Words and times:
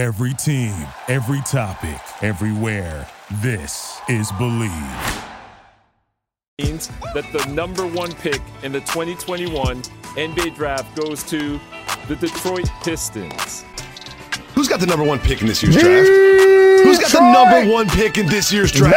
Every 0.00 0.32
team, 0.32 0.74
every 1.08 1.42
topic, 1.42 2.00
everywhere. 2.22 3.06
This 3.42 4.00
is 4.08 4.32
Bleav. 4.32 5.24
Means 6.58 6.90
that 7.12 7.30
the 7.34 7.44
number 7.52 7.86
one 7.86 8.10
pick 8.14 8.40
in 8.62 8.72
the 8.72 8.80
2021 8.80 9.82
NBA 10.16 10.54
draft 10.54 10.96
goes 10.96 11.22
to 11.24 11.60
the 12.08 12.16
Detroit 12.16 12.70
Pistons. 12.82 13.66
Who's 14.54 14.68
got 14.68 14.80
the 14.80 14.86
number 14.86 15.04
one 15.04 15.18
pick 15.18 15.42
in 15.42 15.46
this 15.48 15.62
year's 15.62 15.76
draft? 15.76 16.08
Who's 16.08 16.98
got 16.98 17.12
the 17.12 17.20
number 17.20 17.70
one 17.70 17.86
pick 17.90 18.16
in 18.16 18.24
this 18.24 18.50
year's 18.50 18.72
draft? 18.72 18.96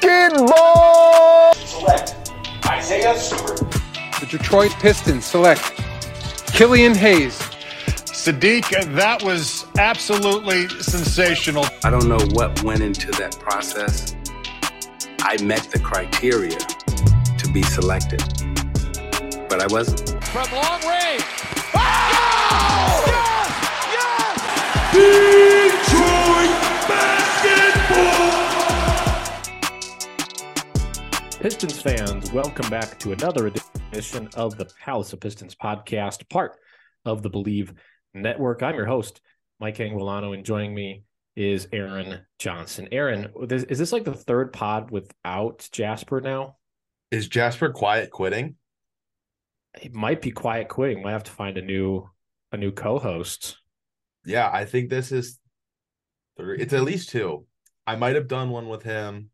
Basketball. 0.00 1.52
Select 1.52 2.32
Isaiah 2.64 3.14
Stewart. 3.18 3.60
The 4.20 4.26
Detroit 4.30 4.72
Pistons 4.80 5.26
select 5.26 5.74
Killian 6.54 6.94
Hayes. 6.94 7.38
Sadiq, 8.24 8.64
that 8.94 9.22
was 9.22 9.66
absolutely 9.76 10.66
sensational. 10.80 11.66
I 11.84 11.90
don't 11.90 12.08
know 12.08 12.16
what 12.30 12.62
went 12.62 12.80
into 12.80 13.10
that 13.18 13.38
process. 13.38 14.16
I 15.20 15.36
met 15.42 15.64
the 15.64 15.78
criteria 15.78 16.56
to 16.56 17.52
be 17.52 17.62
selected, 17.64 18.22
but 19.50 19.60
I 19.60 19.66
wasn't. 19.66 20.08
From 20.24 20.50
long 20.52 20.80
range. 20.88 21.22
Oh! 21.74 23.04
Yes! 23.12 23.48
Yes! 23.92 24.40
Detroit 25.84 26.56
basketball. 26.88 28.32
Pistons 31.42 31.82
fans, 31.82 32.32
welcome 32.32 32.70
back 32.70 32.98
to 33.00 33.12
another 33.12 33.48
edition 33.48 34.30
of 34.34 34.56
the 34.56 34.64
Palace 34.82 35.12
of 35.12 35.20
Pistons 35.20 35.54
podcast, 35.54 36.26
part 36.30 36.56
of 37.04 37.22
the 37.22 37.28
Bleav 37.28 37.74
Network. 38.14 38.62
I'm 38.62 38.76
your 38.76 38.86
host, 38.86 39.20
Mike 39.60 39.78
Anguilano, 39.78 40.34
and 40.34 40.44
joining 40.44 40.74
me 40.74 41.02
is 41.36 41.68
Aaron 41.72 42.20
Johnson. 42.38 42.88
Aaron, 42.92 43.28
is 43.50 43.78
this 43.78 43.92
like 43.92 44.04
the 44.04 44.14
third 44.14 44.52
pod 44.52 44.90
without 44.90 45.68
Jasper 45.72 46.20
now? 46.20 46.56
Is 47.10 47.28
Jasper 47.28 47.70
quiet 47.70 48.10
quitting? 48.10 48.56
He 49.80 49.88
might 49.88 50.22
be 50.22 50.30
quiet 50.30 50.68
quitting. 50.68 51.02
Might 51.02 51.12
have 51.12 51.24
to 51.24 51.32
find 51.32 51.58
a 51.58 51.62
new 51.62 52.08
a 52.52 52.56
new 52.56 52.70
co-host. 52.70 53.58
Yeah, 54.24 54.48
I 54.52 54.64
think 54.64 54.88
this 54.88 55.10
is 55.10 55.40
three. 56.36 56.58
It's 56.58 56.72
at 56.72 56.82
least 56.82 57.08
two. 57.08 57.46
I 57.86 57.96
might 57.96 58.14
have 58.14 58.28
done 58.28 58.50
one 58.50 58.68
with 58.68 58.84
him 58.84 59.30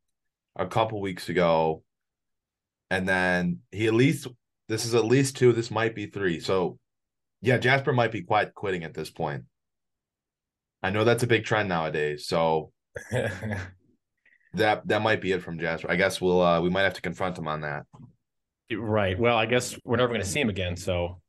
a 0.57 0.67
couple 0.67 1.01
weeks 1.01 1.29
ago, 1.29 1.85
and 2.91 3.09
then 3.09 3.61
he 3.71 3.87
at 3.87 3.95
least 3.95 4.27
this 4.69 4.87
is 4.87 4.95
at 4.95 5.05
least 5.05 5.37
two. 5.37 5.53
This 5.53 5.71
might 5.71 5.95
be 5.95 6.07
three. 6.07 6.41
So, 6.41 6.79
yeah, 7.41 7.59
Jasper 7.59 7.93
might 7.93 8.13
be 8.13 8.23
quiet 8.23 8.55
quitting 8.55 8.85
at 8.85 8.95
this 8.95 9.11
point. 9.11 9.45
I 10.83 10.91
know 10.91 11.05
that's 11.05 11.23
a 11.23 11.27
big 11.27 11.45
trend 11.45 11.69
nowadays. 11.69 12.27
So 12.27 12.73
that 13.11 14.87
that 14.87 15.03
might 15.03 15.21
be 15.21 15.33
it 15.33 15.43
from 15.43 15.59
Jasper. 15.59 15.91
I 15.91 15.97
guess 15.97 16.21
we'll 16.21 16.41
uh 16.41 16.61
we 16.61 16.71
might 16.71 16.83
have 16.83 16.95
to 16.95 17.03
confront 17.03 17.39
him 17.39 17.49
on 17.49 17.63
that. 17.63 17.85
Right. 18.73 19.19
Well, 19.19 19.37
I 19.37 19.47
guess 19.47 19.77
we're 19.85 19.97
never 19.97 20.09
going 20.09 20.21
to 20.21 20.27
see 20.27 20.41
him 20.41 20.49
again. 20.49 20.77
So 20.77 21.21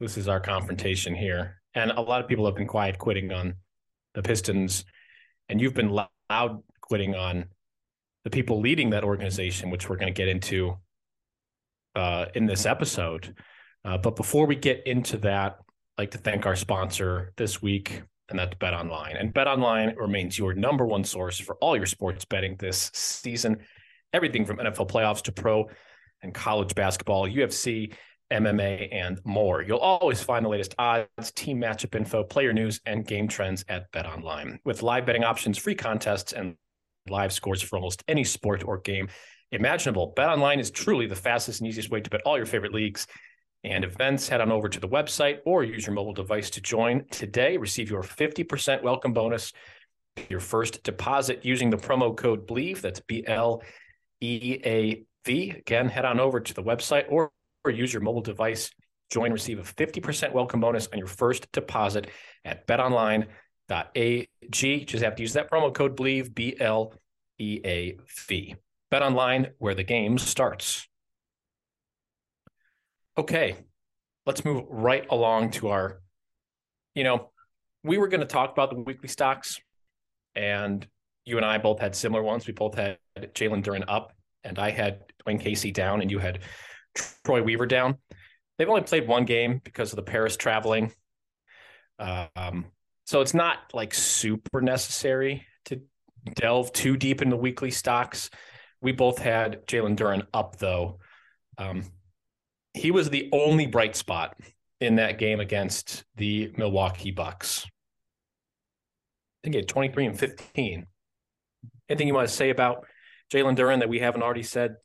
this 0.00 0.16
is 0.16 0.28
our 0.28 0.40
confrontation 0.40 1.14
here. 1.14 1.60
And 1.74 1.90
a 1.90 2.00
lot 2.00 2.20
of 2.20 2.28
people 2.28 2.46
have 2.46 2.54
been 2.54 2.68
quiet 2.68 2.98
quitting 2.98 3.32
on 3.32 3.54
the 4.14 4.22
Pistons, 4.22 4.84
and 5.48 5.60
you've 5.60 5.74
been 5.74 5.90
loud 5.90 6.62
quitting 6.80 7.14
on 7.14 7.46
the 8.24 8.30
people 8.30 8.60
leading 8.60 8.90
that 8.90 9.04
organization, 9.04 9.70
which 9.70 9.88
we're 9.88 9.96
going 9.96 10.12
to 10.12 10.16
get 10.16 10.28
into 10.28 10.76
uh, 11.94 12.26
in 12.34 12.46
this 12.46 12.64
episode. 12.64 13.34
Uh, 13.84 13.98
but 13.98 14.16
before 14.16 14.46
we 14.46 14.56
get 14.56 14.86
into 14.86 15.16
that, 15.18 15.58
I'd 15.96 16.02
like 16.02 16.10
to 16.12 16.18
thank 16.18 16.46
our 16.46 16.56
sponsor 16.56 17.32
this 17.36 17.62
week, 17.62 18.02
and 18.28 18.38
that's 18.38 18.54
Bet 18.58 18.74
Online. 18.74 19.16
And 19.16 19.32
Bet 19.32 19.46
Online 19.46 19.94
remains 19.96 20.38
your 20.38 20.54
number 20.54 20.86
one 20.86 21.04
source 21.04 21.38
for 21.38 21.56
all 21.56 21.76
your 21.76 21.86
sports 21.86 22.24
betting 22.24 22.56
this 22.58 22.90
season. 22.94 23.58
Everything 24.12 24.44
from 24.44 24.58
NFL 24.58 24.88
playoffs 24.88 25.22
to 25.22 25.32
pro 25.32 25.68
and 26.22 26.34
college 26.34 26.74
basketball, 26.74 27.28
UFC, 27.28 27.92
MMA, 28.32 28.88
and 28.92 29.20
more. 29.24 29.62
You'll 29.62 29.78
always 29.78 30.22
find 30.22 30.44
the 30.44 30.50
latest 30.50 30.74
odds, 30.78 31.32
team 31.34 31.60
matchup 31.60 31.94
info, 31.94 32.24
player 32.24 32.52
news, 32.52 32.80
and 32.84 33.06
game 33.06 33.28
trends 33.28 33.64
at 33.68 33.90
Bet 33.92 34.06
Online. 34.06 34.58
With 34.64 34.82
live 34.82 35.06
betting 35.06 35.24
options, 35.24 35.56
free 35.56 35.74
contests, 35.74 36.32
and 36.32 36.56
live 37.08 37.32
scores 37.32 37.62
for 37.62 37.76
almost 37.76 38.04
any 38.06 38.24
sport 38.24 38.64
or 38.66 38.78
game 38.78 39.08
imaginable. 39.50 40.12
Bet 40.14 40.28
Online 40.28 40.60
is 40.60 40.70
truly 40.70 41.06
the 41.06 41.16
fastest 41.16 41.60
and 41.60 41.68
easiest 41.68 41.90
way 41.90 42.00
to 42.00 42.10
bet 42.10 42.20
all 42.26 42.36
your 42.36 42.46
favorite 42.46 42.74
leagues 42.74 43.06
and 43.64 43.84
events. 43.84 44.28
Head 44.28 44.40
on 44.40 44.52
over 44.52 44.68
to 44.68 44.80
the 44.80 44.88
website 44.88 45.38
or 45.44 45.64
use 45.64 45.86
your 45.86 45.94
mobile 45.94 46.12
device 46.12 46.50
to 46.50 46.60
join 46.60 47.04
today. 47.10 47.56
Receive 47.56 47.90
your 47.90 48.02
50% 48.02 48.82
welcome 48.82 49.12
bonus, 49.12 49.52
your 50.28 50.40
first 50.40 50.82
deposit 50.82 51.44
using 51.44 51.70
the 51.70 51.76
promo 51.76 52.16
code 52.16 52.46
BLEAV. 52.46 52.80
That's 52.80 53.00
B 53.00 53.24
L 53.26 53.62
E 54.20 54.58
A 54.64 55.04
V. 55.24 55.50
Again, 55.50 55.88
head 55.88 56.04
on 56.04 56.20
over 56.20 56.40
to 56.40 56.54
the 56.54 56.62
website 56.62 57.06
or, 57.08 57.30
or 57.64 57.70
use 57.70 57.92
your 57.92 58.02
mobile 58.02 58.22
device. 58.22 58.70
Join, 59.10 59.32
receive 59.32 59.58
a 59.58 59.62
50% 59.62 60.32
welcome 60.32 60.60
bonus 60.60 60.86
on 60.92 60.98
your 60.98 61.06
first 61.06 61.50
deposit 61.52 62.08
at 62.44 62.66
betonline.ag. 62.66 63.24
Just 64.84 65.04
have 65.04 65.16
to 65.16 65.22
use 65.22 65.32
that 65.32 65.50
promo 65.50 65.72
code 65.72 65.96
BLEAV, 65.96 66.34
B 66.34 66.56
L 66.60 66.92
E 67.38 67.60
A 67.64 67.96
V. 68.26 68.56
Bet 68.90 69.02
online 69.02 69.48
where 69.58 69.74
the 69.74 69.84
game 69.84 70.16
starts. 70.18 70.87
Okay, 73.18 73.56
let's 74.26 74.44
move 74.44 74.62
right 74.68 75.04
along 75.10 75.50
to 75.50 75.70
our, 75.70 76.00
you 76.94 77.02
know, 77.02 77.30
we 77.82 77.98
were 77.98 78.06
going 78.06 78.20
to 78.20 78.26
talk 78.26 78.52
about 78.52 78.70
the 78.70 78.80
weekly 78.80 79.08
stocks, 79.08 79.60
and 80.36 80.86
you 81.24 81.36
and 81.36 81.44
I 81.44 81.58
both 81.58 81.80
had 81.80 81.96
similar 81.96 82.22
ones. 82.22 82.46
We 82.46 82.52
both 82.52 82.76
had 82.76 82.98
Jalen 83.18 83.64
Duren 83.64 83.82
up, 83.88 84.12
and 84.44 84.56
I 84.60 84.70
had 84.70 85.02
Dwane 85.26 85.40
Casey 85.40 85.72
down, 85.72 86.00
and 86.00 86.12
you 86.12 86.20
had 86.20 86.38
Troy 87.24 87.42
Weaver 87.42 87.66
down. 87.66 87.96
They've 88.56 88.68
only 88.68 88.82
played 88.82 89.08
one 89.08 89.24
game 89.24 89.60
because 89.64 89.90
of 89.90 89.96
the 89.96 90.02
Paris 90.02 90.36
traveling. 90.36 90.92
Um, 91.98 92.66
so 93.04 93.20
it's 93.20 93.34
not 93.34 93.58
like 93.74 93.94
super 93.94 94.60
necessary 94.60 95.44
to 95.64 95.80
delve 96.36 96.72
too 96.72 96.96
deep 96.96 97.20
into 97.20 97.36
weekly 97.36 97.72
stocks. 97.72 98.30
We 98.80 98.92
both 98.92 99.18
had 99.18 99.66
Jalen 99.66 99.96
Duren 99.96 100.24
up 100.32 100.58
though. 100.58 101.00
Um, 101.58 101.82
he 102.78 102.90
was 102.90 103.10
the 103.10 103.28
only 103.32 103.66
bright 103.66 103.96
spot 103.96 104.36
in 104.80 104.96
that 104.96 105.18
game 105.18 105.40
against 105.40 106.04
the 106.16 106.52
Milwaukee 106.56 107.10
Bucks. 107.10 107.66
I 107.66 107.70
think 109.44 109.54
he 109.54 109.60
had 109.60 109.68
23 109.68 110.06
and 110.06 110.18
15. 110.18 110.86
Anything 111.88 112.08
you 112.08 112.14
want 112.14 112.28
to 112.28 112.34
say 112.34 112.50
about 112.50 112.86
Jalen 113.32 113.56
Duren 113.56 113.80
that 113.80 113.88
we 113.88 113.98
haven't 113.98 114.22
already 114.22 114.42
said 114.42 114.76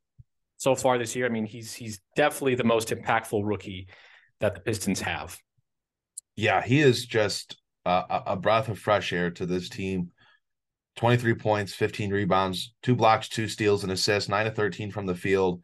so 0.58 0.76
far 0.76 0.98
this 0.98 1.16
year? 1.16 1.26
I 1.26 1.30
mean, 1.30 1.46
he's 1.46 1.74
he's 1.74 2.00
definitely 2.16 2.56
the 2.56 2.64
most 2.64 2.90
impactful 2.90 3.42
rookie 3.44 3.88
that 4.40 4.56
the 4.56 4.62
Pistons 4.62 5.02
have. 5.02 5.38
Yeah, 6.36 6.62
he 6.64 6.82
is 6.82 7.06
just 7.06 7.58
a, 7.86 8.22
a 8.28 8.36
breath 8.36 8.70
of 8.70 8.80
fresh 8.80 9.14
air 9.14 9.32
to 9.32 9.46
this 9.46 9.70
team. 9.70 10.12
23 10.96 11.34
points, 11.36 11.74
15 11.74 12.12
rebounds, 12.12 12.74
two 12.84 12.96
blocks, 12.96 13.28
two 13.28 13.48
steals, 13.48 13.84
and 13.84 13.92
assists, 13.92 14.30
nine 14.30 14.46
to 14.46 14.52
13 14.52 14.92
from 14.92 15.06
the 15.08 15.16
field 15.16 15.62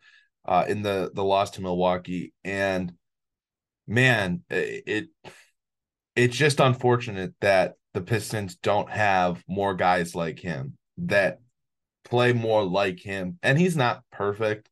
uh, 0.50 0.66
in 0.68 0.82
the 0.82 1.12
the 1.14 1.24
loss 1.24 1.52
to 1.52 1.62
Milwaukee. 1.62 2.34
And 2.44 2.92
man, 3.88 4.42
it 4.50 5.10
it's 6.16 6.36
just 6.36 6.60
unfortunate 6.60 7.36
that 7.40 7.76
the 7.94 8.02
Pistons 8.02 8.56
don't 8.56 8.90
have 8.90 9.44
more 9.48 9.76
guys 9.76 10.16
like 10.16 10.40
him 10.40 10.76
that 10.98 11.40
play 12.04 12.34
more 12.34 12.64
like 12.64 13.00
him. 13.00 13.38
And 13.44 13.60
he's 13.60 13.78
not 13.78 14.04
perfect. 14.12 14.70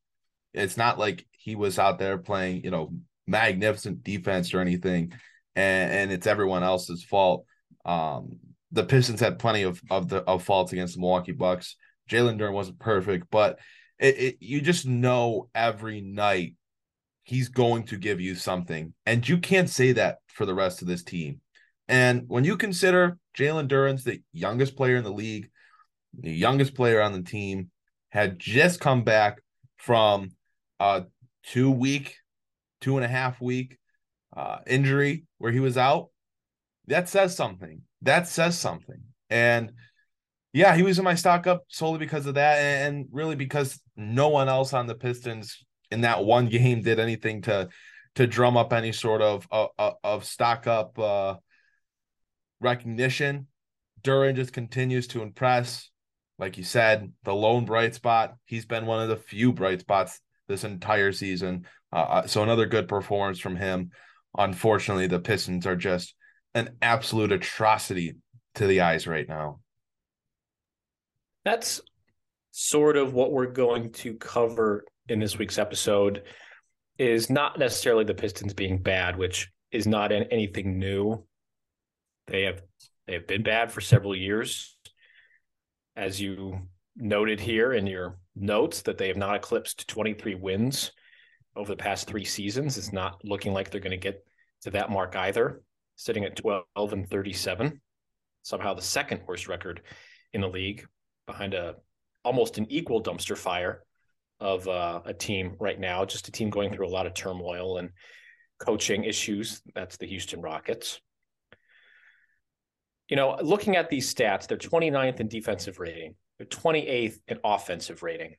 It's 0.54 0.78
not 0.78 0.98
like 0.98 1.28
he 1.32 1.56
was 1.56 1.78
out 1.78 2.00
there 2.00 2.18
playing, 2.18 2.64
you 2.64 2.72
know, 2.72 2.94
magnificent 3.28 4.04
defense 4.04 4.56
or 4.56 4.62
anything, 4.62 5.14
and, 5.56 5.92
and 5.92 6.12
it's 6.12 6.26
everyone 6.26 6.64
else's 6.64 7.04
fault. 7.04 7.46
Um, 7.86 8.40
the 8.72 8.84
Pistons 8.84 9.20
had 9.20 9.38
plenty 9.38 9.62
of 9.62 9.80
of 9.92 10.10
the 10.10 10.24
of 10.24 10.44
faults 10.44 10.74
against 10.74 10.96
the 10.96 11.02
Milwaukee 11.02 11.34
Bucks. 11.34 11.76
Jalen 12.10 12.40
Duren 12.40 12.54
wasn't 12.54 12.80
perfect, 12.80 13.28
but 13.30 13.60
it, 14.00 14.18
it, 14.18 14.38
you 14.40 14.62
just 14.62 14.86
know 14.86 15.50
every 15.54 16.02
night 16.02 16.56
he's 17.24 17.50
going 17.50 17.84
to 17.84 17.98
give 17.98 18.22
you 18.22 18.36
something, 18.36 18.94
and 19.06 19.28
you 19.28 19.38
can't 19.38 19.70
say 19.70 19.94
that 19.94 20.18
for 20.28 20.46
the 20.46 20.56
rest 20.56 20.82
of 20.82 20.88
this 20.88 21.04
team. 21.04 21.42
And 21.88 22.24
when 22.28 22.44
you 22.44 22.58
consider 22.58 23.18
Jalen 23.38 23.68
Duren's 23.68 24.04
the 24.04 24.22
youngest 24.34 24.76
player 24.76 24.98
in 24.98 25.04
the 25.04 25.12
league, 25.12 25.50
the 26.20 26.32
youngest 26.32 26.76
player 26.76 27.02
on 27.02 27.14
the 27.14 27.24
team, 27.24 27.72
had 28.10 28.40
just 28.40 28.80
come 28.80 29.04
back 29.04 29.42
from 29.78 30.32
a 30.80 31.04
two 31.44 31.72
week, 31.72 32.16
two 32.82 32.98
and 32.98 33.06
a 33.06 33.10
half 33.10 33.42
week 33.42 33.78
uh, 34.36 34.60
injury 34.68 35.26
where 35.38 35.52
he 35.52 35.60
was 35.60 35.78
out, 35.78 36.10
that 36.88 37.10
says 37.10 37.36
something 37.36 37.82
that 38.02 38.28
says 38.28 38.58
something. 38.58 39.02
And 39.30 39.74
yeah, 40.54 40.76
he 40.76 40.84
was 40.84 40.98
in 40.98 41.04
my 41.04 41.16
stock 41.16 41.48
up 41.48 41.64
solely 41.68 42.00
because 42.00 42.26
of 42.26 42.36
that, 42.36 42.58
and 42.58 43.08
really 43.12 43.36
because 43.36 43.80
no 43.98 44.30
one 44.30 44.48
else 44.48 44.74
on 44.74 44.88
the 44.88 44.96
Pistons 44.96 45.66
in 45.92 46.02
that 46.02 46.24
one 46.24 46.48
game 46.48 46.82
did 46.82 47.00
anything 47.00 47.42
to 47.44 47.70
to 48.16 48.28
drum 48.28 48.58
up 48.58 48.74
any 48.74 48.92
sort 48.92 49.22
of 49.22 49.48
uh, 49.52 49.92
of 50.04 50.24
stock 50.26 50.68
up 50.68 50.98
uh, 50.98 51.36
recognition. 52.60 53.48
Duren 54.02 54.36
just 54.36 54.54
continues 54.54 55.08
to 55.08 55.22
impress. 55.22 55.90
Like 56.40 56.58
you 56.58 56.64
said, 56.64 57.12
the 57.24 57.34
lone 57.34 57.66
bright 57.66 57.96
spot. 57.96 58.36
He's 58.46 58.66
been 58.66 58.86
one 58.86 59.02
of 59.02 59.10
the 59.10 59.18
few 59.18 59.54
bright 59.54 59.82
spots 59.82 60.20
this 60.48 60.64
entire 60.64 61.12
season. 61.12 61.66
Uh, 61.92 61.96
uh, 61.96 62.28
so 62.28 62.44
another 62.44 62.66
good 62.66 62.88
performance 62.88 63.40
from 63.40 63.56
him. 63.56 63.92
Unfortunately, 64.38 65.08
the 65.08 65.20
Pistons 65.20 65.66
are 65.66 65.76
just 65.76 66.14
an 66.54 66.76
absolute 66.82 67.32
atrocity 67.32 68.16
to 68.56 68.68
the 68.68 68.82
eyes 68.82 69.08
right 69.08 69.28
now. 69.28 69.60
That's 71.44 71.82
sort 72.60 72.98
of 72.98 73.14
what 73.14 73.32
we're 73.32 73.46
going 73.46 73.92
to 73.92 74.16
cover 74.16 74.84
in 75.08 75.20
this 75.20 75.38
week's 75.38 75.60
episode 75.60 76.24
is 76.98 77.30
not 77.30 77.60
necessarily 77.60 78.04
the 78.04 78.16
Pistons 78.16 78.56
being 78.56 78.82
bad, 78.82 79.16
which 79.16 79.52
is 79.72 79.86
not 79.86 80.12
anything 80.12 80.80
new. 80.80 81.24
They 82.26 82.42
have 82.42 82.64
they 83.06 83.14
have 83.14 83.28
been 83.28 83.44
bad 83.44 83.72
for 83.72 83.80
several 83.80 84.16
years, 84.16 84.76
as 85.96 86.20
you 86.20 86.68
noted 86.96 87.40
here 87.40 87.74
in 87.74 87.86
your 87.86 88.18
notes 88.36 88.82
that 88.82 88.98
they 88.98 89.10
have 89.10 89.18
not 89.18 89.36
eclipsed 89.36 89.88
23 89.88 90.34
wins 90.34 90.92
over 91.56 91.72
the 91.72 91.78
past 91.78 92.08
three 92.08 92.26
seasons. 92.26 92.76
It's 92.76 92.92
not 92.92 93.24
looking 93.24 93.54
like 93.54 93.70
they're 93.70 93.80
going 93.80 93.92
to 93.92 93.98
get 93.98 94.26
to 94.64 94.72
that 94.72 94.90
mark 94.90 95.16
either, 95.16 95.62
sitting 95.96 96.26
at 96.26 96.36
12 96.36 96.66
and 96.76 97.08
37, 97.08 97.80
somehow 98.42 98.74
the 98.74 98.82
second 98.82 99.22
worst 99.28 99.48
record 99.48 99.84
in 100.34 100.42
the 100.42 100.50
league, 100.50 100.88
behind 101.28 101.54
a 101.54 101.76
almost 102.28 102.58
an 102.58 102.70
equal 102.70 103.02
dumpster 103.02 103.38
fire 103.38 103.84
of 104.42 104.68
uh, 104.68 105.00
a 105.06 105.14
team 105.14 105.56
right 105.60 105.80
now, 105.80 106.04
just 106.04 106.28
a 106.28 106.32
team 106.32 106.50
going 106.50 106.74
through 106.74 106.86
a 106.86 106.90
lot 106.90 107.08
of 107.08 107.14
turmoil 107.14 107.78
and 107.78 107.92
coaching 108.60 109.06
issues. 109.06 109.62
That's 109.74 109.96
the 109.96 110.08
Houston 110.08 110.42
Rockets. 110.42 111.00
You 113.08 113.16
know, 113.16 113.38
looking 113.42 113.78
at 113.78 113.90
these 113.90 114.14
stats, 114.14 114.46
they're 114.46 114.58
29th 114.58 115.22
in 115.22 115.30
defensive 115.30 115.80
rating, 115.80 116.16
they're 116.38 116.48
28th 116.48 117.18
in 117.30 117.40
offensive 117.46 118.04
rating. 118.04 118.36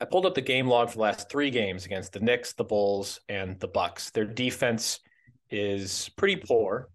I 0.00 0.06
pulled 0.06 0.26
up 0.26 0.34
the 0.34 0.40
game 0.40 0.66
log 0.66 0.88
for 0.88 0.96
the 0.96 1.02
last 1.02 1.30
three 1.30 1.50
games 1.50 1.86
against 1.86 2.12
the 2.12 2.20
Knicks, 2.20 2.54
the 2.54 2.64
Bulls, 2.64 3.20
and 3.28 3.60
the 3.60 3.68
Bucks. 3.68 4.10
Their 4.10 4.24
defense 4.24 4.98
is 5.48 6.10
pretty 6.16 6.42
poor. 6.44 6.88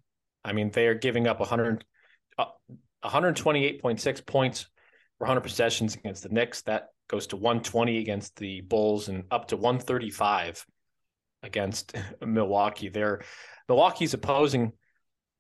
I 0.44 0.52
mean, 0.52 0.72
they 0.72 0.88
are 0.88 0.96
giving 0.96 1.28
up 1.28 1.40
100, 1.40 1.86
uh, 2.38 2.46
128.6 3.06 4.26
points 4.26 4.68
100 5.20 5.42
possessions 5.42 5.96
against 5.96 6.24
the 6.24 6.30
Knicks. 6.30 6.62
That 6.64 6.88
goes 7.08 7.28
to 7.28 7.36
120 7.36 8.00
against 8.00 8.36
the 8.38 8.62
Bulls 8.62 9.10
and 9.10 9.26
up 9.32 9.50
to 9.50 9.58
135 9.58 10.66
against 11.44 11.96
Milwaukee. 12.26 12.90
There, 12.90 13.22
Milwaukee's 13.70 14.14
opposing, 14.14 14.74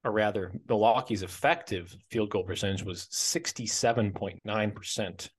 or 0.03 0.11
rather, 0.11 0.51
Milwaukee's 0.67 1.23
effective 1.23 1.95
field 2.11 2.29
goal 2.29 2.43
percentage 2.43 2.83
was 2.83 3.07
67.9%. 3.07 5.29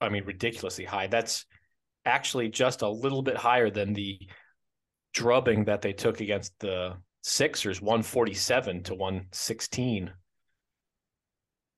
I 0.00 0.08
mean, 0.08 0.24
ridiculously 0.24 0.84
high. 0.84 1.06
That's 1.06 1.46
actually 2.04 2.48
just 2.48 2.82
a 2.82 2.88
little 2.88 3.22
bit 3.22 3.36
higher 3.36 3.70
than 3.70 3.92
the 3.92 4.18
drubbing 5.14 5.66
that 5.66 5.82
they 5.82 5.92
took 5.92 6.20
against 6.20 6.58
the 6.58 6.96
Sixers, 7.22 7.80
147 7.80 8.82
to 8.84 8.94
116 8.94 10.12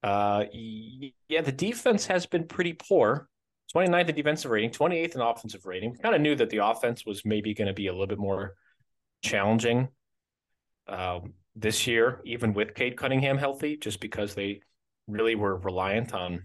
uh, 0.05 0.45
yeah, 0.53 1.41
the 1.41 1.51
defense 1.51 2.07
has 2.07 2.27
been 2.27 2.47
pretty 2.47 2.75
poor. 2.75 3.27
29th 3.75 4.11
in 4.11 4.15
defensive 4.15 4.51
rating, 4.51 4.71
28th 4.71 5.15
in 5.15 5.21
offensive 5.23 5.65
rating. 5.65 5.95
Kind 5.97 6.15
of 6.15 6.21
knew 6.21 6.37
that 6.37 6.51
the 6.51 6.59
offense 6.59 7.07
was 7.07 7.25
maybe 7.25 7.55
going 7.55 7.69
to 7.69 7.73
be 7.73 7.87
a 7.87 7.93
little 7.93 8.07
bit 8.07 8.19
more 8.19 8.55
challenging 9.23 9.89
um, 10.87 11.33
this 11.57 11.87
year, 11.87 12.21
even 12.27 12.53
with 12.53 12.75
Cade 12.75 12.99
Cunningham 12.99 13.39
healthy, 13.39 13.79
just 13.79 13.99
because 13.99 14.35
they 14.35 14.61
really 15.09 15.37
were 15.37 15.57
reliant 15.57 16.13
on 16.13 16.45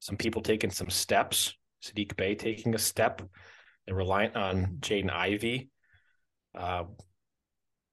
some 0.00 0.16
people 0.16 0.40
taking 0.40 0.70
some 0.70 0.88
steps. 0.88 1.54
Sadiq 1.84 2.16
Bey 2.16 2.34
taking 2.34 2.74
a 2.74 2.78
step. 2.78 3.20
They're 3.86 3.94
reliant 3.94 4.34
on 4.34 4.78
Jaden 4.80 5.12
Ivey. 5.12 5.68
Uh, 6.56 6.84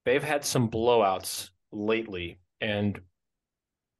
they've 0.06 0.24
had 0.24 0.42
some 0.42 0.70
blowouts 0.70 1.50
lately, 1.70 2.40
and 2.62 2.98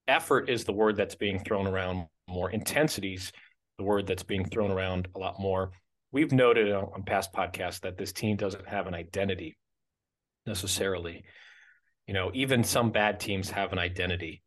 effort 0.08 0.48
is 0.48 0.64
the 0.64 0.72
word 0.72 0.96
that's 0.96 1.14
being 1.14 1.38
thrown 1.38 1.66
around 1.66 2.06
more. 2.28 2.50
Intensities, 2.50 3.32
the 3.78 3.84
word 3.84 4.06
that's 4.06 4.22
being 4.22 4.44
thrown 4.44 4.70
around 4.70 5.08
a 5.14 5.18
lot 5.18 5.40
more. 5.40 5.70
We've 6.12 6.32
noted 6.32 6.72
on 6.72 7.02
past 7.04 7.32
podcasts 7.32 7.80
that 7.80 7.98
this 7.98 8.12
team 8.12 8.36
doesn't 8.36 8.66
have 8.66 8.86
an 8.86 8.94
identity 8.94 9.56
necessarily. 10.46 11.24
You 12.06 12.14
know, 12.14 12.30
even 12.34 12.64
some 12.64 12.90
bad 12.90 13.20
teams 13.20 13.50
have 13.50 13.72
an 13.72 13.78
identity. 13.78 14.42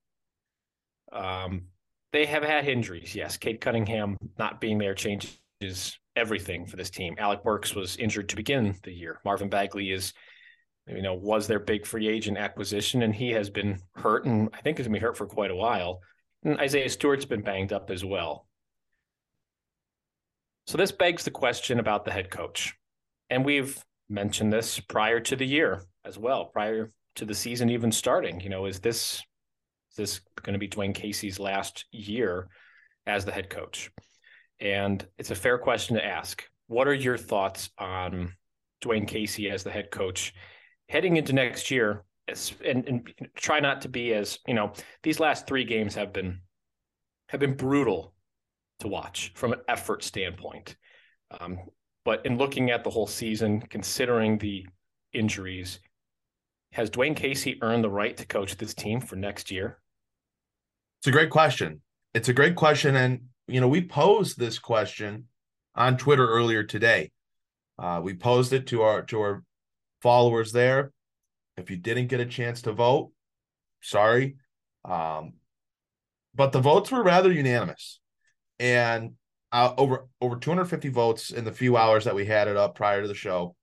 Um, 1.11 1.63
they 2.11 2.25
have 2.25 2.43
had 2.43 2.67
injuries. 2.67 3.13
Yes, 3.13 3.37
Cade 3.37 3.61
Cunningham 3.61 4.17
not 4.37 4.61
being 4.61 4.77
there 4.77 4.95
changes 4.95 5.99
everything 6.15 6.65
for 6.65 6.75
this 6.75 6.89
team. 6.89 7.15
Alec 7.17 7.43
Burks 7.43 7.75
was 7.75 7.97
injured 7.97 8.29
to 8.29 8.35
begin 8.35 8.75
the 8.83 8.93
year. 8.93 9.19
Marvin 9.25 9.49
Bagley 9.49 9.91
is 9.91 10.13
you 10.89 11.01
know, 11.01 11.13
was 11.13 11.47
their 11.47 11.59
big 11.59 11.85
free 11.85 12.07
agent 12.07 12.37
acquisition, 12.37 13.03
and 13.03 13.13
he 13.13 13.31
has 13.31 13.49
been 13.49 13.79
hurt, 13.95 14.25
and 14.25 14.49
I 14.53 14.61
think 14.61 14.77
he's 14.77 14.87
gonna 14.87 14.97
be 14.97 15.01
hurt 15.01 15.17
for 15.17 15.27
quite 15.27 15.51
a 15.51 15.55
while. 15.55 16.01
And 16.43 16.59
Isaiah 16.59 16.89
Stewart's 16.89 17.25
been 17.25 17.41
banged 17.41 17.73
up 17.73 17.89
as 17.89 18.03
well. 18.03 18.47
So 20.67 20.77
this 20.77 20.91
begs 20.91 21.23
the 21.23 21.31
question 21.31 21.79
about 21.79 22.05
the 22.05 22.11
head 22.11 22.29
coach, 22.29 22.73
and 23.29 23.43
we've 23.43 23.83
mentioned 24.09 24.51
this 24.51 24.79
prior 24.79 25.19
to 25.19 25.35
the 25.35 25.45
year 25.45 25.83
as 26.05 26.17
well, 26.17 26.45
prior 26.45 26.91
to 27.15 27.25
the 27.25 27.35
season 27.35 27.69
even 27.69 27.91
starting. 27.91 28.39
You 28.39 28.49
know, 28.49 28.65
is 28.65 28.79
this 28.79 29.21
is 29.91 29.95
this 29.95 30.21
going 30.43 30.53
to 30.53 30.59
be 30.59 30.67
Dwane 30.67 30.93
Casey's 30.93 31.39
last 31.39 31.85
year 31.91 32.47
as 33.05 33.25
the 33.25 33.31
head 33.31 33.49
coach? 33.49 33.91
And 34.59 35.05
it's 35.17 35.31
a 35.31 35.35
fair 35.35 35.57
question 35.57 35.95
to 35.95 36.05
ask. 36.05 36.43
What 36.67 36.87
are 36.87 36.93
your 36.93 37.17
thoughts 37.17 37.69
on 37.77 38.33
Dwane 38.83 39.07
Casey 39.07 39.49
as 39.49 39.63
the 39.63 39.71
head 39.71 39.89
coach? 39.89 40.33
Heading 40.89 41.17
into 41.17 41.33
next 41.33 41.71
year, 41.71 42.03
and, 42.65 42.87
and 42.87 43.13
try 43.35 43.59
not 43.59 43.81
to 43.81 43.89
be 43.89 44.13
as 44.13 44.39
you 44.47 44.53
know 44.53 44.73
these 45.03 45.19
last 45.19 45.47
three 45.47 45.63
games 45.63 45.95
have 45.95 46.11
been 46.11 46.41
have 47.29 47.39
been 47.39 47.55
brutal 47.55 48.13
to 48.79 48.87
watch 48.87 49.31
from 49.35 49.53
an 49.53 49.59
effort 49.67 50.03
standpoint. 50.03 50.75
Um, 51.39 51.59
but 52.05 52.25
in 52.25 52.37
looking 52.37 52.71
at 52.71 52.83
the 52.83 52.89
whole 52.89 53.07
season, 53.07 53.61
considering 53.61 54.37
the 54.37 54.65
injuries, 55.13 55.79
has 56.71 56.89
dwane 56.89 57.15
Casey 57.15 57.59
earned 57.61 57.83
the 57.83 57.89
right 57.89 58.15
to 58.17 58.25
coach 58.25 58.57
this 58.57 58.73
team 58.73 59.01
for 59.01 59.15
next 59.15 59.51
year? 59.51 59.79
It's 60.99 61.07
a 61.07 61.11
great 61.11 61.29
question. 61.29 61.81
It's 62.13 62.29
a 62.29 62.33
great 62.33 62.55
question. 62.55 62.95
And, 62.95 63.21
you 63.47 63.61
know, 63.61 63.67
we 63.67 63.85
posed 63.85 64.39
this 64.39 64.59
question 64.59 65.25
on 65.75 65.97
Twitter 65.97 66.27
earlier 66.27 66.63
today. 66.63 67.11
Uh, 67.77 68.01
we 68.03 68.13
posed 68.13 68.53
it 68.53 68.67
to 68.67 68.81
our 68.81 69.03
to 69.03 69.21
our 69.21 69.43
followers 70.01 70.51
there. 70.51 70.91
If 71.57 71.69
you 71.69 71.77
didn't 71.77 72.07
get 72.07 72.19
a 72.19 72.25
chance 72.25 72.61
to 72.63 72.71
vote, 72.71 73.11
sorry. 73.81 74.37
Um, 74.85 75.33
but 76.35 76.51
the 76.51 76.61
votes 76.61 76.91
were 76.91 77.03
rather 77.03 77.31
unanimous. 77.31 77.99
And 78.59 79.13
uh, 79.51 79.73
over 79.77 80.07
over 80.21 80.35
250 80.35 80.89
votes 80.89 81.31
in 81.31 81.43
the 81.43 81.51
few 81.51 81.75
hours 81.75 82.05
that 82.05 82.15
we 82.15 82.25
had 82.25 82.47
it 82.47 82.57
up 82.57 82.75
prior 82.75 83.01
to 83.01 83.07
the 83.07 83.15
show, 83.15 83.55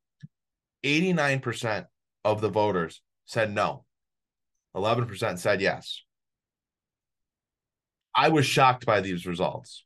89% 0.84 1.86
of 2.24 2.40
the 2.40 2.48
voters 2.48 3.00
said 3.24 3.52
no. 3.52 3.84
11% 4.74 5.38
said 5.38 5.60
yes. 5.60 6.02
I 8.14 8.28
was 8.28 8.46
shocked 8.46 8.84
by 8.84 9.00
these 9.00 9.26
results. 9.26 9.84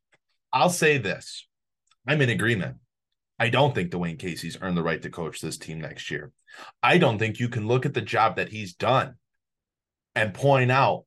I'll 0.53 0.71
say 0.71 0.99
this 0.99 1.47
I'm 2.07 2.21
in 2.21 2.31
agreement. 2.31 2.77
I 3.39 3.49
don't 3.49 3.75
think 3.75 3.91
Dwane 3.91 4.19
Casey's 4.19 4.59
earned 4.61 4.77
the 4.77 4.83
right 4.83 5.01
to 5.03 5.11
coach 5.11 5.41
this 5.41 5.59
team 5.59 5.81
next 5.81 6.11
year. 6.11 6.33
I 6.83 6.99
don't 6.99 7.19
think 7.19 7.39
you 7.39 7.49
can 7.49 7.69
look 7.69 7.87
at 7.87 7.95
the 7.95 8.01
job 8.01 8.37
that 8.37 8.49
he's 8.49 8.75
done 8.75 9.15
and 10.15 10.35
point 10.35 10.71
out 10.71 11.05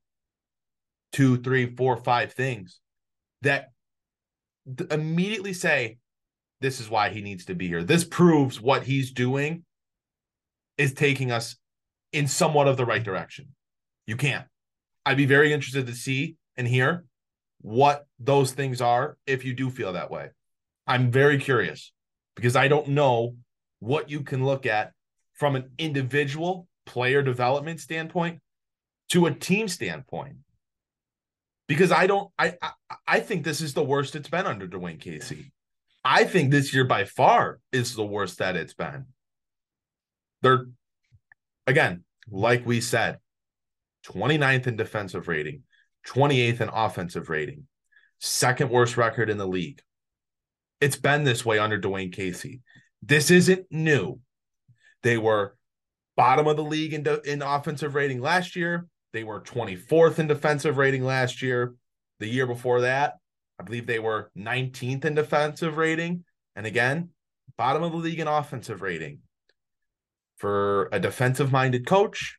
two, 1.11 1.37
three, 1.37 1.75
four, 1.75 1.97
five 1.97 2.33
things 2.33 2.79
that 3.41 3.71
immediately 4.89 5.53
say, 5.53 5.97
this 6.61 6.79
is 6.79 6.89
why 6.89 7.09
he 7.09 7.21
needs 7.21 7.45
to 7.45 7.55
be 7.55 7.67
here. 7.67 7.83
This 7.83 8.05
proves 8.05 8.61
what 8.61 8.83
he's 8.83 9.11
doing 9.11 9.65
is 10.77 10.93
taking 10.93 11.31
us 11.31 11.57
in 12.13 12.27
somewhat 12.27 12.67
of 12.67 12.77
the 12.77 12.85
right 12.85 13.03
direction. 13.03 13.49
You 14.07 14.15
can't. 14.15 14.45
I'd 15.05 15.17
be 15.17 15.25
very 15.25 15.51
interested 15.51 15.87
to 15.87 15.93
see 15.93 16.37
and 16.55 16.67
hear 16.67 17.05
what 17.61 18.05
those 18.19 18.51
things 18.51 18.81
are 18.81 19.17
if 19.27 19.43
you 19.43 19.53
do 19.53 19.69
feel 19.69 19.93
that 19.93 20.11
way. 20.11 20.29
I'm 20.87 21.11
very 21.11 21.37
curious 21.37 21.91
because 22.35 22.55
I 22.55 22.67
don't 22.67 22.89
know 22.89 23.35
what 23.79 24.09
you 24.09 24.21
can 24.21 24.45
look 24.45 24.65
at 24.65 24.93
from 25.43 25.57
an 25.57 25.69
individual 25.77 26.69
player 26.85 27.21
development 27.21 27.81
standpoint 27.81 28.39
to 29.09 29.25
a 29.25 29.33
team 29.33 29.67
standpoint. 29.67 30.37
Because 31.67 31.91
I 31.91 32.07
don't 32.07 32.31
I, 32.39 32.53
I 32.61 32.71
I 33.05 33.19
think 33.19 33.43
this 33.43 33.59
is 33.59 33.73
the 33.73 33.83
worst 33.83 34.15
it's 34.15 34.29
been 34.29 34.45
under 34.45 34.69
Dwane 34.69 35.01
Casey. 35.01 35.51
I 36.01 36.23
think 36.23 36.49
this 36.49 36.73
year 36.73 36.85
by 36.85 37.03
far 37.03 37.59
is 37.73 37.93
the 37.93 38.05
worst 38.05 38.37
that 38.37 38.55
it's 38.55 38.73
been. 38.73 39.07
They're 40.41 40.67
again, 41.67 42.05
like 42.31 42.65
we 42.65 42.79
said, 42.79 43.17
29th 44.05 44.67
in 44.67 44.77
defensive 44.77 45.27
rating, 45.27 45.63
28th 46.07 46.61
in 46.61 46.69
offensive 46.69 47.27
rating, 47.27 47.67
second 48.21 48.69
worst 48.69 48.95
record 48.95 49.29
in 49.29 49.37
the 49.37 49.45
league. 49.45 49.81
It's 50.79 50.95
been 50.95 51.25
this 51.25 51.43
way 51.43 51.59
under 51.59 51.77
Dwane 51.77 52.13
Casey. 52.13 52.61
This 53.01 53.29
isn't 53.29 53.65
new. 53.69 54.21
They 55.03 55.17
were 55.17 55.55
bottom 56.15 56.47
of 56.47 56.57
the 56.57 56.63
league 56.63 56.93
in, 56.93 57.03
de- 57.03 57.21
in 57.29 57.41
offensive 57.41 57.95
rating 57.95 58.21
last 58.21 58.55
year. 58.55 58.87
They 59.11 59.23
were 59.23 59.41
24th 59.41 60.19
in 60.19 60.27
defensive 60.27 60.77
rating 60.77 61.03
last 61.03 61.41
year. 61.41 61.75
The 62.19 62.27
year 62.27 62.47
before 62.47 62.81
that, 62.81 63.15
I 63.59 63.63
believe 63.63 63.85
they 63.85 63.99
were 63.99 64.31
19th 64.37 65.05
in 65.05 65.15
defensive 65.15 65.77
rating. 65.77 66.23
And 66.55 66.65
again, 66.65 67.09
bottom 67.57 67.83
of 67.83 67.91
the 67.91 67.97
league 67.97 68.19
in 68.19 68.27
offensive 68.27 68.81
rating. 68.81 69.19
For 70.37 70.89
a 70.91 70.99
defensive 70.99 71.51
minded 71.51 71.85
coach, 71.85 72.37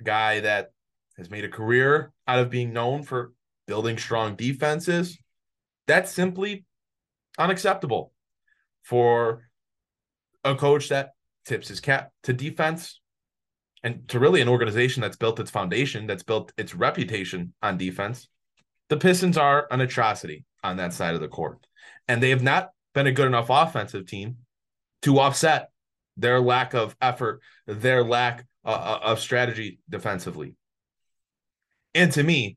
a 0.00 0.04
guy 0.04 0.40
that 0.40 0.72
has 1.16 1.30
made 1.30 1.44
a 1.44 1.48
career 1.48 2.12
out 2.26 2.40
of 2.40 2.50
being 2.50 2.72
known 2.72 3.02
for 3.02 3.32
building 3.66 3.96
strong 3.96 4.34
defenses, 4.34 5.18
that's 5.86 6.10
simply 6.10 6.64
unacceptable 7.38 8.12
for 8.82 9.48
a 10.44 10.54
coach 10.54 10.90
that 10.90 11.10
tips 11.46 11.68
his 11.68 11.80
cap 11.80 12.10
to 12.24 12.32
defense 12.32 13.00
and 13.82 14.08
to 14.08 14.18
really 14.18 14.40
an 14.40 14.48
organization 14.48 15.00
that's 15.00 15.16
built 15.16 15.40
its 15.40 15.50
foundation, 15.50 16.06
that's 16.06 16.22
built 16.22 16.52
its 16.56 16.74
reputation 16.74 17.52
on 17.62 17.78
defense. 17.78 18.28
The 18.88 18.96
Pistons 18.96 19.36
are 19.36 19.66
an 19.70 19.80
atrocity 19.80 20.44
on 20.62 20.76
that 20.76 20.92
side 20.92 21.14
of 21.14 21.20
the 21.20 21.28
court. 21.28 21.66
And 22.08 22.22
they 22.22 22.30
have 22.30 22.42
not 22.42 22.70
been 22.94 23.06
a 23.06 23.12
good 23.12 23.26
enough 23.26 23.46
offensive 23.50 24.06
team 24.06 24.36
to 25.02 25.18
offset 25.18 25.70
their 26.16 26.40
lack 26.40 26.74
of 26.74 26.96
effort, 27.00 27.40
their 27.66 28.02
lack 28.02 28.46
uh, 28.64 28.68
uh 28.68 29.00
of 29.02 29.20
strategy 29.20 29.78
defensively. 29.88 30.54
And 31.94 32.12
to 32.12 32.22
me, 32.22 32.56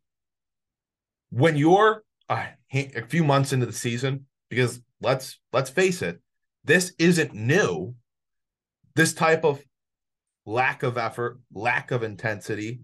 when 1.30 1.56
you're 1.56 2.04
a, 2.28 2.48
a 2.74 3.06
few 3.08 3.24
months 3.24 3.54
into 3.54 3.66
the 3.66 3.74
season, 3.74 4.26
because 4.50 4.82
let's 5.02 5.40
let's 5.54 5.70
face 5.70 6.02
it, 6.02 6.20
this 6.64 6.94
isn't 7.00 7.34
new. 7.34 7.96
This 9.00 9.14
type 9.14 9.46
of 9.46 9.64
lack 10.46 10.84
of 10.84 10.98
effort, 10.98 11.40
lack 11.54 11.92
of 11.92 12.04
intensity 12.04 12.82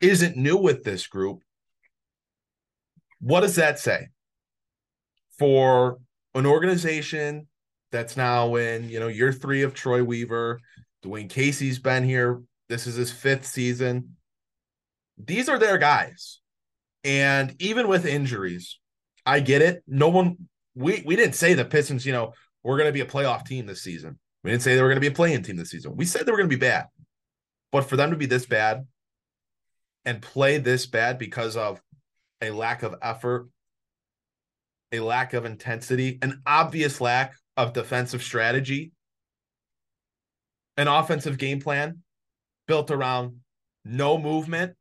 isn't 0.00 0.36
new 0.36 0.56
with 0.56 0.84
this 0.84 1.08
group. 1.08 1.42
What 3.20 3.40
does 3.40 3.56
that 3.56 3.80
say 3.80 4.10
for 5.36 5.98
an 6.36 6.46
organization 6.46 7.48
that's 7.90 8.16
now 8.16 8.54
in, 8.54 8.88
you 8.88 9.00
know, 9.00 9.08
year 9.08 9.32
three 9.32 9.62
of 9.62 9.74
Troy 9.74 10.04
Weaver? 10.04 10.60
Dwane 11.04 11.28
Casey's 11.28 11.80
been 11.80 12.04
here. 12.04 12.40
This 12.68 12.86
is 12.86 12.94
his 12.94 13.10
fifth 13.10 13.44
season. 13.44 14.14
These 15.18 15.48
are 15.48 15.58
their 15.58 15.78
guys. 15.78 16.38
And 17.02 17.60
even 17.60 17.88
with 17.88 18.06
injuries, 18.06 18.78
I 19.26 19.40
get 19.40 19.62
it. 19.62 19.82
No 19.88 20.10
one 20.10 20.48
we 20.76 21.02
we 21.04 21.16
didn't 21.16 21.34
say 21.34 21.54
the 21.54 21.64
Pistons, 21.64 22.06
you 22.06 22.12
know, 22.12 22.34
we're 22.62 22.78
going 22.78 22.88
to 22.88 22.92
be 22.92 23.00
a 23.00 23.04
playoff 23.04 23.44
team 23.44 23.66
this 23.66 23.82
season. 23.82 24.20
We 24.44 24.50
didn't 24.50 24.62
say 24.62 24.74
they 24.74 24.82
were 24.82 24.88
going 24.88 24.96
to 24.96 25.00
be 25.00 25.12
a 25.12 25.16
playing 25.16 25.42
team 25.42 25.56
this 25.56 25.70
season. 25.70 25.96
We 25.96 26.04
said 26.04 26.26
they 26.26 26.30
were 26.30 26.36
going 26.36 26.50
to 26.50 26.56
be 26.56 26.60
bad. 26.60 26.86
But 27.72 27.88
for 27.88 27.96
them 27.96 28.10
to 28.10 28.16
be 28.16 28.26
this 28.26 28.44
bad 28.44 28.86
and 30.04 30.20
play 30.20 30.58
this 30.58 30.84
bad 30.84 31.18
because 31.18 31.56
of 31.56 31.80
a 32.42 32.50
lack 32.50 32.82
of 32.82 32.94
effort, 33.00 33.48
a 34.92 35.00
lack 35.00 35.32
of 35.32 35.46
intensity, 35.46 36.18
an 36.20 36.42
obvious 36.46 37.00
lack 37.00 37.34
of 37.56 37.72
defensive 37.72 38.22
strategy, 38.22 38.92
an 40.76 40.88
offensive 40.88 41.38
game 41.38 41.60
plan 41.60 42.00
built 42.68 42.90
around 42.90 43.38
no 43.84 44.18
movement, 44.18 44.74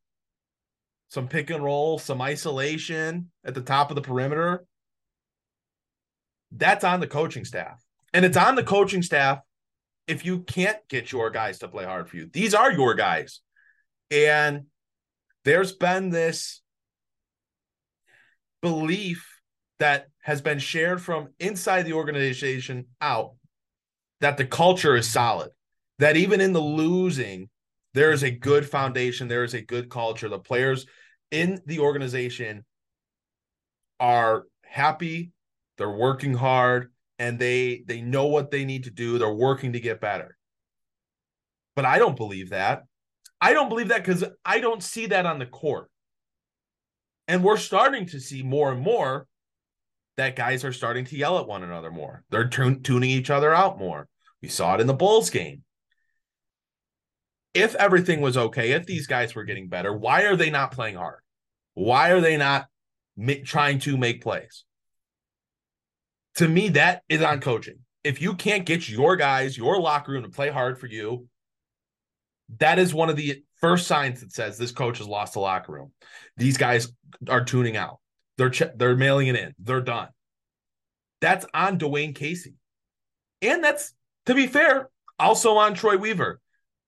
some 1.07 1.29
pick 1.29 1.49
and 1.49 1.63
roll, 1.63 1.97
some 1.99 2.21
isolation 2.21 3.31
at 3.45 3.55
the 3.55 3.61
top 3.61 3.91
of 3.91 3.95
the 3.95 4.01
perimeter. 4.01 4.65
That's 6.51 6.83
on 6.83 6.99
the 6.99 7.07
coaching 7.07 7.45
staff. 7.45 7.81
And 8.13 8.25
it's 8.25 8.37
on 8.37 8.55
the 8.55 8.63
coaching 8.63 9.01
staff 9.01 9.39
if 10.07 10.25
you 10.25 10.39
can't 10.41 10.77
get 10.89 11.11
your 11.11 11.29
guys 11.29 11.59
to 11.59 11.67
play 11.67 11.85
hard 11.85 12.09
for 12.09 12.17
you. 12.17 12.29
These 12.31 12.53
are 12.53 12.71
your 12.71 12.93
guys. 12.95 13.41
And 14.11 14.65
there's 15.45 15.71
been 15.71 16.09
this 16.09 16.61
belief 18.61 19.27
that 19.79 20.07
has 20.21 20.41
been 20.41 20.59
shared 20.59 21.01
from 21.01 21.29
inside 21.39 21.83
the 21.83 21.93
organization 21.93 22.85
out 23.01 23.33
that 24.21 24.37
the 24.37 24.45
culture 24.45 24.95
is 24.95 25.09
solid, 25.09 25.51
that 25.99 26.15
even 26.15 26.39
in 26.39 26.53
the 26.53 26.61
losing, 26.61 27.49
there 27.93 28.11
is 28.11 28.23
a 28.23 28.31
good 28.31 28.67
foundation, 28.67 29.27
there 29.27 29.43
is 29.43 29.53
a 29.53 29.61
good 29.61 29.89
culture. 29.89 30.29
The 30.29 30.39
players 30.39 30.85
in 31.31 31.61
the 31.65 31.79
organization 31.79 32.63
are 33.99 34.45
happy, 34.63 35.31
they're 35.77 35.89
working 35.89 36.33
hard, 36.33 36.91
and 37.19 37.39
they 37.39 37.83
they 37.87 38.01
know 38.01 38.25
what 38.25 38.51
they 38.51 38.65
need 38.65 38.85
to 38.85 38.91
do. 38.91 39.17
They're 39.17 39.33
working 39.33 39.73
to 39.73 39.79
get 39.79 40.01
better. 40.01 40.37
But 41.75 41.85
I 41.85 41.99
don't 41.99 42.17
believe 42.17 42.49
that. 42.49 42.83
I 43.41 43.53
don't 43.53 43.69
believe 43.69 43.89
that 43.89 44.05
because 44.05 44.23
I 44.45 44.59
don't 44.59 44.81
see 44.81 45.07
that 45.07 45.25
on 45.25 45.39
the 45.39 45.45
court. 45.45 45.89
And 47.27 47.43
we're 47.43 47.57
starting 47.57 48.05
to 48.07 48.19
see 48.19 48.43
more 48.43 48.71
and 48.71 48.81
more 48.81 49.27
that 50.17 50.35
guys 50.35 50.63
are 50.63 50.73
starting 50.73 51.05
to 51.05 51.17
yell 51.17 51.39
at 51.39 51.47
one 51.47 51.63
another 51.63 51.91
more. 51.91 52.23
They're 52.29 52.47
t- 52.47 52.75
tuning 52.75 53.09
each 53.09 53.29
other 53.29 53.53
out 53.53 53.79
more. 53.79 54.07
We 54.41 54.49
saw 54.49 54.75
it 54.75 54.81
in 54.81 54.87
the 54.87 54.93
Bulls 54.93 55.29
game. 55.29 55.63
If 57.53 57.75
everything 57.75 58.21
was 58.21 58.35
okay, 58.35 58.71
if 58.71 58.85
these 58.85 59.07
guys 59.07 59.35
were 59.35 59.43
getting 59.43 59.69
better, 59.69 59.95
why 59.95 60.23
are 60.23 60.35
they 60.35 60.49
not 60.49 60.71
playing 60.71 60.95
hard? 60.95 61.19
Why 61.75 62.09
are 62.09 62.21
they 62.21 62.37
not 62.37 62.67
ma- 63.15 63.33
trying 63.43 63.79
to 63.79 63.97
make 63.97 64.21
plays? 64.21 64.65
To 66.35 66.47
me, 66.47 66.69
that 66.69 67.03
is 67.09 67.21
on 67.21 67.39
coaching. 67.39 67.79
If 68.03 68.21
you 68.21 68.35
can't 68.35 68.65
get 68.65 68.89
your 68.89 69.15
guys, 69.15 69.57
your 69.57 69.79
locker 69.79 70.11
room 70.11 70.23
to 70.23 70.29
play 70.29 70.49
hard 70.49 70.79
for 70.79 70.87
you, 70.87 71.27
that 72.57 72.79
is 72.79 72.93
one 72.93 73.09
of 73.09 73.15
the 73.15 73.43
first 73.55 73.87
signs 73.87 74.19
that 74.19 74.31
says 74.31 74.57
this 74.57 74.71
coach 74.71 74.97
has 74.97 75.07
lost 75.07 75.33
the 75.33 75.39
locker 75.39 75.71
room. 75.71 75.91
These 76.37 76.57
guys 76.57 76.91
are 77.29 77.43
tuning 77.43 77.77
out. 77.77 77.99
They're 78.37 78.49
ch- 78.49 78.75
they're 78.75 78.95
mailing 78.95 79.27
it 79.27 79.35
in. 79.35 79.53
They're 79.59 79.81
done. 79.81 80.09
That's 81.21 81.45
on 81.53 81.79
Dwane 81.79 82.15
Casey, 82.15 82.55
and 83.41 83.63
that's 83.63 83.93
to 84.25 84.35
be 84.35 84.47
fair, 84.47 84.89
also 85.17 85.55
on 85.55 85.73
Troy 85.73 85.97
Weaver, 85.97 86.41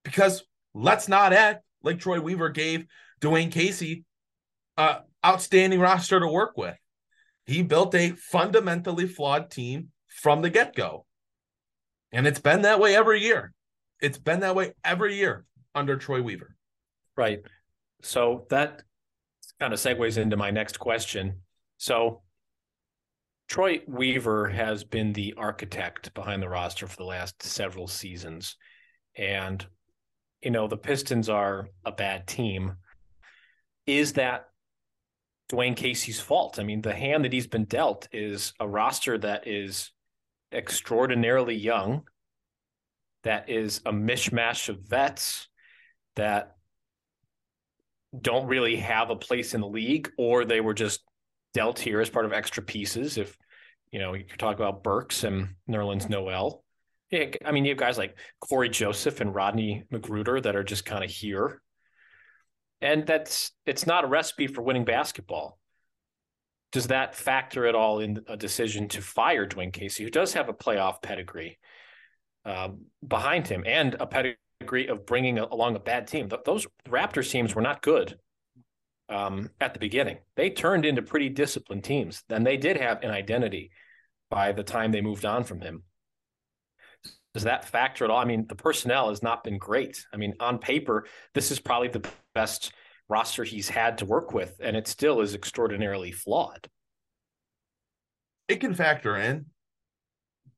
because 0.04 0.44
let's 0.74 1.08
not 1.08 1.32
act 1.32 1.64
like 1.84 2.00
Troy 2.00 2.20
Weaver 2.20 2.50
gave 2.50 2.86
Dwane 3.22 3.52
Casey 3.52 4.04
a 4.78 4.98
outstanding 5.26 5.80
roster 5.80 6.20
to 6.20 6.28
work 6.28 6.58
with. 6.58 6.76
He 7.46 7.62
built 7.62 7.94
a 7.96 8.12
fundamentally 8.12 9.08
flawed 9.08 9.52
team 9.52 9.90
from 10.08 10.42
the 10.42 10.50
get 10.50 10.76
go, 10.76 11.06
and 12.12 12.26
it's 12.26 12.40
been 12.40 12.64
that 12.64 12.80
way 12.80 12.96
every 12.96 13.22
year. 13.22 13.54
It's 14.02 14.18
been 14.18 14.42
that 14.42 14.56
way 14.56 14.74
every 14.84 15.16
year 15.16 15.46
under 15.74 15.96
Troy 15.98 16.22
Weaver. 16.22 16.56
Right. 17.16 17.42
So 18.02 18.46
that 18.50 18.84
kind 19.60 19.74
of 19.74 19.80
segues 19.80 20.18
into 20.18 20.38
my 20.38 20.52
next 20.52 20.80
question. 20.80 21.42
So 21.78 22.22
Troy 23.48 23.82
Weaver 23.88 24.50
has 24.50 24.84
been 24.84 25.14
the 25.14 25.36
architect 25.38 26.14
behind 26.14 26.42
the 26.42 26.50
roster 26.50 26.88
for 26.88 26.98
the 26.98 27.04
last 27.04 27.42
several 27.44 27.88
seasons. 27.88 28.58
And, 29.18 29.66
you 30.42 30.52
know, 30.52 30.68
the 30.68 30.78
Pistons 30.78 31.30
are 31.30 31.70
a 31.86 31.92
bad 31.92 32.28
team. 32.28 32.74
Is 33.86 34.14
that 34.14 34.48
Dwane 35.52 35.76
Casey's 35.76 36.20
fault? 36.20 36.60
I 36.60 36.64
mean, 36.64 36.82
the 36.82 36.94
hand 36.94 37.26
that 37.26 37.34
he's 37.34 37.48
been 37.48 37.66
dealt 37.66 38.08
is 38.12 38.54
a 38.60 38.68
roster 38.68 39.18
that 39.18 39.48
is 39.48 39.92
extraordinarily 40.52 41.56
young, 41.56 42.04
that 43.24 43.50
is 43.50 43.82
a 43.86 43.92
mishmash 43.92 44.70
of 44.70 44.80
vets 44.80 45.48
that 46.16 46.56
don't 48.20 48.48
really 48.48 48.78
have 48.78 49.10
a 49.10 49.16
place 49.16 49.54
in 49.54 49.62
the 49.62 49.68
league, 49.68 50.12
or 50.18 50.46
they 50.46 50.62
were 50.62 50.74
just 50.74 51.02
dealt 51.54 51.80
here 51.80 52.02
as 52.02 52.10
part 52.10 52.26
of 52.26 52.34
extra 52.34 52.64
pieces. 52.64 53.18
If 53.18 53.38
you 53.92 54.00
know, 54.00 54.14
you're 54.14 54.26
talking 54.38 54.62
about 54.62 54.84
Burks 54.84 55.24
and 55.24 55.56
Nerlens 55.70 56.10
Noel. 56.10 56.64
I 57.14 57.52
mean, 57.52 57.64
you 57.64 57.70
have 57.70 57.78
guys 57.78 57.98
like 57.98 58.18
Cory 58.42 58.68
Joseph 58.68 59.22
and 59.22 59.34
Rodney 59.34 59.84
McGruder 59.94 60.44
that 60.44 60.56
are 60.56 60.64
just 60.64 60.86
kind 60.86 61.04
of 61.04 61.10
here. 61.10 61.62
And 62.86 63.04
that's 63.08 63.52
it's 63.66 63.88
not 63.88 64.04
a 64.04 64.08
recipe 64.08 64.46
for 64.46 64.62
winning 64.62 64.86
basketball. 64.86 65.58
Does 66.72 66.88
that 66.88 67.16
factor 67.16 67.66
at 67.66 67.74
all 67.74 68.00
in 68.00 68.24
a 68.28 68.38
decision 68.38 68.88
to 68.90 69.02
fire 69.02 69.48
Dwane 69.48 69.74
Casey, 69.74 70.04
who 70.04 70.12
does 70.12 70.34
have 70.34 70.50
a 70.50 70.54
playoff 70.54 71.02
pedigree 71.02 71.58
um, 72.46 72.86
behind 73.06 73.48
him 73.48 73.64
and 73.66 73.96
a 74.00 74.06
pedigree 74.06 74.88
of 74.88 75.08
bringing 75.08 75.40
along 75.40 75.76
a 75.76 75.80
bad 75.80 76.08
team? 76.08 76.30
Those 76.46 76.68
Raptors 76.88 77.32
teams 77.32 77.56
were 77.56 77.64
not 77.64 77.82
good 77.82 78.20
um, 79.10 79.50
at 79.60 79.74
the 79.74 79.80
beginning. 79.80 80.20
They 80.36 80.52
turned 80.52 80.86
into 80.86 81.02
pretty 81.02 81.30
disciplined 81.30 81.86
teams. 81.86 82.24
Then 82.30 82.44
they 82.44 82.58
did 82.58 82.78
have 82.78 83.02
an 83.02 83.10
identity 83.10 83.72
by 84.30 84.52
the 84.52 84.64
time 84.64 84.92
they 84.92 85.02
moved 85.02 85.26
on 85.26 85.44
from 85.44 85.60
him. 85.60 85.82
Does 87.34 87.46
that 87.46 87.66
factor 87.66 88.06
at 88.06 88.12
all? 88.12 88.20
I 88.20 88.26
mean, 88.26 88.46
the 88.48 88.56
personnel 88.56 89.10
has 89.10 89.24
not 89.24 89.44
been 89.44 89.58
great. 89.58 90.06
I 90.14 90.18
mean, 90.18 90.36
on 90.40 90.60
paper, 90.60 91.08
this 91.34 91.50
is 91.50 91.60
probably 91.60 91.88
the 91.88 92.08
best 92.36 92.72
roster 93.10 93.44
he's 93.44 93.70
had 93.70 93.98
to 93.98 94.06
work 94.06 94.34
with, 94.34 94.56
and 94.60 94.76
it 94.76 94.88
still 94.88 95.22
is 95.22 95.34
extraordinarily 95.34 96.12
flawed. 96.12 96.68
It 98.48 98.60
can 98.60 98.76
factor 98.76 99.18
in, 99.18 99.48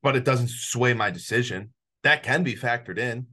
but 0.02 0.16
it 0.16 0.24
doesn't 0.24 0.50
sway 0.50 0.92
my 0.92 1.10
decision. 1.10 1.72
That 2.02 2.22
can 2.22 2.42
be 2.42 2.54
factored 2.54 2.98
in, 2.98 3.28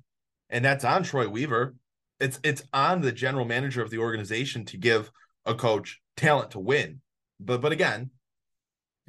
and 0.50 0.64
that's 0.64 0.86
on 0.86 1.04
Troy 1.04 1.28
Weaver. 1.28 1.76
It's 2.20 2.40
it's 2.44 2.64
on 2.72 3.02
the 3.02 3.12
general 3.12 3.46
manager 3.46 3.82
of 3.82 3.90
the 3.90 3.98
organization 3.98 4.64
to 4.66 4.78
give 4.78 5.12
a 5.46 5.54
coach 5.54 6.00
talent 6.16 6.52
to 6.52 6.60
win. 6.60 7.02
But 7.40 7.62
but 7.62 7.74
again, 7.74 8.12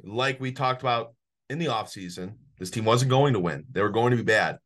like 0.03 0.39
we 0.39 0.51
talked 0.51 0.81
about 0.81 1.13
in 1.49 1.59
the 1.59 1.67
offseason, 1.67 2.33
this 2.59 2.69
team 2.69 2.85
wasn't 2.85 3.11
going 3.11 3.33
to 3.33 3.39
win. 3.39 3.65
They 3.71 3.81
were 3.81 3.89
going 3.89 4.11
to 4.11 4.17
be 4.17 4.23
bad. 4.23 4.59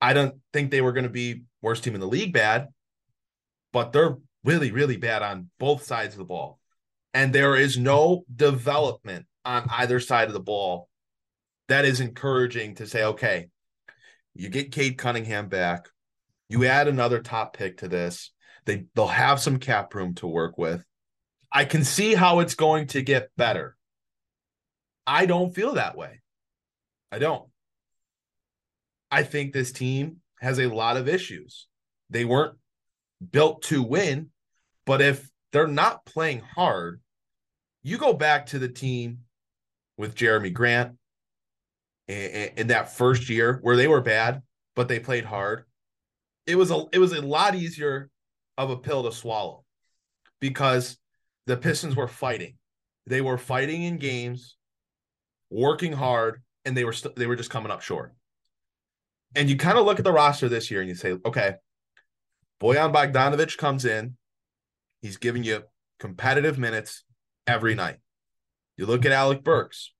I 0.00 0.12
don't 0.12 0.36
think 0.52 0.70
they 0.70 0.80
were 0.80 0.92
going 0.92 1.04
to 1.04 1.10
be 1.10 1.42
worst 1.60 1.84
team 1.84 1.94
in 1.94 2.00
the 2.00 2.06
league 2.06 2.32
bad, 2.32 2.68
but 3.72 3.92
they're 3.92 4.16
really, 4.44 4.70
really 4.70 4.96
bad 4.96 5.22
on 5.22 5.50
both 5.58 5.84
sides 5.84 6.14
of 6.14 6.18
the 6.18 6.24
ball. 6.24 6.58
And 7.12 7.32
there 7.32 7.56
is 7.56 7.76
no 7.76 8.24
development 8.34 9.26
on 9.44 9.66
either 9.70 10.00
side 10.00 10.28
of 10.28 10.34
the 10.34 10.40
ball 10.40 10.88
that 11.68 11.84
is 11.84 12.00
encouraging 12.00 12.76
to 12.76 12.86
say, 12.86 13.04
okay, 13.04 13.48
you 14.34 14.48
get 14.48 14.72
Cade 14.72 14.98
Cunningham 14.98 15.48
back, 15.48 15.88
you 16.48 16.64
add 16.64 16.88
another 16.88 17.20
top 17.20 17.56
pick 17.56 17.78
to 17.78 17.88
this. 17.88 18.32
They 18.66 18.84
they'll 18.94 19.06
have 19.06 19.40
some 19.40 19.58
cap 19.58 19.94
room 19.94 20.14
to 20.16 20.26
work 20.26 20.58
with. 20.58 20.84
I 21.52 21.64
can 21.64 21.84
see 21.84 22.14
how 22.14 22.40
it's 22.40 22.54
going 22.54 22.88
to 22.88 23.02
get 23.02 23.30
better. 23.36 23.76
I 25.06 25.26
don't 25.26 25.54
feel 25.54 25.74
that 25.74 25.96
way. 25.96 26.20
I 27.10 27.18
don't. 27.18 27.48
I 29.10 29.24
think 29.24 29.52
this 29.52 29.72
team 29.72 30.18
has 30.40 30.60
a 30.60 30.68
lot 30.68 30.96
of 30.96 31.08
issues. 31.08 31.66
They 32.10 32.24
weren't 32.24 32.56
built 33.30 33.62
to 33.62 33.82
win, 33.82 34.30
but 34.86 35.00
if 35.00 35.28
they're 35.52 35.66
not 35.66 36.04
playing 36.04 36.40
hard, 36.40 37.00
you 37.82 37.98
go 37.98 38.12
back 38.12 38.46
to 38.46 38.58
the 38.58 38.68
team 38.68 39.20
with 39.96 40.14
Jerami 40.14 40.52
Grant 40.52 40.96
in, 42.08 42.68
that 42.68 42.96
first 42.96 43.28
year 43.28 43.58
where 43.62 43.76
they 43.76 43.88
were 43.88 44.00
bad, 44.00 44.42
but 44.74 44.88
they 44.88 44.98
played 44.98 45.24
hard. 45.24 45.64
It 46.46 46.56
was 46.56 46.70
a 46.70 46.84
it 46.92 46.98
was 46.98 47.12
a 47.12 47.22
lot 47.22 47.54
easier 47.54 48.10
of 48.58 48.70
a 48.70 48.76
pill 48.76 49.04
to 49.04 49.12
swallow 49.12 49.64
because 50.40 50.98
the 51.46 51.56
Pistons 51.56 51.96
were 51.96 52.08
fighting. 52.08 52.54
They 53.06 53.20
were 53.20 53.38
fighting 53.38 53.82
in 53.82 53.98
games, 53.98 54.56
working 55.50 55.92
hard, 55.92 56.42
and 56.64 56.76
they 56.76 56.84
were 56.84 56.92
st- 56.92 57.16
they 57.16 57.26
were 57.26 57.36
just 57.36 57.50
coming 57.50 57.70
up 57.70 57.82
short. 57.82 58.14
And 59.36 59.48
you 59.48 59.56
kind 59.56 59.78
of 59.78 59.86
look 59.86 59.98
at 59.98 60.04
the 60.04 60.12
roster 60.12 60.48
this 60.48 60.70
year 60.70 60.80
and 60.80 60.88
you 60.88 60.96
say, 60.96 61.16
okay, 61.24 61.54
Bojan 62.60 62.92
Bogdanovic 62.92 63.56
comes 63.56 63.84
in, 63.84 64.16
he's 65.00 65.16
giving 65.16 65.44
you 65.44 65.62
competitive 65.98 66.58
minutes 66.58 67.04
every 67.46 67.74
night. 67.74 67.98
You 68.76 68.86
look 68.86 69.04
at 69.06 69.12
Alec 69.12 69.42
Burks, 69.42 69.92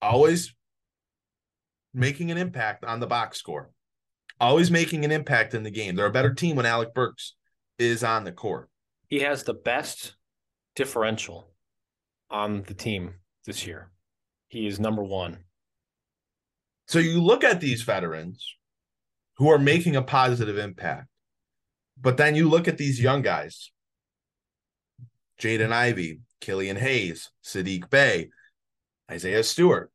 always 0.00 0.54
making 1.94 2.30
an 2.30 2.38
impact 2.38 2.84
on 2.84 3.00
the 3.00 3.06
box 3.06 3.38
score, 3.38 3.70
always 4.40 4.70
making 4.70 5.04
an 5.04 5.12
impact 5.12 5.54
in 5.54 5.62
the 5.62 5.70
game. 5.70 5.94
They're 5.94 6.06
a 6.06 6.12
better 6.12 6.34
team 6.34 6.56
when 6.56 6.66
Alec 6.66 6.94
Burks 6.94 7.34
is 7.78 8.02
on 8.02 8.24
the 8.24 8.32
court. 8.32 8.68
He 9.08 9.20
has 9.20 9.44
the 9.44 9.54
best 9.54 10.14
differential 10.74 11.52
on 12.30 12.62
the 12.62 12.74
team 12.74 13.14
this 13.46 13.66
year. 13.66 13.90
He 14.48 14.66
is 14.66 14.80
number 14.80 15.02
one. 15.02 15.44
So 16.88 16.98
you 16.98 17.22
look 17.22 17.44
at 17.44 17.60
these 17.60 17.82
veterans 17.82 18.56
who 19.36 19.48
are 19.50 19.58
making 19.58 19.96
a 19.96 20.02
positive 20.02 20.58
impact, 20.58 21.08
but 22.00 22.16
then 22.16 22.34
you 22.34 22.48
look 22.48 22.68
at 22.68 22.78
these 22.78 23.00
young 23.00 23.22
guys 23.22 23.70
Jaden 25.42 25.72
Ivey, 25.72 26.20
Killian 26.40 26.76
Hayes, 26.76 27.30
Sadiq 27.44 27.90
Bey, 27.90 28.30
Isaiah 29.10 29.42
Stewart. 29.42 29.90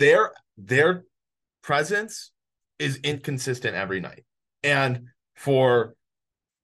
Their 0.00 0.32
their 0.58 1.04
presence 1.62 2.32
is 2.80 2.96
inconsistent 3.04 3.76
every 3.76 4.00
night. 4.00 4.24
And 4.64 5.08
for 5.36 5.94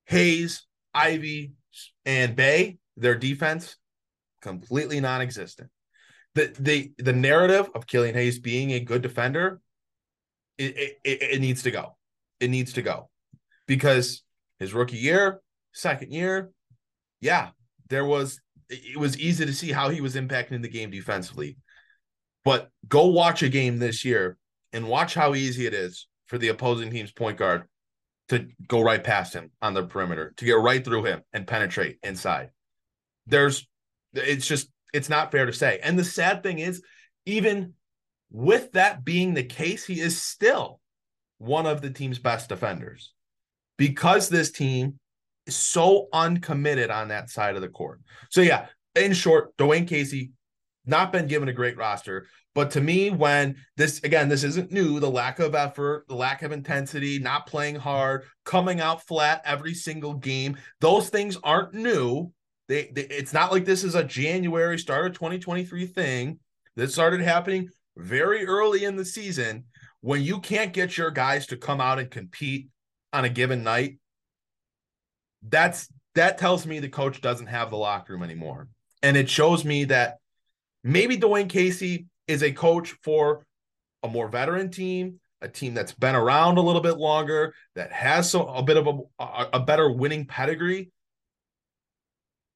Hayes, 0.06 0.66
Ivey, 0.92 1.52
and 2.04 2.34
Bey, 2.34 2.78
their 2.96 3.14
defense 3.14 3.76
completely 4.42 4.98
non-existent. 4.98 5.70
The 6.34 6.52
the 6.58 6.92
the 6.98 7.12
narrative 7.12 7.70
of 7.74 7.86
Killian 7.86 8.16
Hayes 8.16 8.40
being 8.40 8.72
a 8.72 8.80
good 8.80 9.02
defender, 9.02 9.60
it, 10.56 10.76
it, 11.04 11.22
it 11.22 11.40
needs 11.40 11.62
to 11.62 11.70
go. 11.70 11.96
It 12.40 12.50
needs 12.50 12.72
to 12.72 12.82
go 12.82 13.10
because 13.68 14.22
his 14.58 14.74
rookie 14.74 14.96
year, 14.96 15.40
second 15.72 16.12
year, 16.12 16.50
yeah, 17.20 17.50
there 17.88 18.04
was 18.04 18.40
it 18.68 18.98
was 18.98 19.18
easy 19.18 19.46
to 19.46 19.52
see 19.52 19.70
how 19.70 19.88
he 19.88 20.00
was 20.00 20.16
impacting 20.16 20.60
the 20.60 20.68
game 20.68 20.90
defensively. 20.90 21.56
But 22.44 22.70
go 22.88 23.06
watch 23.06 23.42
a 23.42 23.48
game 23.48 23.78
this 23.78 24.04
year 24.04 24.36
and 24.72 24.88
watch 24.88 25.14
how 25.14 25.34
easy 25.34 25.66
it 25.66 25.74
is 25.74 26.06
for 26.26 26.38
the 26.38 26.48
opposing 26.48 26.90
team's 26.90 27.12
point 27.12 27.38
guard 27.38 27.64
to 28.28 28.48
go 28.66 28.82
right 28.82 29.02
past 29.02 29.32
him 29.32 29.50
on 29.62 29.72
the 29.72 29.84
perimeter, 29.84 30.34
to 30.36 30.44
get 30.44 30.58
right 30.58 30.84
through 30.84 31.04
him 31.04 31.22
and 31.32 31.46
penetrate 31.46 31.98
inside. 32.02 32.50
There's 33.26 33.66
it's 34.14 34.46
just 34.46 34.68
it's 34.92 35.08
not 35.08 35.30
fair 35.30 35.46
to 35.46 35.52
say. 35.52 35.78
And 35.82 35.98
the 35.98 36.04
sad 36.04 36.42
thing 36.42 36.58
is, 36.58 36.82
even 37.26 37.74
with 38.30 38.72
that 38.72 39.04
being 39.04 39.34
the 39.34 39.44
case, 39.44 39.86
he 39.86 40.00
is 40.00 40.20
still 40.20 40.80
one 41.38 41.66
of 41.66 41.80
the 41.80 41.90
team's 41.90 42.18
best 42.18 42.48
defenders 42.48 43.12
because 43.78 44.28
this 44.28 44.50
team 44.50 44.98
is 45.46 45.56
so 45.56 46.08
uncommitted 46.12 46.90
on 46.90 47.08
that 47.08 47.30
side 47.30 47.56
of 47.56 47.62
the 47.62 47.68
court. 47.68 48.00
So, 48.30 48.42
yeah, 48.42 48.66
in 48.94 49.14
short, 49.14 49.56
Dwane 49.56 49.88
Casey 49.88 50.32
not 50.84 51.12
been 51.12 51.26
given 51.26 51.48
a 51.48 51.52
great 51.52 51.76
roster. 51.76 52.26
But 52.54 52.72
to 52.72 52.80
me, 52.80 53.10
when 53.10 53.56
this 53.76 54.02
again, 54.02 54.28
this 54.28 54.42
isn't 54.42 54.72
new, 54.72 54.98
the 54.98 55.10
lack 55.10 55.38
of 55.38 55.54
effort, 55.54 56.06
the 56.08 56.16
lack 56.16 56.42
of 56.42 56.50
intensity, 56.50 57.18
not 57.18 57.46
playing 57.46 57.76
hard, 57.76 58.24
coming 58.44 58.80
out 58.80 59.06
flat 59.06 59.42
every 59.44 59.74
single 59.74 60.14
game, 60.14 60.56
those 60.80 61.08
things 61.08 61.36
aren't 61.44 61.74
new. 61.74 62.32
They, 62.66 62.90
they, 62.92 63.02
it's 63.02 63.32
not 63.32 63.52
like 63.52 63.64
this 63.64 63.84
is 63.84 63.94
a 63.94 64.02
January 64.02 64.78
start 64.78 65.06
of 65.06 65.12
2023 65.12 65.86
thing. 65.86 66.38
This 66.74 66.94
started 66.94 67.20
happening 67.20 67.68
very 67.96 68.46
early 68.46 68.84
in 68.84 68.96
the 68.96 69.04
season 69.04 69.64
when 70.00 70.22
you 70.22 70.40
can't 70.40 70.72
get 70.72 70.96
your 70.96 71.10
guys 71.10 71.46
to 71.48 71.56
come 71.56 71.80
out 71.80 71.98
and 71.98 72.10
compete 72.10 72.68
on 73.12 73.24
a 73.24 73.28
given 73.28 73.62
night. 73.62 73.98
That's 75.42 75.88
that 76.14 76.38
tells 76.38 76.66
me 76.66 76.80
the 76.80 76.88
coach 76.88 77.20
doesn't 77.20 77.46
have 77.46 77.70
the 77.70 77.76
locker 77.76 78.12
room 78.12 78.22
anymore. 78.22 78.68
And 79.02 79.16
it 79.16 79.30
shows 79.30 79.64
me 79.64 79.84
that 79.84 80.18
maybe 80.82 81.16
Dwane 81.16 81.48
Casey 81.48 82.06
is 82.26 82.42
a 82.42 82.52
coach 82.52 82.96
for 83.02 83.46
a 84.02 84.08
more 84.08 84.28
veteran 84.28 84.70
team, 84.70 85.20
a 85.40 85.48
team 85.48 85.74
that's 85.74 85.92
been 85.92 86.16
around 86.16 86.58
a 86.58 86.62
little 86.62 86.80
bit 86.80 86.96
longer, 86.98 87.54
that 87.76 87.92
has 87.92 88.30
so 88.30 88.46
a 88.48 88.62
bit 88.62 88.76
of 88.76 88.86
a, 88.86 89.22
a, 89.22 89.48
a 89.54 89.60
better 89.60 89.90
winning 89.90 90.26
pedigree 90.26 90.90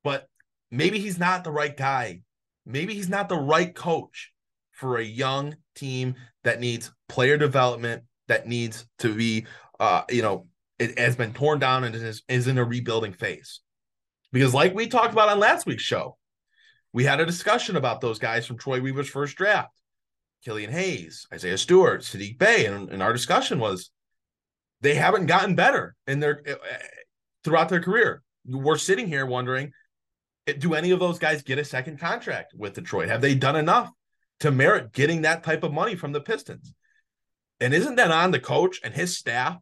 but 0.04 0.28
maybe 0.70 0.98
he's 0.98 1.18
not 1.18 1.44
the 1.44 1.50
right 1.50 1.76
guy. 1.76 2.22
Maybe 2.66 2.94
he's 2.94 3.08
not 3.08 3.28
the 3.28 3.36
right 3.36 3.74
coach 3.74 4.32
for 4.72 4.96
a 4.96 5.04
young 5.04 5.56
team 5.74 6.14
that 6.44 6.60
needs 6.60 6.92
player 7.08 7.36
development, 7.36 8.04
that 8.28 8.46
needs 8.46 8.86
to 9.00 9.14
be, 9.14 9.46
uh, 9.80 10.02
you 10.11 10.22
know, 10.22 10.46
it 10.78 10.98
has 10.98 11.16
been 11.16 11.32
torn 11.32 11.58
down 11.58 11.85
and 11.85 11.94
is, 11.94 12.22
is 12.28 12.46
in 12.46 12.58
a 12.58 12.64
rebuilding 12.64 13.12
phase. 13.12 13.61
Because, 14.32 14.54
like 14.54 14.74
we 14.74 14.87
talked 14.87 15.12
about 15.12 15.28
on 15.28 15.38
last 15.38 15.66
week's 15.66 15.82
show, 15.82 16.16
we 16.92 17.04
had 17.04 17.20
a 17.20 17.26
discussion 17.26 17.76
about 17.76 18.00
those 18.00 18.18
guys 18.18 18.46
from 18.46 18.58
Troy 18.58 18.80
Weaver's 18.80 19.08
first 19.08 19.37
draft 19.37 19.72
Killian 20.44 20.70
Hayes, 20.70 21.26
Isaiah 21.32 21.58
Stewart, 21.58 22.02
Sadiq 22.02 22.38
Bey. 22.38 22.66
And, 22.66 22.90
and 22.90 23.02
our 23.02 23.12
discussion 23.12 23.58
was 23.58 23.90
they 24.80 24.94
haven't 24.94 25.26
gotten 25.26 25.54
better 25.54 25.94
in 26.06 26.20
their 26.20 26.42
uh, 26.48 26.54
throughout 27.44 27.68
their 27.68 27.80
career. 27.80 28.22
We're 28.46 28.78
sitting 28.78 29.06
here 29.06 29.26
wondering 29.26 29.72
do 30.58 30.74
any 30.74 30.90
of 30.90 30.98
those 30.98 31.18
guys 31.18 31.42
get 31.42 31.58
a 31.58 31.64
second 31.64 31.98
contract 31.98 32.52
with 32.56 32.74
Detroit? 32.74 33.08
Have 33.08 33.20
they 33.20 33.35
done 33.35 33.56
enough 33.56 33.90
to 34.40 34.50
merit 34.50 34.92
getting 34.92 35.22
that 35.22 35.44
type 35.44 35.62
of 35.62 35.72
money 35.72 35.94
from 35.94 36.12
the 36.12 36.20
Pistons? 36.20 36.74
And 37.62 37.72
isn't 37.72 37.94
that 37.94 38.11
on 38.11 38.33
the 38.33 38.40
coach 38.40 38.81
and 38.83 38.92
his 38.92 39.16
staff 39.16 39.57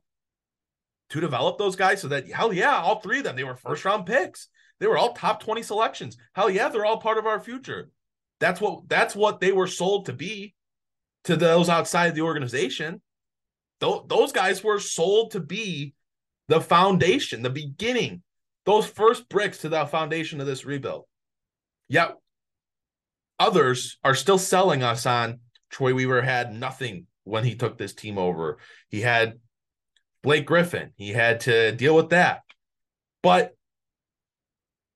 to 1.11 1.21
develop 1.21 1.59
those 1.59 1.77
guys 1.77 2.01
so 2.01 2.09
that 2.09 2.31
hell 2.31 2.53
yeah, 2.53 2.79
all 2.79 3.01
three 3.01 3.19
of 3.19 3.25
them 3.25 3.37
they 3.37 3.45
were 3.45 3.57
first 3.57 3.85
round 3.85 4.07
picks. 4.07 4.49
They 4.79 4.87
were 4.87 4.97
all 4.97 5.13
top 5.13 5.43
20 5.43 5.63
selections. 5.63 6.17
Hell 6.33 6.49
yeah, 6.49 6.69
they're 6.69 6.87
all 6.87 6.99
part 6.99 7.19
of 7.19 7.27
our 7.27 7.39
future. 7.39 7.91
That's 8.39 8.61
what 8.61 8.89
that's 8.89 9.15
what 9.15 9.41
they 9.41 9.53
were 9.53 9.67
sold 9.67 10.07
to 10.07 10.15
be 10.15 10.55
to 11.25 11.37
those 11.37 11.69
outside 11.69 12.15
the 12.15 12.23
organization. 12.23 13.03
Those, 13.81 14.05
those 14.09 14.33
guys 14.33 14.65
were 14.65 14.81
sold 14.81 15.33
to 15.33 15.41
be 15.41 15.95
the 16.49 16.61
foundation, 16.61 17.43
the 17.43 17.51
beginning 17.51 18.23
those 18.67 18.87
first 18.87 19.29
bricks 19.29 19.59
to 19.59 19.69
the 19.69 19.87
foundation 19.87 20.41
of 20.41 20.47
this 20.47 20.65
rebuild. 20.65 21.05
Yet 21.89 22.15
others 23.39 23.99
are 24.05 24.15
still 24.15 24.39
selling 24.39 24.83
us 24.83 25.07
on 25.07 25.41
Troy 25.71 25.95
Weaver 25.95 26.23
had 26.23 26.55
nothing 26.55 27.07
when 27.31 27.45
he 27.45 27.55
took 27.55 27.79
this 27.79 27.95
team 27.95 28.19
over. 28.19 28.59
He 28.89 29.01
had 29.01 29.39
Blake 30.23 30.47
Griffin. 30.47 30.93
He 30.97 31.11
had 31.11 31.41
to 31.41 31.73
deal 31.73 31.95
with 31.95 32.11
that. 32.11 32.43
But 33.23 33.55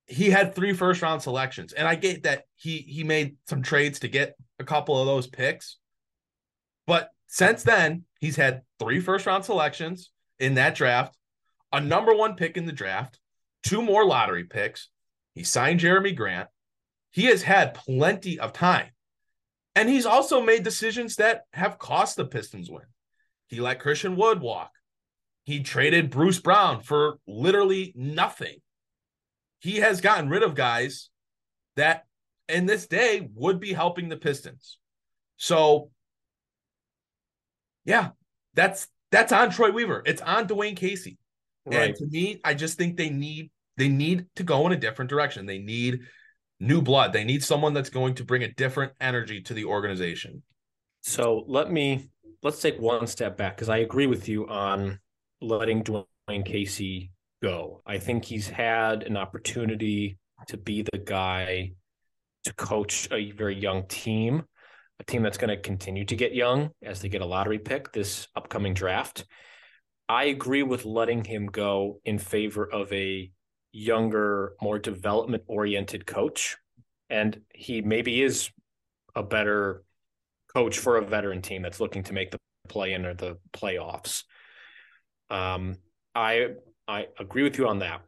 he 0.07 0.29
had 0.29 0.53
three 0.53 0.73
first 0.73 1.01
round 1.01 1.21
selections. 1.21 1.73
And 1.73 1.87
I 1.87 1.95
get 1.95 2.23
that 2.23 2.43
he 2.55 2.79
he 2.79 3.03
made 3.03 3.37
some 3.47 3.61
trades 3.61 3.99
to 3.99 4.07
get 4.07 4.35
a 4.59 4.63
couple 4.63 4.99
of 4.99 5.07
those 5.07 5.27
picks. 5.27 5.77
But 6.85 7.09
since 7.27 7.63
then, 7.63 8.03
he's 8.19 8.35
had 8.35 8.61
three 8.79 8.99
first 8.99 9.25
round 9.25 9.45
selections 9.45 10.11
in 10.39 10.55
that 10.55 10.75
draft, 10.75 11.15
a 11.71 11.81
number 11.81 12.13
one 12.13 12.35
pick 12.35 12.57
in 12.57 12.65
the 12.65 12.71
draft, 12.71 13.19
two 13.63 13.81
more 13.81 14.05
lottery 14.05 14.43
picks. 14.43 14.89
He 15.33 15.43
signed 15.43 15.79
Jerami 15.79 16.15
Grant. 16.15 16.49
He 17.11 17.25
has 17.25 17.41
had 17.41 17.73
plenty 17.73 18.39
of 18.39 18.53
time. 18.53 18.89
And 19.75 19.89
he's 19.89 20.05
also 20.05 20.41
made 20.41 20.63
decisions 20.63 21.17
that 21.17 21.43
have 21.53 21.77
cost 21.77 22.15
the 22.15 22.25
Pistons 22.25 22.69
win. 22.69 22.85
He 23.47 23.59
let 23.59 23.79
Christian 23.79 24.15
Wood 24.15 24.39
walk. 24.39 24.71
He 25.43 25.61
traded 25.61 26.09
Bruce 26.09 26.39
Brown 26.39 26.81
for 26.81 27.19
literally 27.27 27.93
nothing. 27.95 28.57
He 29.59 29.77
has 29.77 30.01
gotten 30.01 30.29
rid 30.29 30.43
of 30.43 30.55
guys 30.55 31.09
that 31.75 32.05
in 32.47 32.65
this 32.65 32.87
day 32.87 33.29
would 33.35 33.59
be 33.59 33.73
helping 33.73 34.09
the 34.09 34.17
Pistons. 34.17 34.79
So 35.37 35.91
yeah, 37.83 38.09
that's 38.53 38.87
that's 39.11 39.31
on 39.31 39.51
Troy 39.51 39.71
Weaver. 39.71 40.01
It's 40.05 40.21
on 40.21 40.47
Dwane 40.47 40.75
Casey. 40.75 41.17
Right. 41.65 41.89
And 41.89 41.95
to 41.97 42.05
me, 42.07 42.39
I 42.43 42.53
just 42.53 42.77
think 42.77 42.97
they 42.97 43.09
need 43.09 43.51
they 43.77 43.89
need 43.89 44.25
to 44.35 44.43
go 44.43 44.65
in 44.65 44.73
a 44.73 44.77
different 44.77 45.09
direction. 45.09 45.45
They 45.45 45.59
need 45.59 46.01
new 46.59 46.81
blood. 46.81 47.13
They 47.13 47.23
need 47.23 47.43
someone 47.43 47.73
that's 47.73 47.89
going 47.89 48.15
to 48.15 48.23
bring 48.23 48.43
a 48.43 48.53
different 48.53 48.93
energy 48.99 49.41
to 49.41 49.53
the 49.53 49.65
organization. 49.65 50.43
So 51.01 51.43
let 51.47 51.71
me 51.71 52.09
let's 52.43 52.61
take 52.61 52.79
one 52.79 53.07
step 53.07 53.37
back 53.37 53.55
because 53.55 53.69
I 53.69 53.77
agree 53.77 54.07
with 54.07 54.27
you 54.27 54.47
on 54.47 54.99
letting 55.41 55.83
Dwane 55.83 56.45
Casey 56.45 57.11
go. 57.41 57.81
I 57.85 57.99
think 57.99 58.25
he's 58.25 58.49
had 58.49 59.03
an 59.03 59.17
opportunity 59.17 60.17
to 60.47 60.57
be 60.57 60.83
the 60.83 60.97
guy 60.97 61.73
to 62.43 62.53
coach 62.53 63.07
a 63.11 63.31
very 63.31 63.59
young 63.59 63.87
team, 63.87 64.43
a 64.99 65.03
team 65.03 65.23
that's 65.23 65.37
going 65.37 65.49
to 65.49 65.57
continue 65.57 66.05
to 66.05 66.15
get 66.15 66.33
young 66.33 66.69
as 66.83 67.01
they 67.01 67.09
get 67.09 67.21
a 67.21 67.25
lottery 67.25 67.59
pick 67.59 67.91
this 67.91 68.27
upcoming 68.35 68.73
draft. 68.73 69.25
I 70.07 70.25
agree 70.25 70.63
with 70.63 70.85
letting 70.85 71.23
him 71.23 71.47
go 71.47 71.99
in 72.05 72.19
favor 72.19 72.63
of 72.71 72.91
a 72.93 73.31
younger, 73.75 74.53
more 74.61 74.79
development 74.79 75.43
oriented 75.47 76.05
coach. 76.05 76.57
And 77.09 77.41
he 77.53 77.81
maybe 77.81 78.21
is 78.21 78.49
a 79.15 79.21
better 79.21 79.83
coach 80.55 80.79
for 80.79 80.97
a 80.97 81.05
veteran 81.05 81.41
team 81.41 81.61
that's 81.61 81.81
looking 81.81 82.03
to 82.03 82.13
make 82.13 82.31
the 82.31 82.39
play 82.69 82.93
in 82.93 83.05
or 83.05 83.13
the 83.13 83.37
playoffs. 83.53 84.23
Um, 85.29 85.77
I 86.15 86.51
I 86.87 87.07
agree 87.19 87.43
with 87.43 87.57
you 87.57 87.67
on 87.67 87.79
that. 87.79 88.01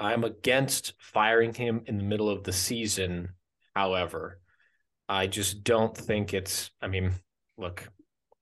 I'm 0.00 0.24
against 0.24 0.94
firing 0.98 1.52
him 1.54 1.82
in 1.86 1.98
the 1.98 2.04
middle 2.04 2.30
of 2.30 2.42
the 2.44 2.52
season. 2.52 3.30
However, 3.74 4.40
I 5.08 5.26
just 5.26 5.62
don't 5.62 5.96
think 5.96 6.32
it's. 6.32 6.70
I 6.80 6.88
mean, 6.88 7.12
look, 7.58 7.88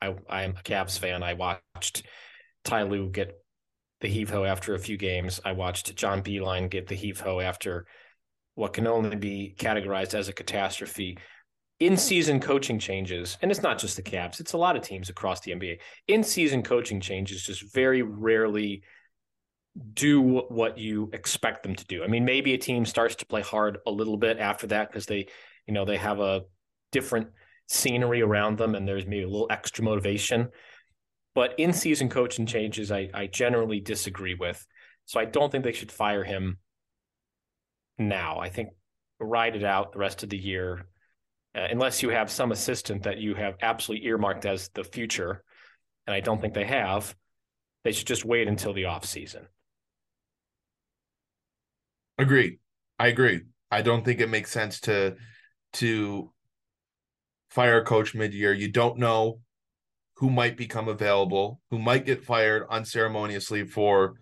I 0.01 0.15
I 0.29 0.45
am 0.45 0.53
a 0.53 0.63
Cavs 0.63 0.99
fan. 0.99 1.23
I 1.23 1.35
watched 1.35 2.05
Ty 2.65 2.85
Lue 2.85 3.11
get 3.11 3.43
the 4.03 4.09
heave 4.09 4.31
ho 4.31 4.45
after 4.45 4.75
a 4.75 4.79
few 4.79 4.99
games. 4.99 5.41
I 5.45 5.53
watched 5.53 5.97
John 5.97 6.23
Beilein 6.23 6.69
get 6.69 6.89
the 6.89 6.95
heave 6.95 7.21
ho 7.21 7.41
after 7.41 7.87
what 8.55 8.75
can 8.75 8.87
only 8.87 9.17
be 9.17 9.55
categorized 9.59 10.13
as 10.13 10.29
a 10.29 10.33
catastrophe. 10.33 11.17
In 11.81 11.97
season 11.97 12.39
coaching 12.39 12.79
changes, 12.79 13.39
and 13.41 13.51
it's 13.51 13.63
not 13.63 13.79
just 13.79 13.97
the 13.97 14.03
Cavs, 14.03 14.41
it's 14.41 14.53
a 14.53 14.59
lot 14.59 14.77
of 14.77 14.83
teams 14.83 15.09
across 15.09 15.41
the 15.41 15.53
NBA. 15.53 15.79
In 16.09 16.23
season 16.23 16.63
coaching 16.63 17.01
changes 17.01 17.43
just 17.43 17.73
very 17.73 18.03
rarely 18.03 18.83
do 19.95 20.21
what 20.21 20.77
you 20.77 21.09
expect 21.13 21.63
them 21.63 21.75
to 21.75 21.85
do. 21.87 22.05
I 22.05 22.07
mean, 22.07 22.25
maybe 22.25 22.53
a 22.53 22.59
team 22.59 22.85
starts 22.85 23.15
to 23.17 23.27
play 23.27 23.41
hard 23.41 23.79
a 23.87 23.91
little 23.91 24.19
bit 24.19 24.39
after 24.39 24.67
that 24.69 24.91
because 24.91 25.07
they, 25.07 25.29
you 25.67 25.73
know, 25.73 25.85
they 25.85 25.97
have 25.97 26.21
a 26.21 26.43
different 26.91 27.29
scenery 27.69 28.21
around 28.21 28.59
them 28.59 28.75
and 28.75 28.87
there's 28.87 29.07
maybe 29.07 29.23
a 29.23 29.29
little 29.29 29.49
extra 29.51 29.83
motivation. 29.83 30.51
But 31.35 31.59
in 31.59 31.73
season 31.73 32.09
coaching 32.09 32.47
changes, 32.47 32.93
I, 32.93 33.09
I 33.15 33.27
generally 33.27 33.81
disagree 33.81 34.35
with. 34.35 34.65
So 35.07 35.19
I 35.19 35.25
don't 35.25 35.51
think 35.51 35.65
they 35.65 35.73
should 35.73 35.93
fire 35.93 36.25
him 36.25 36.59
now. 37.99 38.39
I 38.39 38.49
think 38.51 38.71
ride 39.19 39.57
it 39.57 39.65
out 39.65 39.93
the 39.93 39.99
rest 39.99 40.23
of 40.23 40.31
the 40.31 40.39
year, 40.39 40.87
uh, 41.55 41.67
unless 41.71 42.03
you 42.03 42.11
have 42.11 42.31
some 42.31 42.53
assistant 42.53 43.05
that 43.05 43.19
you 43.19 43.35
have 43.35 43.57
absolutely 43.63 44.07
earmarked 44.07 44.47
as 44.47 44.69
the 44.75 44.85
future. 44.85 45.43
And 46.07 46.15
I 46.15 46.21
don't 46.21 46.41
think 46.41 46.55
they 46.55 46.67
have. 46.67 47.15
They 47.85 47.93
should 47.93 48.07
just 48.07 48.25
wait 48.25 48.49
until 48.49 48.73
the 48.73 48.87
off 48.87 49.05
season. 49.05 49.47
Agreed. 52.19 52.59
I 52.99 53.09
agree. 53.09 53.43
I 53.71 53.83
don't 53.83 54.05
think 54.05 54.21
it 54.21 54.29
makes 54.29 54.51
sense 54.51 54.81
to 54.81 55.17
to 55.75 56.31
fire 57.51 57.79
a 57.79 57.85
coach 57.85 58.15
mid 58.15 58.35
year. 58.35 58.53
You 58.53 58.71
don't 58.71 58.99
know 58.99 59.41
who 60.17 60.31
might 60.31 60.57
become 60.57 60.89
available, 60.89 61.61
who 61.71 61.79
might 61.79 62.07
get 62.07 62.25
fired 62.25 62.67
unceremoniously 62.71 63.65
for 63.67 64.15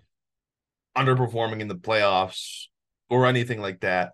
underperforming 0.97 1.61
in 1.61 1.69
the 1.69 1.75
playoffs 1.75 2.67
or 3.09 3.27
anything 3.27 3.61
like 3.61 3.81
that. 3.81 4.13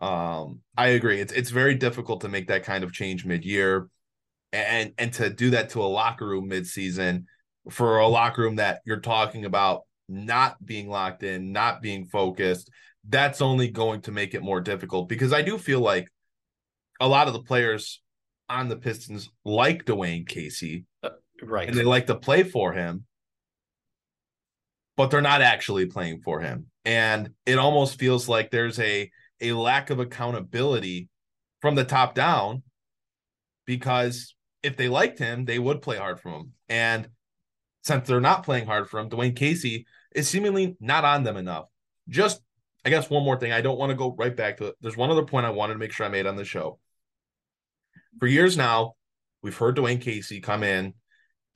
Um, 0.00 0.60
I 0.76 0.88
agree. 0.88 1.20
It's 1.20 1.32
it's 1.32 1.50
very 1.50 1.74
difficult 1.74 2.20
to 2.20 2.28
make 2.28 2.48
that 2.48 2.62
kind 2.62 2.84
of 2.84 2.92
change 2.92 3.24
mid-year 3.24 3.88
and 4.52 4.92
and 4.96 5.12
to 5.14 5.28
do 5.28 5.50
that 5.50 5.70
to 5.70 5.82
a 5.82 5.84
locker 5.84 6.26
room 6.26 6.48
mid-season 6.48 7.26
for 7.70 7.98
a 7.98 8.08
locker 8.08 8.42
room 8.42 8.56
that 8.56 8.80
you're 8.84 9.00
talking 9.00 9.44
about 9.44 9.82
not 10.08 10.64
being 10.64 10.88
locked 10.88 11.22
in, 11.22 11.52
not 11.52 11.82
being 11.82 12.06
focused, 12.06 12.70
that's 13.08 13.42
only 13.42 13.68
going 13.68 14.00
to 14.02 14.12
make 14.12 14.34
it 14.34 14.42
more 14.42 14.60
difficult 14.60 15.08
because 15.08 15.32
I 15.32 15.42
do 15.42 15.58
feel 15.58 15.80
like 15.80 16.08
a 17.00 17.08
lot 17.08 17.26
of 17.26 17.32
the 17.32 17.42
players 17.42 18.00
on 18.48 18.68
the 18.68 18.76
Pistons 18.76 19.30
like 19.44 19.84
Dwane 19.84 20.26
Casey. 20.26 20.84
Uh, 21.02 21.10
right. 21.42 21.68
And 21.68 21.76
they 21.76 21.84
like 21.84 22.06
to 22.06 22.14
play 22.14 22.42
for 22.42 22.72
him, 22.72 23.04
but 24.96 25.10
they're 25.10 25.20
not 25.20 25.42
actually 25.42 25.86
playing 25.86 26.20
for 26.22 26.40
him. 26.40 26.66
And 26.84 27.30
it 27.46 27.58
almost 27.58 27.98
feels 27.98 28.28
like 28.28 28.50
there's 28.50 28.78
a 28.78 29.10
a 29.40 29.52
lack 29.52 29.90
of 29.90 30.00
accountability 30.00 31.08
from 31.60 31.74
the 31.74 31.84
top 31.84 32.14
down 32.14 32.62
because 33.66 34.34
if 34.62 34.76
they 34.76 34.88
liked 34.88 35.18
him, 35.18 35.44
they 35.44 35.58
would 35.58 35.82
play 35.82 35.96
hard 35.96 36.18
for 36.20 36.30
him. 36.30 36.52
And 36.68 37.08
since 37.82 38.08
they're 38.08 38.20
not 38.20 38.42
playing 38.42 38.66
hard 38.66 38.88
for 38.88 38.98
him, 38.98 39.08
Dwane 39.08 39.36
Casey 39.36 39.86
is 40.14 40.28
seemingly 40.28 40.76
not 40.80 41.04
on 41.04 41.22
them 41.22 41.36
enough. 41.36 41.66
Just, 42.08 42.40
I 42.84 42.90
guess, 42.90 43.08
one 43.08 43.22
more 43.22 43.38
thing. 43.38 43.52
I 43.52 43.60
don't 43.60 43.78
want 43.78 43.90
to 43.90 43.96
go 43.96 44.14
right 44.18 44.34
back 44.34 44.56
to 44.56 44.66
it. 44.66 44.76
There's 44.80 44.96
one 44.96 45.10
other 45.10 45.24
point 45.24 45.46
I 45.46 45.50
wanted 45.50 45.74
to 45.74 45.78
make 45.78 45.92
sure 45.92 46.06
I 46.06 46.08
made 46.08 46.26
on 46.26 46.36
the 46.36 46.44
show 46.44 46.80
for 48.18 48.26
years 48.26 48.56
now, 48.56 48.94
we've 49.42 49.56
heard 49.56 49.76
Dwane 49.76 50.00
Casey 50.00 50.40
come 50.40 50.62
in 50.62 50.94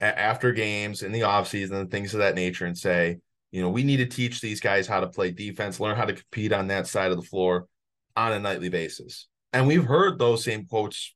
after 0.01 0.51
games 0.51 1.03
in 1.03 1.11
the 1.11 1.21
offseason 1.21 1.73
and 1.73 1.91
things 1.91 2.13
of 2.13 2.19
that 2.19 2.35
nature 2.35 2.65
and 2.65 2.77
say, 2.77 3.17
you 3.51 3.61
know, 3.61 3.69
we 3.69 3.83
need 3.83 3.97
to 3.97 4.05
teach 4.05 4.41
these 4.41 4.59
guys 4.59 4.87
how 4.87 4.99
to 4.99 5.07
play 5.07 5.31
defense, 5.31 5.79
learn 5.79 5.95
how 5.95 6.05
to 6.05 6.13
compete 6.13 6.51
on 6.51 6.67
that 6.67 6.87
side 6.87 7.11
of 7.11 7.17
the 7.17 7.27
floor 7.27 7.67
on 8.15 8.31
a 8.31 8.39
nightly 8.39 8.69
basis. 8.69 9.27
And 9.53 9.67
we've 9.67 9.85
heard 9.85 10.17
those 10.17 10.43
same 10.43 10.65
quotes 10.65 11.13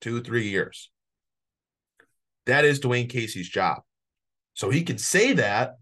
two, 0.00 0.20
three 0.22 0.48
years. 0.48 0.90
That 2.46 2.64
is 2.64 2.80
Dwane 2.80 3.08
Casey's 3.08 3.48
job. 3.48 3.78
So 4.54 4.70
he 4.70 4.82
can 4.82 4.98
say 4.98 5.34
that 5.34 5.76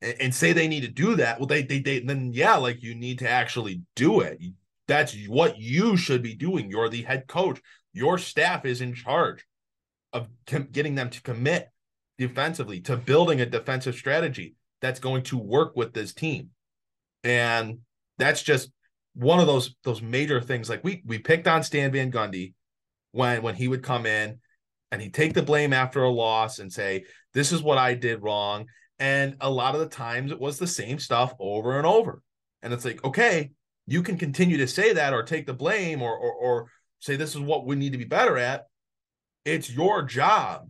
and, 0.00 0.14
and 0.20 0.34
say 0.34 0.52
they 0.52 0.68
need 0.68 0.82
to 0.82 0.88
do 0.88 1.16
that. 1.16 1.38
Well, 1.38 1.46
they, 1.46 1.62
they, 1.62 1.80
they, 1.80 2.00
then 2.00 2.30
yeah, 2.32 2.56
like 2.56 2.82
you 2.82 2.94
need 2.94 3.18
to 3.20 3.28
actually 3.28 3.82
do 3.96 4.20
it. 4.20 4.38
That's 4.86 5.16
what 5.26 5.58
you 5.58 5.96
should 5.96 6.22
be 6.22 6.34
doing. 6.34 6.70
You're 6.70 6.88
the 6.88 7.02
head 7.02 7.26
coach. 7.26 7.60
Your 7.96 8.18
staff 8.18 8.66
is 8.66 8.82
in 8.82 8.92
charge 8.92 9.46
of 10.12 10.28
com- 10.46 10.68
getting 10.70 10.94
them 10.94 11.08
to 11.08 11.22
commit 11.22 11.70
defensively, 12.18 12.80
to 12.80 12.94
building 12.94 13.40
a 13.40 13.46
defensive 13.46 13.94
strategy 13.94 14.54
that's 14.82 15.00
going 15.00 15.22
to 15.22 15.38
work 15.38 15.74
with 15.76 15.94
this 15.94 16.12
team. 16.12 16.50
And 17.24 17.78
that's 18.18 18.42
just 18.42 18.70
one 19.14 19.40
of 19.40 19.46
those 19.46 19.74
those 19.82 20.02
major 20.02 20.42
things. 20.42 20.68
Like 20.68 20.84
we 20.84 21.02
we 21.06 21.18
picked 21.18 21.48
on 21.48 21.62
Stan 21.62 21.90
Van 21.90 22.12
Gundy 22.12 22.52
when 23.12 23.42
when 23.42 23.54
he 23.54 23.66
would 23.66 23.82
come 23.82 24.04
in 24.04 24.40
and 24.92 25.00
he'd 25.00 25.14
take 25.14 25.32
the 25.32 25.42
blame 25.42 25.72
after 25.72 26.02
a 26.02 26.10
loss 26.10 26.58
and 26.58 26.70
say, 26.70 27.06
This 27.32 27.50
is 27.50 27.62
what 27.62 27.78
I 27.78 27.94
did 27.94 28.22
wrong. 28.22 28.66
And 28.98 29.36
a 29.40 29.50
lot 29.50 29.74
of 29.74 29.80
the 29.80 29.88
times 29.88 30.32
it 30.32 30.38
was 30.38 30.58
the 30.58 30.66
same 30.66 30.98
stuff 30.98 31.32
over 31.40 31.78
and 31.78 31.86
over. 31.86 32.20
And 32.62 32.74
it's 32.74 32.84
like, 32.84 33.02
okay, 33.04 33.52
you 33.86 34.02
can 34.02 34.18
continue 34.18 34.58
to 34.58 34.68
say 34.68 34.92
that 34.92 35.14
or 35.14 35.22
take 35.22 35.46
the 35.46 35.54
blame 35.54 36.02
or 36.02 36.14
or, 36.14 36.32
or 36.32 36.70
say 37.06 37.16
this 37.16 37.34
is 37.34 37.40
what 37.40 37.66
we 37.66 37.76
need 37.76 37.92
to 37.92 37.98
be 37.98 38.04
better 38.04 38.36
at. 38.36 38.66
It's 39.44 39.70
your 39.70 40.02
job 40.02 40.68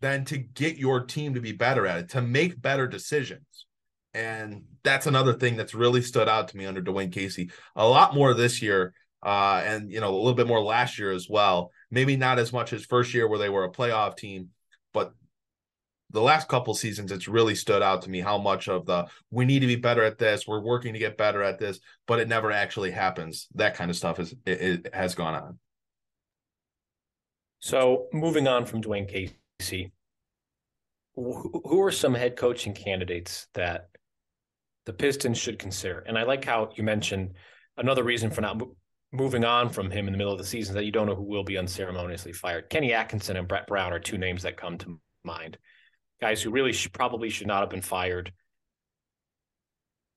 then 0.00 0.24
to 0.26 0.38
get 0.38 0.76
your 0.76 1.04
team 1.04 1.34
to 1.34 1.40
be 1.40 1.52
better 1.52 1.86
at 1.86 1.98
it, 1.98 2.08
to 2.10 2.22
make 2.22 2.60
better 2.60 2.86
decisions. 2.86 3.66
And 4.14 4.64
that's 4.82 5.06
another 5.06 5.34
thing 5.34 5.56
that's 5.56 5.74
really 5.74 6.02
stood 6.02 6.28
out 6.28 6.48
to 6.48 6.56
me 6.56 6.66
under 6.66 6.82
Dwane 6.82 7.12
Casey. 7.12 7.50
A 7.76 7.86
lot 7.86 8.14
more 8.14 8.34
this 8.34 8.60
year, 8.60 8.94
uh, 9.22 9.62
and 9.64 9.90
you 9.90 10.00
know, 10.00 10.08
a 10.08 10.16
little 10.16 10.34
bit 10.34 10.46
more 10.46 10.62
last 10.62 10.98
year 10.98 11.12
as 11.12 11.28
well. 11.28 11.70
Maybe 11.90 12.16
not 12.16 12.38
as 12.38 12.52
much 12.52 12.72
as 12.72 12.84
first 12.84 13.14
year 13.14 13.28
where 13.28 13.38
they 13.38 13.50
were 13.50 13.64
a 13.64 13.70
playoff 13.70 14.16
team, 14.16 14.48
but 14.92 15.12
the 16.10 16.22
last 16.22 16.48
couple 16.48 16.74
seasons, 16.74 17.12
it's 17.12 17.28
really 17.28 17.54
stood 17.54 17.82
out 17.82 18.02
to 18.02 18.10
me 18.10 18.20
how 18.20 18.38
much 18.38 18.68
of 18.68 18.86
the 18.86 19.06
we 19.30 19.44
need 19.44 19.60
to 19.60 19.66
be 19.66 19.76
better 19.76 20.02
at 20.02 20.18
this, 20.18 20.46
we're 20.46 20.60
working 20.60 20.94
to 20.94 20.98
get 20.98 21.16
better 21.16 21.42
at 21.42 21.58
this, 21.58 21.78
but 22.06 22.18
it 22.18 22.26
never 22.26 22.50
actually 22.50 22.90
happens. 22.90 23.46
That 23.54 23.76
kind 23.76 23.90
of 23.90 23.96
stuff 23.96 24.18
is 24.18 24.34
it, 24.44 24.60
it 24.60 24.94
has 24.94 25.14
gone 25.14 25.34
on. 25.34 25.58
So 27.60 28.06
moving 28.12 28.48
on 28.48 28.64
from 28.64 28.82
Dwane 28.82 29.06
Casey, 29.60 29.92
who 31.14 31.80
are 31.82 31.92
some 31.92 32.14
head 32.14 32.36
coaching 32.36 32.72
candidates 32.72 33.46
that 33.54 33.90
the 34.86 34.94
Pistons 34.94 35.38
should 35.38 35.58
consider? 35.58 36.00
And 36.00 36.18
I 36.18 36.22
like 36.22 36.44
how 36.44 36.70
you 36.74 36.82
mentioned 36.82 37.34
another 37.76 38.02
reason 38.02 38.30
for 38.30 38.40
not 38.40 38.62
moving 39.12 39.44
on 39.44 39.68
from 39.68 39.90
him 39.90 40.06
in 40.06 40.12
the 40.12 40.18
middle 40.18 40.32
of 40.32 40.38
the 40.38 40.44
season 40.44 40.74
that 40.74 40.84
you 40.84 40.92
don't 40.92 41.06
know 41.06 41.14
who 41.14 41.24
will 41.24 41.44
be 41.44 41.58
unceremoniously 41.58 42.32
fired. 42.32 42.70
Kenny 42.70 42.94
Atkinson 42.94 43.36
and 43.36 43.46
Brett 43.46 43.66
Brown 43.66 43.92
are 43.92 43.98
two 43.98 44.18
names 44.18 44.42
that 44.42 44.56
come 44.56 44.78
to 44.78 44.98
mind. 45.24 45.58
Guys 46.20 46.40
who 46.40 46.50
really 46.50 46.72
should, 46.72 46.92
probably 46.92 47.28
should 47.28 47.46
not 47.46 47.60
have 47.60 47.70
been 47.70 47.82
fired, 47.82 48.32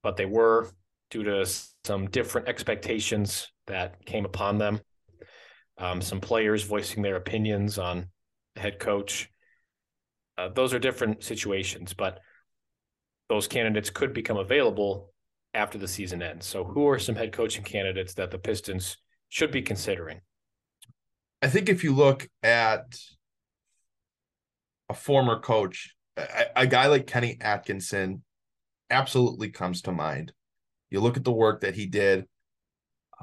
but 0.01 0.15
they 0.15 0.25
were 0.25 0.69
due 1.10 1.23
to 1.23 1.45
some 1.84 2.10
different 2.10 2.47
expectations 2.47 3.51
that 3.67 4.06
came 4.06 4.25
upon 4.25 4.58
them. 4.58 4.79
Um, 5.78 6.02
some 6.02 6.22
players 6.22 6.64
voicing 6.64 7.02
their 7.02 7.16
opinions 7.16 7.78
on 7.78 8.08
head 8.56 8.80
coach. 8.80 9.30
Uh, 10.38 10.50
those 10.50 10.74
are 10.74 10.80
different 10.80 11.24
situations, 11.24 11.94
but 11.94 12.20
those 13.30 13.48
candidates 13.48 13.90
could 13.90 14.14
become 14.14 14.38
available 14.38 15.12
after 15.54 15.78
the 15.78 15.88
season 15.88 16.22
ends. 16.22 16.46
So, 16.46 16.64
who 16.64 16.88
are 16.88 17.00
some 17.00 17.16
head 17.16 17.32
coaching 17.32 17.64
candidates 17.64 18.14
that 18.16 18.32
the 18.32 18.38
Pistons 18.38 18.98
should 19.30 19.52
be 19.52 19.62
considering? 19.62 20.22
I 21.42 21.48
think 21.48 21.70
if 21.70 21.84
you 21.84 21.94
look 21.94 22.28
at 22.42 22.96
a 24.90 24.94
former 24.94 25.40
coach, 25.40 25.96
a, 26.18 26.46
a 26.56 26.68
guy 26.68 26.88
like 26.88 27.08
Kenny 27.08 27.38
Atkinson 27.42 28.24
absolutely 28.90 29.50
comes 29.50 29.82
to 29.84 29.92
mind. 29.92 30.32
You 30.90 31.00
look 31.00 31.18
at 31.18 31.24
the 31.24 31.32
work 31.32 31.62
that 31.62 31.76
he 31.76 31.88
did, 31.88 32.28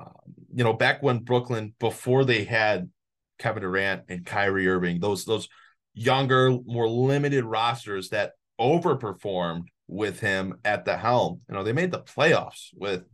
um, 0.01 0.13
you 0.53 0.65
know, 0.65 0.73
back 0.73 1.03
when 1.03 1.19
Brooklyn, 1.19 1.75
before 1.79 2.25
they 2.25 2.45
had 2.45 2.91
Kevin 3.39 3.63
Durant 3.63 4.03
and 4.09 4.25
Kyrie 4.25 4.69
Irving, 4.69 5.01
those 5.01 5.25
those 5.25 5.49
younger, 5.95 6.51
more 6.65 6.89
limited 6.89 7.45
rosters 7.45 8.11
that 8.11 8.33
overperformed 8.61 9.65
with 9.89 10.21
him 10.21 10.59
at 10.65 10.85
the 10.85 10.97
helm. 10.97 11.41
You 11.49 11.55
know, 11.55 11.65
they 11.65 11.73
made 11.73 11.91
the 11.91 12.01
playoffs 12.01 12.69
with 12.75 13.05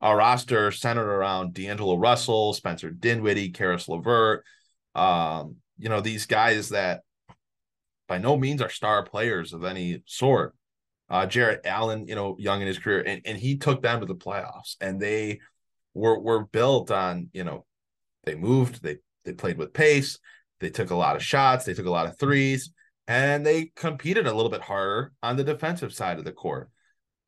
a 0.00 0.14
roster 0.14 0.70
centered 0.70 1.08
around 1.08 1.54
D'Angelo 1.54 1.96
Russell, 1.96 2.52
Spencer 2.52 2.90
Dinwiddie, 2.90 3.50
Caris 3.50 3.88
LeVert. 3.88 4.44
Um, 4.94 5.56
you 5.78 5.88
know, 5.88 6.00
these 6.00 6.26
guys 6.26 6.70
that 6.70 7.02
by 8.08 8.18
no 8.18 8.36
means 8.36 8.60
are 8.60 8.70
star 8.70 9.02
players 9.02 9.52
of 9.52 9.64
any 9.64 10.02
sort. 10.06 10.54
Uh, 11.08 11.26
Jarrett 11.26 11.66
Allen, 11.66 12.06
you 12.08 12.14
know, 12.14 12.36
young 12.38 12.62
in 12.62 12.66
his 12.66 12.78
career, 12.78 13.02
and, 13.06 13.20
and 13.26 13.36
he 13.36 13.58
took 13.58 13.82
them 13.82 14.00
to 14.00 14.06
the 14.06 14.14
playoffs, 14.14 14.76
and 14.80 14.98
they 14.98 15.40
were 15.94 16.18
were 16.18 16.44
built 16.44 16.90
on, 16.90 17.28
you 17.32 17.44
know, 17.44 17.64
they 18.24 18.34
moved, 18.34 18.82
they 18.82 18.98
they 19.24 19.32
played 19.32 19.58
with 19.58 19.72
pace, 19.72 20.18
they 20.60 20.70
took 20.70 20.90
a 20.90 20.96
lot 20.96 21.16
of 21.16 21.22
shots, 21.22 21.64
they 21.64 21.74
took 21.74 21.86
a 21.86 21.90
lot 21.90 22.06
of 22.06 22.18
threes, 22.18 22.72
and 23.06 23.44
they 23.44 23.72
competed 23.76 24.26
a 24.26 24.32
little 24.32 24.50
bit 24.50 24.62
harder 24.62 25.12
on 25.22 25.36
the 25.36 25.44
defensive 25.44 25.92
side 25.92 26.18
of 26.18 26.24
the 26.24 26.32
court. 26.32 26.70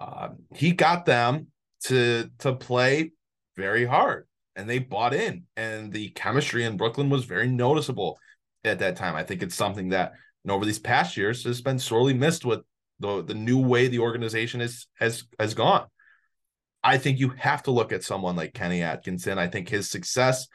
Um, 0.00 0.38
he 0.55 0.72
got 0.72 1.07
them 1.07 1.48
to 1.85 2.31
to 2.38 2.55
play 2.55 3.12
very 3.57 3.85
hard, 3.85 4.27
and 4.57 4.68
they 4.68 4.79
bought 4.79 5.14
in. 5.14 5.44
And 5.57 5.92
the 5.92 6.09
chemistry 6.11 6.64
in 6.64 6.77
Brooklyn 6.77 7.11
was 7.11 7.24
very 7.24 7.48
noticeable 7.48 8.18
at 8.64 8.79
that 8.79 8.96
time. 8.96 9.14
I 9.14 9.22
think 9.22 9.42
it's 9.42 9.55
something 9.55 9.90
that 9.90 10.12
you 10.44 10.48
know, 10.48 10.55
over 10.55 10.64
these 10.64 10.79
past 10.79 11.16
years 11.16 11.44
has 11.44 11.61
been 11.61 11.79
sorely 11.79 12.14
missed 12.14 12.44
with 12.44 12.61
the 13.00 13.22
the 13.22 13.35
new 13.35 13.59
way 13.59 13.88
the 13.88 13.98
organization 13.98 14.61
is 14.61 14.87
has 14.98 15.24
has 15.38 15.55
gone. 15.55 15.87
I 16.84 16.98
think 16.98 17.18
you 17.18 17.30
have 17.30 17.62
to 17.64 17.70
look 17.70 17.92
at 17.92 18.04
someone 18.04 18.36
like 18.36 18.52
Kenny 18.52 18.82
Atkinson. 18.82 19.38
I 19.38 19.48
think 19.48 19.68
his 19.68 19.90
success 19.90 20.46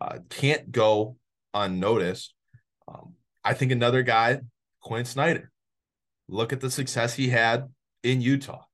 uh, 0.00 0.18
can't 0.28 0.72
go 0.72 1.16
unnoticed. 1.54 2.34
Um, 2.88 3.14
I 3.44 3.54
think 3.54 3.70
another 3.70 4.02
guy 4.02 4.40
Quin 4.82 5.04
Snyder. 5.04 5.50
Look 6.28 6.52
at 6.52 6.60
the 6.60 6.70
success 6.70 7.14
he 7.14 7.28
had 7.28 7.68
in 8.02 8.20
Utah. 8.20 8.64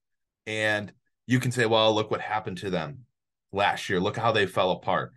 And 0.46 0.92
you 1.26 1.38
can 1.38 1.52
say, 1.52 1.66
well, 1.66 1.94
look 1.94 2.10
what 2.10 2.20
happened 2.20 2.58
to 2.58 2.70
them 2.70 3.00
last 3.52 3.88
year. 3.88 4.00
Look 4.00 4.16
how 4.16 4.32
they 4.32 4.46
fell 4.46 4.72
apart. 4.72 5.12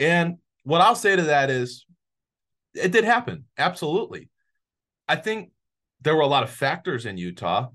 And 0.00 0.38
what 0.62 0.80
I'll 0.80 0.96
say 0.96 1.16
to 1.16 1.22
that 1.22 1.50
is 1.50 1.84
it 2.74 2.92
did 2.92 3.04
happen. 3.04 3.44
Absolutely. 3.58 4.30
I 5.08 5.16
think 5.16 5.50
there 6.00 6.14
were 6.14 6.22
a 6.22 6.26
lot 6.26 6.42
of 6.42 6.50
factors 6.50 7.06
in 7.06 7.18
Utah. 7.18 7.68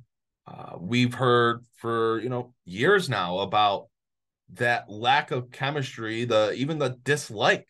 Uh, 0.49 0.77
we've 0.79 1.13
heard 1.13 1.63
for, 1.77 2.19
you 2.19 2.29
know, 2.29 2.53
years 2.65 3.09
now 3.09 3.39
about 3.39 3.87
that 4.53 4.89
lack 4.89 5.29
of 5.31 5.51
chemistry, 5.51 6.25
the 6.25 6.53
even 6.53 6.79
the 6.79 6.97
dislike 7.03 7.67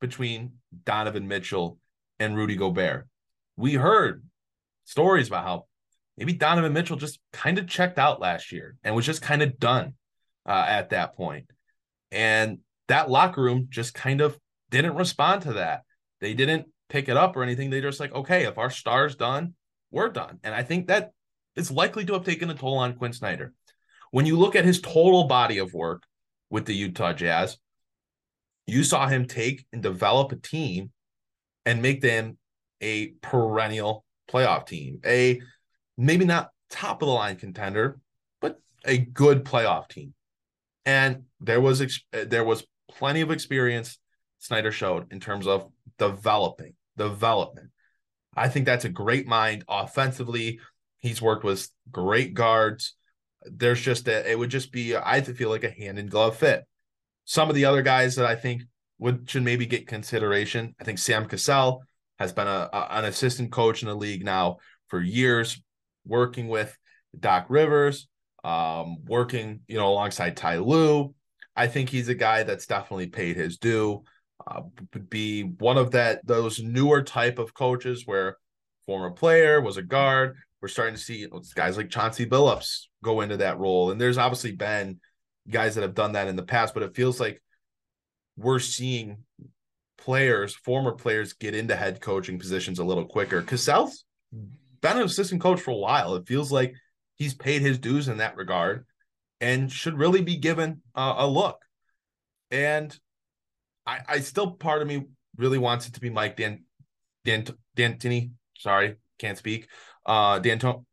between 0.00 0.54
Donovan 0.84 1.28
Mitchell 1.28 1.78
and 2.18 2.36
Rudy 2.36 2.56
Gobert 2.56 3.06
we 3.58 3.74
heard 3.74 4.24
stories 4.84 5.26
about 5.26 5.44
how 5.44 5.66
maybe 6.16 6.32
Donovan 6.32 6.72
Mitchell 6.72 6.96
just 6.96 7.18
kind 7.32 7.58
of 7.58 7.66
checked 7.66 7.98
out 7.98 8.20
last 8.20 8.52
year 8.52 8.76
and 8.84 8.94
was 8.94 9.04
just 9.04 9.20
kind 9.20 9.42
of 9.42 9.58
done 9.58 9.94
uh, 10.46 10.64
at 10.66 10.90
that 10.90 11.16
point. 11.16 11.50
And 12.12 12.58
that 12.86 13.10
locker 13.10 13.42
room 13.42 13.66
just 13.68 13.92
kind 13.94 14.20
of 14.20 14.38
didn't 14.70 14.94
respond 14.94 15.42
to 15.42 15.54
that. 15.54 15.82
They 16.20 16.34
didn't 16.34 16.68
pick 16.88 17.08
it 17.08 17.16
up 17.16 17.36
or 17.36 17.42
anything. 17.42 17.68
They 17.68 17.80
just 17.80 18.00
like, 18.00 18.14
okay, 18.14 18.44
if 18.44 18.58
our 18.58 18.70
star's 18.70 19.16
done, 19.16 19.54
we're 19.90 20.08
done. 20.08 20.38
And 20.44 20.54
I 20.54 20.62
think 20.62 20.86
that 20.86 21.10
is 21.58 21.70
likely 21.70 22.04
to 22.04 22.12
have 22.14 22.24
taken 22.24 22.50
a 22.50 22.54
toll 22.54 22.78
on 22.78 22.94
Quin 22.94 23.12
Snyder. 23.12 23.52
When 24.10 24.26
you 24.26 24.38
look 24.38 24.56
at 24.56 24.64
his 24.64 24.80
total 24.80 25.24
body 25.24 25.58
of 25.58 25.74
work 25.74 26.04
with 26.50 26.64
the 26.64 26.74
Utah 26.74 27.12
Jazz, 27.12 27.58
you 28.66 28.84
saw 28.84 29.06
him 29.08 29.26
take 29.26 29.66
and 29.72 29.82
develop 29.82 30.32
a 30.32 30.36
team 30.36 30.92
and 31.66 31.82
make 31.82 32.00
them 32.00 32.38
a 32.80 33.08
perennial 33.22 34.04
playoff 34.30 34.66
team, 34.66 35.00
a 35.04 35.40
maybe 35.96 36.24
not 36.24 36.50
top 36.70 37.02
of 37.02 37.06
the 37.08 37.12
line 37.12 37.36
contender, 37.36 37.98
but 38.40 38.60
a 38.84 38.98
good 38.98 39.44
playoff 39.44 39.88
team. 39.88 40.14
And 40.86 41.24
there 41.40 41.60
was 41.60 42.00
there 42.12 42.44
was 42.44 42.64
plenty 42.90 43.20
of 43.20 43.30
experience 43.30 43.98
Snyder 44.38 44.72
showed 44.72 45.12
in 45.12 45.20
terms 45.20 45.46
of 45.46 45.68
developing 45.98 46.74
development. 46.96 47.70
I 48.34 48.48
think 48.48 48.66
that's 48.66 48.84
a 48.84 48.90
great 48.90 49.26
mind 49.26 49.64
offensively. 49.68 50.60
He's 50.98 51.22
worked 51.22 51.44
with 51.44 51.68
great 51.90 52.34
guards. 52.34 52.94
There's 53.42 53.80
just 53.80 54.08
a, 54.08 54.30
it 54.30 54.38
would 54.38 54.50
just 54.50 54.72
be 54.72 54.96
I 54.96 55.20
feel 55.20 55.48
like 55.48 55.64
a 55.64 55.70
hand 55.70 55.98
in 55.98 56.08
glove 56.08 56.36
fit. 56.36 56.64
Some 57.24 57.48
of 57.48 57.54
the 57.54 57.66
other 57.66 57.82
guys 57.82 58.16
that 58.16 58.26
I 58.26 58.34
think 58.34 58.62
would 58.98 59.30
should 59.30 59.44
maybe 59.44 59.66
get 59.66 59.86
consideration. 59.86 60.74
I 60.80 60.84
think 60.84 60.98
Sam 60.98 61.26
Cassell 61.26 61.82
has 62.18 62.32
been 62.32 62.48
a, 62.48 62.68
a, 62.72 62.86
an 62.90 63.04
assistant 63.04 63.52
coach 63.52 63.82
in 63.82 63.88
the 63.88 63.94
league 63.94 64.24
now 64.24 64.58
for 64.88 65.00
years, 65.00 65.62
working 66.04 66.48
with 66.48 66.76
Doc 67.18 67.46
Rivers, 67.48 68.08
um, 68.44 68.98
working 69.04 69.60
you 69.68 69.76
know 69.76 69.88
alongside 69.88 70.36
Ty 70.36 70.58
Lue. 70.58 71.14
I 71.54 71.66
think 71.66 71.88
he's 71.88 72.08
a 72.08 72.14
guy 72.14 72.42
that's 72.44 72.66
definitely 72.66 73.08
paid 73.08 73.36
his 73.36 73.58
due. 73.58 74.02
Uh, 74.46 74.62
be 75.08 75.42
one 75.42 75.76
of 75.76 75.90
that 75.92 76.26
those 76.26 76.60
newer 76.60 77.02
type 77.02 77.38
of 77.38 77.54
coaches 77.54 78.04
where 78.06 78.36
former 78.86 79.10
player 79.10 79.60
was 79.60 79.76
a 79.76 79.82
guard. 79.82 80.36
We're 80.60 80.68
starting 80.68 80.94
to 80.94 81.00
see 81.00 81.26
guys 81.54 81.76
like 81.76 81.90
Chauncey 81.90 82.26
Billups 82.26 82.86
go 83.02 83.20
into 83.20 83.36
that 83.38 83.58
role, 83.58 83.90
and 83.90 84.00
there's 84.00 84.18
obviously 84.18 84.52
been 84.52 84.98
guys 85.48 85.74
that 85.74 85.82
have 85.82 85.94
done 85.94 86.12
that 86.12 86.28
in 86.28 86.36
the 86.36 86.42
past, 86.42 86.74
but 86.74 86.82
it 86.82 86.94
feels 86.94 87.20
like 87.20 87.40
we're 88.36 88.58
seeing 88.58 89.18
players, 89.96 90.54
former 90.54 90.92
players, 90.92 91.32
get 91.32 91.54
into 91.54 91.76
head 91.76 92.00
coaching 92.00 92.38
positions 92.38 92.78
a 92.78 92.84
little 92.84 93.06
quicker. 93.06 93.42
Cassell's 93.42 94.04
been 94.32 94.96
an 94.96 95.02
assistant 95.02 95.40
coach 95.40 95.60
for 95.60 95.72
a 95.72 95.76
while. 95.76 96.14
It 96.16 96.26
feels 96.26 96.52
like 96.52 96.74
he's 97.16 97.34
paid 97.34 97.62
his 97.62 97.78
dues 97.78 98.08
in 98.08 98.18
that 98.18 98.36
regard 98.36 98.86
and 99.40 99.70
should 99.70 99.98
really 99.98 100.22
be 100.22 100.36
given 100.36 100.82
uh, 100.94 101.14
a 101.18 101.26
look. 101.26 101.60
And 102.50 102.96
I, 103.86 104.00
I 104.08 104.20
still, 104.20 104.52
part 104.52 104.82
of 104.82 104.88
me 104.88 105.06
really 105.36 105.58
wants 105.58 105.88
it 105.88 105.94
to 105.94 106.00
be 106.00 106.10
Mike 106.10 106.36
Dan, 106.36 106.64
Dan, 107.24 107.46
D'Antoni. 107.76 108.30
Sorry, 108.56 108.96
can't 109.18 109.38
speak. 109.38 109.68
Uh, 110.08 110.40
Danton, 110.40 110.84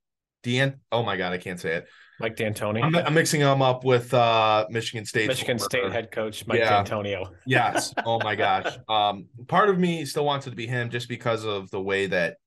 Dan. 0.43 0.81
Oh 0.91 1.01
my 1.01 1.17
God, 1.17 1.33
I 1.33 1.39
can't 1.39 1.59
say 1.59 1.77
it. 1.77 1.87
Mike 2.19 2.35
D'Antoni. 2.37 2.81
I'm, 2.81 2.95
I'm, 2.95 3.13
mixing 3.13 3.41
him 3.41 3.61
up 3.61 3.83
with 3.83 4.13
uh, 4.13 4.65
Michigan 4.69 5.05
State. 5.05 5.27
Michigan 5.27 5.57
former. 5.57 5.69
State 5.69 5.91
head 5.91 6.11
coach 6.11 6.47
Mike 6.47 6.59
yeah. 6.59 6.69
D'Antonio. 6.69 7.31
yes. 7.45 7.93
Oh 8.05 8.19
my 8.19 8.35
gosh. 8.35 8.77
Um, 8.87 9.25
part 9.47 9.69
of 9.69 9.77
me 9.77 10.05
still 10.05 10.25
wants 10.25 10.47
it 10.47 10.51
to 10.51 10.55
be 10.55 10.67
him 10.67 10.89
just 10.89 11.09
because 11.09 11.43
of 11.43 11.69
the 11.71 11.81
way 11.81 12.07
that 12.07 12.37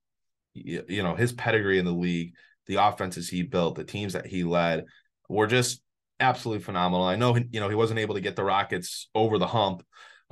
you 0.53 1.03
know 1.03 1.15
his 1.15 1.33
pedigree 1.33 1.77
in 1.77 1.85
the 1.85 1.91
league, 1.91 2.33
the 2.65 2.75
offenses 2.75 3.29
he 3.29 3.43
built, 3.43 3.75
the 3.75 3.83
teams 3.83 4.13
that 4.13 4.25
he 4.25 4.43
led 4.43 4.85
were 5.27 5.47
just 5.47 5.81
absolutely 6.19 6.63
phenomenal. 6.63 7.05
I 7.05 7.15
know 7.15 7.35
you 7.35 7.59
know 7.59 7.69
he 7.69 7.75
wasn't 7.75 7.99
able 7.99 8.15
to 8.15 8.21
get 8.21 8.35
the 8.35 8.43
Rockets 8.43 9.09
over 9.13 9.37
the 9.37 9.47
hump. 9.47 9.83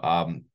Um, 0.02 0.46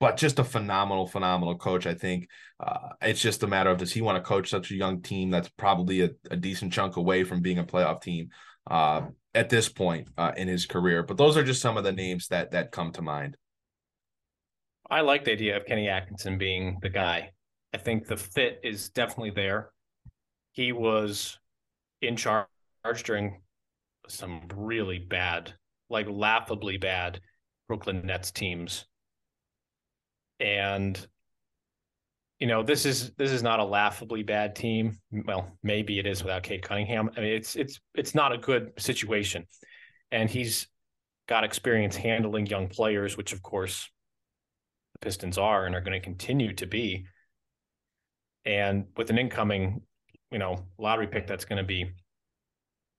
but 0.00 0.16
just 0.16 0.38
a 0.38 0.44
phenomenal, 0.44 1.06
phenomenal 1.06 1.56
coach. 1.56 1.86
I 1.86 1.94
think 1.94 2.28
uh, 2.60 2.90
it's 3.00 3.20
just 3.20 3.42
a 3.42 3.46
matter 3.46 3.70
of 3.70 3.78
does 3.78 3.92
he 3.92 4.02
want 4.02 4.16
to 4.16 4.28
coach 4.28 4.50
such 4.50 4.70
a 4.70 4.76
young 4.76 5.02
team 5.02 5.30
that's 5.30 5.48
probably 5.48 6.02
a, 6.02 6.10
a 6.30 6.36
decent 6.36 6.72
chunk 6.72 6.96
away 6.96 7.24
from 7.24 7.42
being 7.42 7.58
a 7.58 7.64
playoff 7.64 8.02
team 8.02 8.28
uh, 8.70 9.02
at 9.34 9.50
this 9.50 9.68
point 9.68 10.08
uh, 10.16 10.32
in 10.36 10.48
his 10.48 10.66
career. 10.66 11.02
But 11.02 11.16
those 11.16 11.36
are 11.36 11.44
just 11.44 11.62
some 11.62 11.76
of 11.76 11.84
the 11.84 11.92
names 11.92 12.28
that 12.28 12.52
that 12.52 12.72
come 12.72 12.92
to 12.92 13.02
mind. 13.02 13.36
I 14.90 15.00
like 15.00 15.24
the 15.24 15.32
idea 15.32 15.56
of 15.56 15.64
Kenny 15.64 15.88
Atkinson 15.88 16.38
being 16.38 16.78
the 16.82 16.90
guy. 16.90 17.30
I 17.72 17.78
think 17.78 18.06
the 18.06 18.16
fit 18.16 18.60
is 18.62 18.90
definitely 18.90 19.30
there. 19.30 19.70
He 20.52 20.72
was 20.72 21.38
in 22.02 22.16
charge 22.16 22.46
during 23.04 23.40
some 24.08 24.42
really 24.54 24.98
bad, 24.98 25.54
like 25.88 26.06
laughably 26.08 26.76
bad 26.76 27.20
Brooklyn 27.66 28.02
Nets 28.04 28.30
teams. 28.30 28.84
And 30.40 31.06
you 32.40 32.48
know, 32.48 32.62
this 32.62 32.84
is 32.84 33.12
this 33.16 33.30
is 33.30 33.42
not 33.42 33.60
a 33.60 33.64
laughably 33.64 34.22
bad 34.22 34.56
team. 34.56 34.98
Well, 35.10 35.56
maybe 35.62 35.98
it 35.98 36.06
is 36.06 36.22
without 36.22 36.42
Cade 36.42 36.62
Cunningham. 36.62 37.10
I 37.16 37.20
mean, 37.20 37.32
it's 37.32 37.56
it's 37.56 37.80
it's 37.94 38.14
not 38.14 38.32
a 38.32 38.38
good 38.38 38.72
situation. 38.78 39.46
And 40.10 40.28
he's 40.28 40.66
got 41.28 41.44
experience 41.44 41.96
handling 41.96 42.46
young 42.46 42.68
players, 42.68 43.16
which 43.16 43.32
of 43.32 43.42
course 43.42 43.88
the 44.92 44.98
Pistons 44.98 45.38
are 45.38 45.64
and 45.64 45.74
are 45.74 45.80
going 45.80 45.98
to 45.98 46.04
continue 46.04 46.52
to 46.54 46.66
be. 46.66 47.06
And 48.44 48.86
with 48.96 49.10
an 49.10 49.18
incoming, 49.18 49.82
you 50.30 50.38
know, 50.38 50.66
lottery 50.78 51.06
pick 51.06 51.26
that's 51.26 51.46
going 51.46 51.56
to 51.56 51.64
be, 51.64 51.92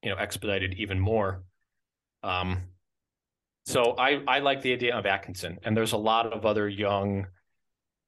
you 0.02 0.10
know, 0.10 0.16
expedited 0.16 0.74
even 0.76 1.00
more. 1.00 1.44
Um, 2.24 2.64
so 3.66 3.96
I 3.98 4.22
I 4.28 4.40
like 4.40 4.62
the 4.62 4.74
idea 4.74 4.96
of 4.96 5.06
Atkinson, 5.06 5.58
and 5.64 5.76
there's 5.76 5.94
a 5.94 5.98
lot 5.98 6.32
of 6.32 6.46
other 6.46 6.70
young 6.70 7.28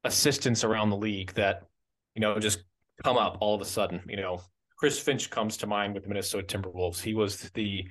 assistants 0.03 0.63
around 0.63 0.89
the 0.91 0.97
league 0.97 1.33
that 1.33 1.63
you 2.15 2.21
know 2.21 2.39
just 2.39 2.63
come 3.03 3.17
up 3.17 3.37
all 3.41 3.55
of 3.55 3.61
a 3.61 3.65
sudden. 3.65 4.01
You 4.07 4.17
know, 4.17 4.41
Chris 4.77 4.99
Finch 4.99 5.29
comes 5.29 5.57
to 5.57 5.67
mind 5.67 5.93
with 5.93 6.03
the 6.03 6.09
Minnesota 6.09 6.45
Timberwolves. 6.45 7.01
He 7.01 7.15
was 7.15 7.49
the 7.55 7.87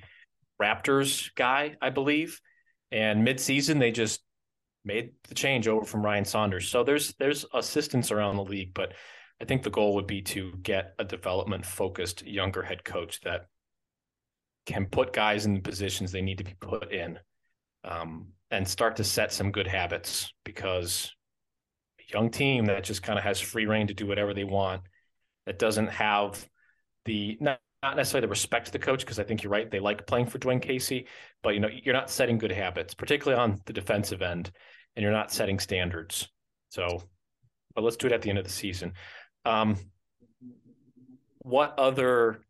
Raptors 0.61 1.29
guy, 1.35 1.75
I 1.81 1.89
believe, 1.89 2.39
and 2.91 3.27
midseason 3.27 3.79
they 3.79 3.91
just 3.91 4.21
made 4.85 5.11
the 5.27 5.35
change 5.35 5.67
over 5.67 5.85
from 5.85 6.03
Ryan 6.03 6.25
Saunders. 6.25 6.69
So 6.69 6.83
there's 6.83 7.13
there's 7.19 7.45
assistants 7.53 8.11
around 8.11 8.37
the 8.37 8.43
league, 8.45 8.73
but 8.73 8.93
I 9.41 9.45
think 9.45 9.63
the 9.63 9.69
goal 9.69 9.95
would 9.95 10.07
be 10.07 10.21
to 10.21 10.53
get 10.63 10.93
a 10.99 11.03
development 11.03 11.65
focused 11.65 12.25
younger 12.25 12.63
head 12.63 12.85
coach 12.85 13.19
that 13.21 13.47
can 14.65 14.85
put 14.85 15.13
guys 15.13 15.45
in 15.45 15.53
the 15.53 15.59
positions 15.59 16.11
they 16.11 16.21
need 16.21 16.37
to 16.37 16.43
be 16.43 16.55
put 16.59 16.91
in 16.91 17.19
um, 17.87 18.27
and 18.51 18.67
start 18.67 18.97
to 18.97 19.03
set 19.03 19.31
some 19.31 19.51
good 19.51 19.67
habits 19.67 20.31
because 20.43 21.13
a 21.99 22.13
young 22.13 22.29
team 22.29 22.65
that 22.65 22.83
just 22.83 23.01
kind 23.01 23.17
of 23.17 23.23
has 23.23 23.39
free 23.39 23.65
reign 23.65 23.87
to 23.87 23.93
do 23.93 24.05
whatever 24.05 24.33
they 24.33 24.43
want, 24.43 24.81
that 25.45 25.57
doesn't 25.57 25.87
have 25.87 26.47
the 27.05 27.37
not, 27.39 27.59
not 27.81 27.95
necessarily 27.95 28.25
the 28.25 28.29
respect 28.29 28.67
to 28.67 28.71
the 28.71 28.79
coach 28.79 28.99
because 28.99 29.19
I 29.19 29.23
think 29.23 29.41
you're 29.41 29.51
right 29.51 29.69
they 29.71 29.79
like 29.79 30.05
playing 30.05 30.27
for 30.27 30.39
Dwane 30.39 30.61
Casey, 30.61 31.07
but 31.41 31.53
you 31.53 31.59
know 31.59 31.69
you're 31.83 31.93
not 31.93 32.09
setting 32.09 32.37
good 32.37 32.51
habits, 32.51 32.93
particularly 32.93 33.41
on 33.41 33.61
the 33.65 33.73
defensive 33.73 34.21
end, 34.21 34.51
and 34.95 35.03
you're 35.03 35.11
not 35.11 35.31
setting 35.31 35.59
standards. 35.59 36.27
So, 36.69 37.03
but 37.73 37.83
let's 37.83 37.95
do 37.95 38.07
it 38.07 38.13
at 38.13 38.21
the 38.21 38.29
end 38.29 38.39
of 38.39 38.43
the 38.43 38.51
season. 38.51 38.93
Um, 39.45 39.77
what 41.39 41.79
other 41.79 42.41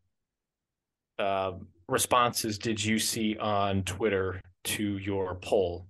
uh, 1.19 1.52
responses 1.88 2.58
did 2.58 2.84
you 2.84 2.97
see 2.97 3.38
on 3.38 3.84
Twitter 3.84 4.41
to 4.67 4.97
your 4.97 5.36
poll? 5.36 5.88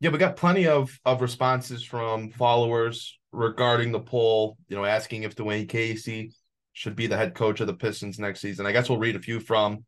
Yeah, 0.00 0.10
we 0.10 0.18
got 0.18 0.36
plenty 0.36 0.66
of 0.66 0.90
of 1.04 1.20
responses 1.20 1.84
from 1.84 2.30
followers 2.30 3.18
regarding 3.30 3.92
the 3.92 4.00
poll. 4.00 4.56
You 4.68 4.76
know, 4.76 4.84
asking 4.84 5.22
if 5.22 5.36
Dwane 5.36 5.68
Casey 5.68 6.32
should 6.72 6.96
be 6.96 7.06
the 7.06 7.16
head 7.16 7.34
coach 7.34 7.60
of 7.60 7.66
the 7.66 7.74
Pistons 7.74 8.18
next 8.18 8.40
season. 8.40 8.66
I 8.66 8.72
guess 8.72 8.88
we'll 8.88 8.98
read 8.98 9.16
a 9.16 9.20
few 9.20 9.38
from 9.40 9.84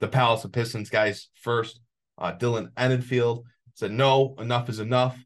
the 0.00 0.08
Palace 0.08 0.44
of 0.44 0.52
Pistons 0.52 0.90
guys 0.90 1.28
first. 1.34 1.80
Uh, 2.18 2.32
Dylan 2.32 2.68
Enenfield 2.76 3.44
said, 3.74 3.92
"No, 3.92 4.34
enough 4.38 4.68
is 4.68 4.80
enough. 4.80 5.18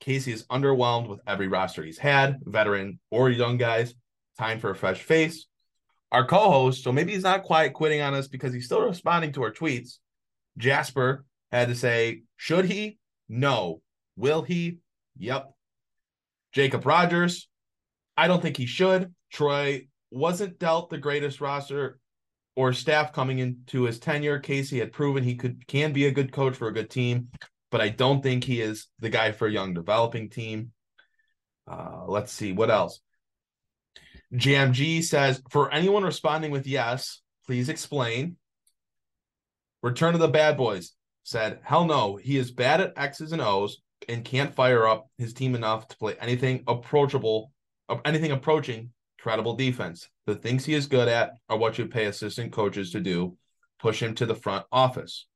Casey 0.00 0.32
is 0.32 0.46
underwhelmed 0.46 1.08
with 1.08 1.20
every 1.26 1.48
roster 1.48 1.84
he's 1.84 1.98
had, 1.98 2.38
veteran 2.42 2.98
or 3.10 3.30
young 3.30 3.56
guys. 3.56 3.94
Time 4.38 4.58
for 4.58 4.70
a 4.70 4.76
fresh 4.76 5.00
face." 5.00 5.46
Our 6.12 6.24
co-host, 6.24 6.84
so 6.84 6.92
maybe 6.92 7.12
he's 7.12 7.24
not 7.24 7.42
quite 7.42 7.74
quitting 7.74 8.00
on 8.00 8.14
us 8.14 8.28
because 8.28 8.52
he's 8.54 8.64
still 8.64 8.80
responding 8.80 9.32
to 9.32 9.42
our 9.42 9.52
tweets. 9.52 9.98
Jasper 10.56 11.24
had 11.50 11.68
to 11.68 11.74
say, 11.74 12.22
should 12.36 12.64
he? 12.64 12.98
No. 13.28 13.80
Will 14.16 14.42
he? 14.42 14.78
Yep. 15.18 15.52
Jacob 16.52 16.86
Rogers, 16.86 17.48
I 18.16 18.28
don't 18.28 18.40
think 18.40 18.56
he 18.56 18.66
should. 18.66 19.14
Troy 19.32 19.88
wasn't 20.10 20.58
dealt 20.58 20.90
the 20.90 20.98
greatest 20.98 21.40
roster 21.40 21.98
or 22.54 22.72
staff 22.72 23.12
coming 23.12 23.38
into 23.38 23.82
his 23.82 23.98
tenure. 23.98 24.38
Casey 24.38 24.78
had 24.78 24.92
proven 24.92 25.22
he 25.22 25.36
could 25.36 25.66
can 25.66 25.92
be 25.92 26.06
a 26.06 26.10
good 26.12 26.32
coach 26.32 26.56
for 26.56 26.68
a 26.68 26.72
good 26.72 26.90
team, 26.90 27.28
but 27.70 27.80
I 27.80 27.90
don't 27.90 28.22
think 28.22 28.44
he 28.44 28.60
is 28.60 28.86
the 29.00 29.10
guy 29.10 29.32
for 29.32 29.46
a 29.46 29.52
young 29.52 29.74
developing 29.74 30.30
team. 30.30 30.72
Uh, 31.70 32.04
let's 32.06 32.32
see 32.32 32.52
what 32.52 32.70
else. 32.70 33.00
GMG 34.32 35.04
says 35.04 35.42
for 35.50 35.72
anyone 35.72 36.04
responding 36.04 36.50
with 36.50 36.66
yes, 36.66 37.20
please 37.46 37.68
explain. 37.68 38.36
Return 39.82 40.14
of 40.14 40.20
the 40.20 40.28
Bad 40.28 40.56
Boys 40.56 40.95
said, 41.26 41.58
Hell 41.64 41.86
no, 41.86 42.14
he 42.14 42.36
is 42.36 42.52
bad 42.52 42.80
at 42.80 42.92
X's 42.96 43.32
and 43.32 43.42
O's 43.42 43.82
and 44.08 44.24
can't 44.24 44.54
fire 44.54 44.86
up 44.86 45.10
his 45.18 45.32
team 45.32 45.56
enough 45.56 45.88
to 45.88 45.96
play 45.96 46.14
anything 46.20 46.62
approachable, 46.68 47.50
uh, 47.88 47.96
anything 48.04 48.30
approaching 48.30 48.92
credible 49.18 49.56
defense. 49.56 50.08
The 50.26 50.36
things 50.36 50.64
he 50.64 50.74
is 50.74 50.86
good 50.86 51.08
at 51.08 51.32
are 51.48 51.58
what 51.58 51.78
you 51.78 51.86
pay 51.86 52.04
assistant 52.04 52.52
coaches 52.52 52.92
to 52.92 53.00
do, 53.00 53.36
push 53.80 54.00
him 54.00 54.14
to 54.14 54.26
the 54.26 54.36
front 54.36 54.66
office. 54.70 55.26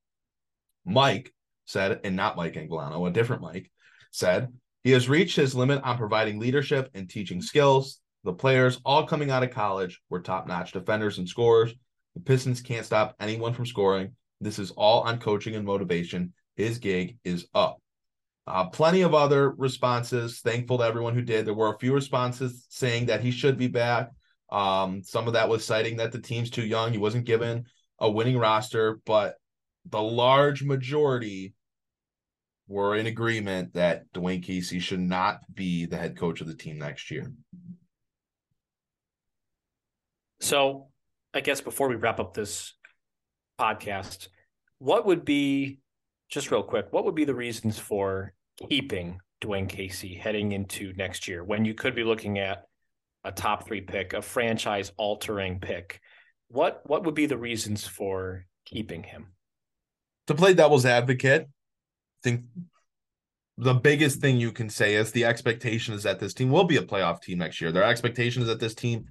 Mike 0.84 1.34
said, 1.64 2.00
and 2.04 2.14
not 2.14 2.36
Mike 2.36 2.54
Anguilano, 2.54 3.08
a 3.08 3.12
different 3.12 3.42
Mike, 3.42 3.68
said, 4.12 4.52
he 4.84 4.92
has 4.92 5.08
reached 5.08 5.34
his 5.34 5.56
limit 5.56 5.82
on 5.82 5.98
providing 5.98 6.38
leadership 6.38 6.88
and 6.94 7.10
teaching 7.10 7.42
skills. 7.42 7.98
The 8.22 8.32
players, 8.32 8.80
all 8.84 9.08
coming 9.08 9.32
out 9.32 9.42
of 9.42 9.50
college, 9.50 10.00
were 10.08 10.20
top 10.20 10.46
notch 10.46 10.70
defenders 10.70 11.18
and 11.18 11.28
scorers. 11.28 11.74
The 12.14 12.20
Pistons 12.20 12.60
can't 12.60 12.86
stop 12.86 13.16
anyone 13.18 13.54
from 13.54 13.66
scoring. 13.66 14.14
This 14.40 14.58
is 14.58 14.70
all 14.72 15.02
on 15.02 15.18
coaching 15.18 15.54
and 15.54 15.64
motivation. 15.64 16.32
His 16.56 16.78
gig 16.78 17.18
is 17.24 17.46
up. 17.54 17.78
Uh, 18.46 18.66
plenty 18.66 19.02
of 19.02 19.14
other 19.14 19.50
responses. 19.50 20.40
Thankful 20.40 20.78
to 20.78 20.84
everyone 20.84 21.14
who 21.14 21.22
did. 21.22 21.46
There 21.46 21.54
were 21.54 21.74
a 21.74 21.78
few 21.78 21.94
responses 21.94 22.66
saying 22.68 23.06
that 23.06 23.20
he 23.20 23.30
should 23.30 23.56
be 23.56 23.68
back. 23.68 24.10
Um, 24.50 25.02
some 25.04 25.26
of 25.26 25.34
that 25.34 25.48
was 25.48 25.64
citing 25.64 25.98
that 25.98 26.10
the 26.10 26.20
team's 26.20 26.50
too 26.50 26.64
young. 26.64 26.90
He 26.90 26.98
wasn't 26.98 27.26
given 27.26 27.66
a 27.98 28.10
winning 28.10 28.38
roster, 28.38 28.98
but 29.06 29.36
the 29.88 30.02
large 30.02 30.62
majority 30.62 31.54
were 32.66 32.96
in 32.96 33.06
agreement 33.06 33.74
that 33.74 34.10
Dwane 34.12 34.42
Casey 34.42 34.78
should 34.78 35.00
not 35.00 35.40
be 35.52 35.86
the 35.86 35.96
head 35.96 36.16
coach 36.16 36.40
of 36.40 36.46
the 36.46 36.54
team 36.54 36.78
next 36.78 37.10
year. 37.10 37.30
So, 40.40 40.88
I 41.34 41.40
guess 41.40 41.60
before 41.60 41.88
we 41.88 41.96
wrap 41.96 42.18
up 42.18 42.34
this 42.34 42.74
podcast, 43.60 44.28
what 44.78 45.04
would 45.06 45.24
be 45.24 45.78
just 46.30 46.50
real 46.50 46.62
quick? 46.62 46.86
What 46.90 47.04
would 47.04 47.14
be 47.14 47.24
the 47.24 47.34
reasons 47.34 47.78
for 47.78 48.32
keeping 48.68 49.20
Dwane 49.42 49.68
Casey 49.68 50.14
heading 50.14 50.52
into 50.52 50.92
next 50.94 51.28
year 51.28 51.44
when 51.44 51.64
you 51.64 51.74
could 51.74 51.94
be 51.94 52.04
looking 52.04 52.38
at 52.38 52.64
a 53.24 53.32
top 53.32 53.66
three 53.66 53.82
pick, 53.82 54.14
a 54.14 54.22
franchise 54.22 54.92
altering 54.96 55.60
pick? 55.60 56.00
What 56.48 56.82
what 56.86 57.04
would 57.04 57.14
be 57.14 57.26
the 57.26 57.38
reasons 57.38 57.86
for 57.86 58.46
keeping 58.64 59.02
him? 59.02 59.26
To 60.28 60.34
play 60.34 60.54
devil's 60.54 60.86
advocate, 60.86 61.42
I 61.42 62.20
think 62.22 62.44
the 63.58 63.74
biggest 63.74 64.20
thing 64.20 64.40
you 64.40 64.52
can 64.52 64.70
say 64.70 64.94
is 64.94 65.12
the 65.12 65.26
expectation 65.26 65.92
is 65.92 66.04
that 66.04 66.18
this 66.18 66.32
team 66.32 66.50
will 66.50 66.64
be 66.64 66.78
a 66.78 66.82
playoff 66.82 67.20
team 67.20 67.38
next 67.38 67.60
year. 67.60 67.72
Their 67.72 67.84
expectation 67.84 68.42
is 68.42 68.48
that 68.48 68.60
this 68.60 68.74
team 68.74 69.04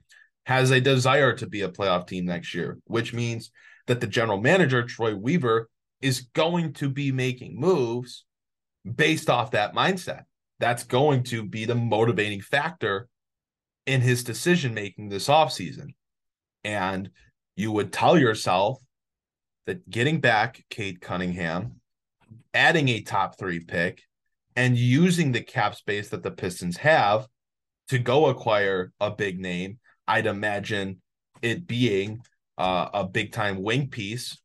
has 0.45 0.71
a 0.71 0.81
desire 0.81 1.33
to 1.33 1.45
be 1.47 1.61
a 1.61 1.69
playoff 1.69 2.07
team 2.07 2.25
next 2.25 2.55
year, 2.55 2.79
which 2.85 3.13
means 3.13 3.51
that 3.89 3.99
the 4.01 4.07
general 4.07 4.39
manager, 4.39 4.83
Troy 4.83 5.15
Weaver, 5.15 5.67
is 5.99 6.27
going 6.35 6.73
to 6.73 6.89
be 6.89 7.11
making 7.11 7.59
moves 7.59 8.23
based 8.95 9.31
off 9.31 9.49
that 9.51 9.73
mindset. 9.73 10.25
That's 10.59 10.83
going 10.83 11.23
to 11.23 11.43
be 11.43 11.65
the 11.65 11.73
motivating 11.73 12.39
factor 12.39 13.07
in 13.87 14.01
his 14.01 14.23
decision 14.23 14.75
making 14.75 15.09
this 15.09 15.27
offseason. 15.27 15.95
And 16.63 17.09
you 17.55 17.71
would 17.71 17.91
tell 17.91 18.15
yourself 18.15 18.77
that 19.65 19.89
getting 19.89 20.19
back 20.21 20.63
Cade 20.69 21.01
Cunningham, 21.01 21.81
adding 22.53 22.89
a 22.89 23.01
top 23.01 23.39
three 23.39 23.59
pick, 23.59 24.03
and 24.55 24.77
using 24.77 25.31
the 25.31 25.41
cap 25.41 25.73
space 25.73 26.09
that 26.09 26.21
the 26.21 26.29
Pistons 26.29 26.77
have 26.77 27.27
to 27.87 27.97
go 27.97 28.27
acquire 28.27 28.91
a 28.99 29.09
big 29.09 29.39
name, 29.39 29.79
I'd 30.07 30.27
imagine 30.27 31.01
it 31.41 31.65
being 31.65 32.21
uh, 32.59 32.89
a 32.93 33.03
big 33.05 33.31
time 33.31 33.63
wing 33.63 33.87
piece 33.87 34.37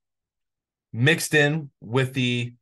mixed 0.92 1.34
in 1.34 1.70
with 1.80 2.14
the 2.14 2.54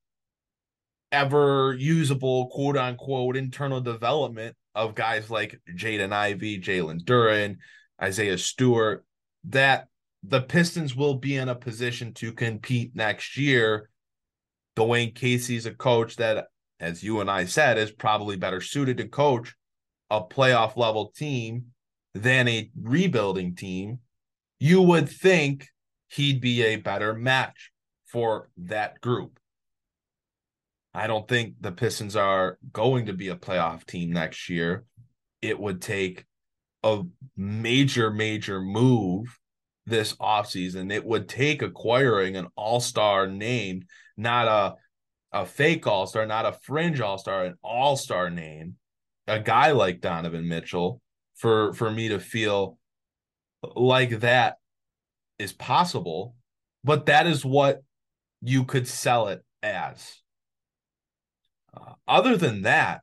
ever 1.13 1.75
usable 1.75 2.49
quote 2.49 2.79
unquote 2.79 3.37
internal 3.37 3.81
development 3.81 4.57
of 4.75 4.95
guys 4.95 5.31
like 5.31 5.61
Jaden 5.77 6.13
Ivey, 6.13 6.59
Jalen 6.59 7.05
Duren, 7.05 7.57
Isaiah 8.03 8.39
Stewart, 8.39 9.05
that 9.45 9.89
the 10.23 10.41
Pistons 10.41 10.97
will 10.97 11.17
be 11.17 11.37
in 11.37 11.51
a 11.51 11.55
position 11.55 12.15
to 12.15 12.33
compete 12.33 12.97
next 12.97 13.37
year. 13.37 13.91
Dwane 14.77 15.15
Casey's 15.15 15.67
a 15.67 15.75
coach 15.75 16.17
that, 16.17 16.47
as 16.81 17.03
you 17.03 17.21
and 17.21 17.31
I 17.31 17.45
said, 17.45 17.77
is 17.77 17.91
probably 17.91 18.37
better 18.37 18.63
suited 18.63 18.97
to 18.97 19.09
coach 19.09 19.55
a 20.09 20.23
playoff 20.23 20.77
level 20.77 21.13
team 21.15 21.67
than 22.15 22.49
a 22.49 22.71
rebuilding 22.81 23.55
team. 23.55 23.99
You 24.63 24.81
would 24.83 25.09
think 25.09 25.67
he'd 26.07 26.41
be 26.41 26.63
a 26.63 26.77
better 26.77 27.15
match 27.15 27.73
for 28.07 28.49
that 28.59 29.01
group. 29.01 29.41
I 30.95 31.09
don't 31.09 31.27
think 31.27 31.57
the 31.61 31.73
Pistons 31.73 32.15
are 32.15 32.59
going 32.73 33.07
to 33.07 33.13
be 33.13 33.27
a 33.27 33.35
playoff 33.35 33.85
team 33.85 34.13
next 34.13 34.49
year. 34.49 34.85
It 35.41 35.59
would 35.59 35.83
take 35.83 36.27
a 36.85 37.03
major, 37.37 38.13
major 38.13 38.61
move 38.61 39.37
this 39.87 40.15
offseason. 40.19 40.93
It 40.93 41.05
would 41.05 41.29
take 41.29 41.61
acquiring 41.61 42.37
an 42.37 42.47
all-star 42.55 43.27
name, 43.27 43.83
not 44.17 44.47
a 44.47 44.77
a 45.37 45.45
fake 45.45 45.89
all-star, 45.89 46.25
not 46.25 46.47
a 46.47 46.57
fringe 46.63 47.01
all-star, 47.01 47.47
an 47.47 47.55
all-star 47.65 48.31
name, 48.31 48.77
a 49.27 49.41
guy 49.41 49.73
like 49.73 50.01
Donovan 50.01 50.47
Mitchell 50.47 51.01
for 51.35 51.73
for 51.73 51.91
me 51.91 52.11
to 52.11 52.21
feel 52.21 52.79
like 53.63 54.21
that 54.21 54.57
is 55.39 55.53
possible, 55.53 56.35
but 56.85 57.07
that 57.07 57.27
is 57.27 57.45
what 57.45 57.83
you 58.41 58.65
could 58.65 58.89
sell 58.89 59.29
it 59.29 59.43
as. 59.63 60.21
Uh, 61.75 61.95
other 62.07 62.37
than 62.37 62.63
that, 62.63 63.01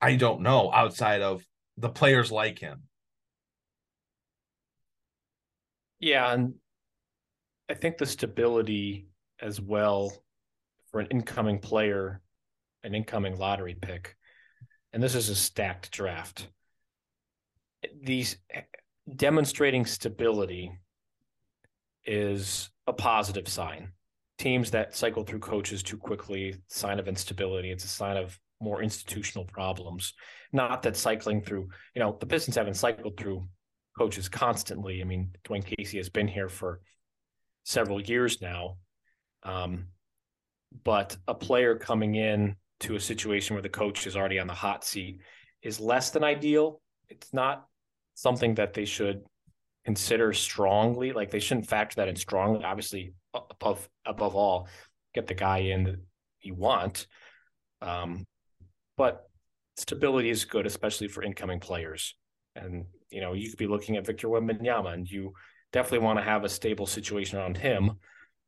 I 0.00 0.16
don't 0.16 0.42
know 0.42 0.70
outside 0.72 1.22
of 1.22 1.44
the 1.76 1.88
players 1.88 2.30
like 2.30 2.58
him. 2.58 2.82
Yeah, 5.98 6.32
and 6.32 6.54
I 7.68 7.74
think 7.74 7.98
the 7.98 8.06
stability 8.06 9.08
as 9.40 9.60
well 9.60 10.12
for 10.90 11.00
an 11.00 11.08
incoming 11.10 11.58
player, 11.58 12.20
an 12.84 12.94
incoming 12.94 13.38
lottery 13.38 13.74
pick, 13.74 14.14
and 14.92 15.02
this 15.02 15.14
is 15.14 15.28
a 15.30 15.34
stacked 15.34 15.90
draft. 15.90 16.48
These 18.02 18.36
demonstrating 19.14 19.86
stability 19.86 20.72
is 22.04 22.70
a 22.86 22.92
positive 22.92 23.48
sign. 23.48 23.92
Teams 24.38 24.70
that 24.72 24.94
cycle 24.94 25.24
through 25.24 25.38
coaches 25.38 25.82
too 25.82 25.96
quickly, 25.96 26.56
sign 26.68 26.98
of 26.98 27.08
instability. 27.08 27.70
It's 27.70 27.84
a 27.84 27.88
sign 27.88 28.16
of 28.16 28.38
more 28.60 28.82
institutional 28.82 29.44
problems. 29.44 30.14
Not 30.52 30.82
that 30.82 30.96
cycling 30.96 31.42
through, 31.42 31.68
you 31.94 32.00
know, 32.00 32.16
the 32.18 32.26
Pistons 32.26 32.56
haven't 32.56 32.74
cycled 32.74 33.16
through 33.16 33.46
coaches 33.98 34.28
constantly. 34.28 35.00
I 35.00 35.04
mean, 35.04 35.30
Dwane 35.44 35.64
Casey 35.64 35.96
has 35.98 36.08
been 36.08 36.28
here 36.28 36.48
for 36.48 36.80
several 37.64 38.00
years 38.00 38.40
now. 38.40 38.76
Um, 39.42 39.86
but 40.84 41.16
a 41.28 41.34
player 41.34 41.76
coming 41.76 42.14
in 42.14 42.56
to 42.80 42.96
a 42.96 43.00
situation 43.00 43.54
where 43.54 43.62
the 43.62 43.68
coach 43.68 44.06
is 44.06 44.16
already 44.16 44.38
on 44.38 44.46
the 44.46 44.54
hot 44.54 44.84
seat 44.84 45.20
is 45.62 45.80
less 45.80 46.10
than 46.10 46.24
ideal. 46.24 46.80
It's 47.08 47.32
not 47.32 47.66
something 48.16 48.54
that 48.56 48.74
they 48.74 48.84
should 48.84 49.22
consider 49.84 50.32
strongly. 50.32 51.12
Like 51.12 51.30
they 51.30 51.38
shouldn't 51.38 51.68
factor 51.68 51.96
that 51.96 52.08
in 52.08 52.16
strongly. 52.16 52.64
Obviously, 52.64 53.12
above 53.32 53.88
above 54.04 54.34
all, 54.34 54.68
get 55.14 55.28
the 55.28 55.34
guy 55.34 55.58
in 55.58 55.84
that 55.84 56.00
you 56.40 56.54
want. 56.54 57.06
Um, 57.80 58.24
but 58.96 59.28
stability 59.76 60.30
is 60.30 60.44
good, 60.44 60.66
especially 60.66 61.08
for 61.08 61.22
incoming 61.22 61.60
players. 61.60 62.16
And 62.56 62.86
you 63.10 63.20
know, 63.20 63.34
you 63.34 63.48
could 63.48 63.58
be 63.58 63.68
looking 63.68 63.96
at 63.96 64.06
Victor 64.06 64.28
Wembanyama, 64.28 64.92
and 64.92 65.08
you 65.08 65.32
definitely 65.72 66.04
want 66.04 66.18
to 66.18 66.24
have 66.24 66.42
a 66.42 66.48
stable 66.48 66.86
situation 66.86 67.38
around 67.38 67.56
him, 67.56 67.92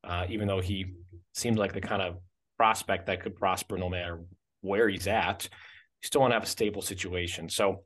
uh, 0.02 0.24
even 0.28 0.48
though 0.48 0.60
he 0.60 0.94
seems 1.34 1.58
like 1.58 1.74
the 1.74 1.80
kind 1.80 2.02
of 2.02 2.16
prospect 2.56 3.06
that 3.06 3.22
could 3.22 3.36
prosper 3.36 3.76
no 3.76 3.88
matter 3.88 4.20
where 4.62 4.88
he's 4.88 5.06
at. 5.06 5.48
You 6.02 6.06
still 6.06 6.22
want 6.22 6.32
to 6.32 6.36
have 6.36 6.42
a 6.44 6.46
stable 6.46 6.82
situation. 6.82 7.48
So 7.48 7.84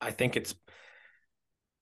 I 0.00 0.10
think 0.10 0.36
it's 0.36 0.54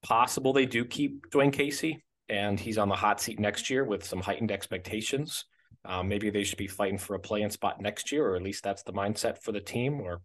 possible 0.02 0.52
they 0.52 0.66
do 0.66 0.84
keep 0.84 1.30
Dwane 1.30 1.52
Casey, 1.52 2.04
and 2.28 2.58
he's 2.58 2.78
on 2.78 2.88
the 2.88 2.96
hot 2.96 3.20
seat 3.20 3.38
next 3.38 3.70
year 3.70 3.84
with 3.84 4.04
some 4.04 4.20
heightened 4.20 4.52
expectations. 4.52 5.44
Um, 5.84 6.08
maybe 6.08 6.30
they 6.30 6.44
should 6.44 6.58
be 6.58 6.68
fighting 6.68 6.98
for 6.98 7.14
a 7.14 7.20
play-in 7.20 7.50
spot 7.50 7.80
next 7.80 8.12
year, 8.12 8.26
or 8.26 8.36
at 8.36 8.42
least 8.42 8.62
that's 8.62 8.82
the 8.82 8.92
mindset 8.92 9.38
for 9.42 9.52
the 9.52 9.60
team. 9.60 10.00
Or, 10.00 10.20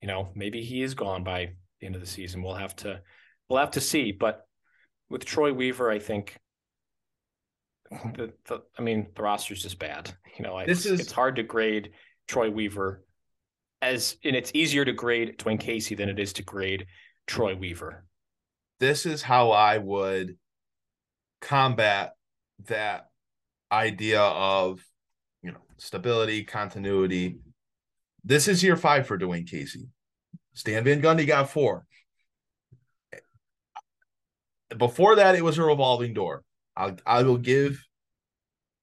you 0.00 0.08
know, 0.08 0.30
maybe 0.34 0.62
he 0.62 0.82
is 0.82 0.94
gone 0.94 1.22
by 1.22 1.52
the 1.80 1.86
end 1.86 1.94
of 1.94 2.00
the 2.00 2.06
season. 2.06 2.42
We'll 2.42 2.54
have 2.54 2.74
to 2.76 3.00
we'll 3.48 3.60
have 3.60 3.72
to 3.72 3.80
see. 3.80 4.12
But 4.12 4.46
with 5.08 5.24
Troy 5.24 5.52
Weaver, 5.52 5.90
I 5.90 5.98
think 5.98 6.36
the, 7.90 8.32
the 8.46 8.62
I 8.78 8.82
mean 8.82 9.08
the 9.14 9.22
roster 9.22 9.54
is 9.54 9.62
just 9.62 9.78
bad. 9.78 10.12
You 10.36 10.44
know, 10.44 10.58
this 10.66 10.84
it's, 10.84 10.86
is 10.86 11.00
it's 11.00 11.12
hard 11.12 11.36
to 11.36 11.42
grade 11.42 11.92
Troy 12.26 12.50
Weaver 12.50 13.04
as 13.80 14.16
and 14.24 14.34
it's 14.34 14.50
easier 14.54 14.84
to 14.84 14.92
grade 14.92 15.38
Dwane 15.38 15.60
Casey 15.60 15.94
than 15.94 16.08
it 16.08 16.18
is 16.18 16.32
to 16.34 16.42
grade 16.42 16.86
Troy 17.28 17.54
Weaver. 17.54 18.04
This 18.80 19.06
is 19.06 19.22
how 19.22 19.52
I 19.52 19.78
would 19.78 20.36
combat 21.40 22.14
that 22.66 23.06
idea 23.70 24.20
of 24.20 24.82
you 25.42 25.52
know 25.52 25.62
stability, 25.76 26.42
continuity. 26.42 27.38
This 28.24 28.48
is 28.48 28.64
year 28.64 28.76
five 28.76 29.06
for 29.06 29.18
Dwane 29.18 29.48
Casey. 29.48 29.86
Stan 30.54 30.82
Van 30.82 31.00
Gundy 31.00 31.26
got 31.26 31.50
four. 31.50 31.84
Before 34.76 35.16
that, 35.16 35.36
it 35.36 35.44
was 35.44 35.58
a 35.58 35.62
revolving 35.62 36.14
door. 36.14 36.42
I'll, 36.76 36.96
I 37.06 37.22
will 37.22 37.38
give 37.38 37.82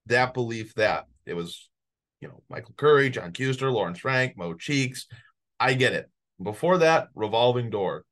that 0.08 0.34
belief 0.34 0.74
that 0.76 1.06
it 1.26 1.34
was, 1.34 1.70
you 2.22 2.28
know, 2.28 2.42
Michael 2.50 2.74
Curry, 2.78 3.10
John 3.10 3.34
Kuester, 3.34 3.72
Lawrence 3.72 4.00
Frank, 4.00 4.38
Mo 4.38 4.54
Cheeks. 4.54 5.08
I 5.60 5.74
get 5.74 5.94
it. 5.94 6.10
Before 6.42 6.80
that, 6.80 7.10
revolving 7.14 7.70
door. 7.70 8.04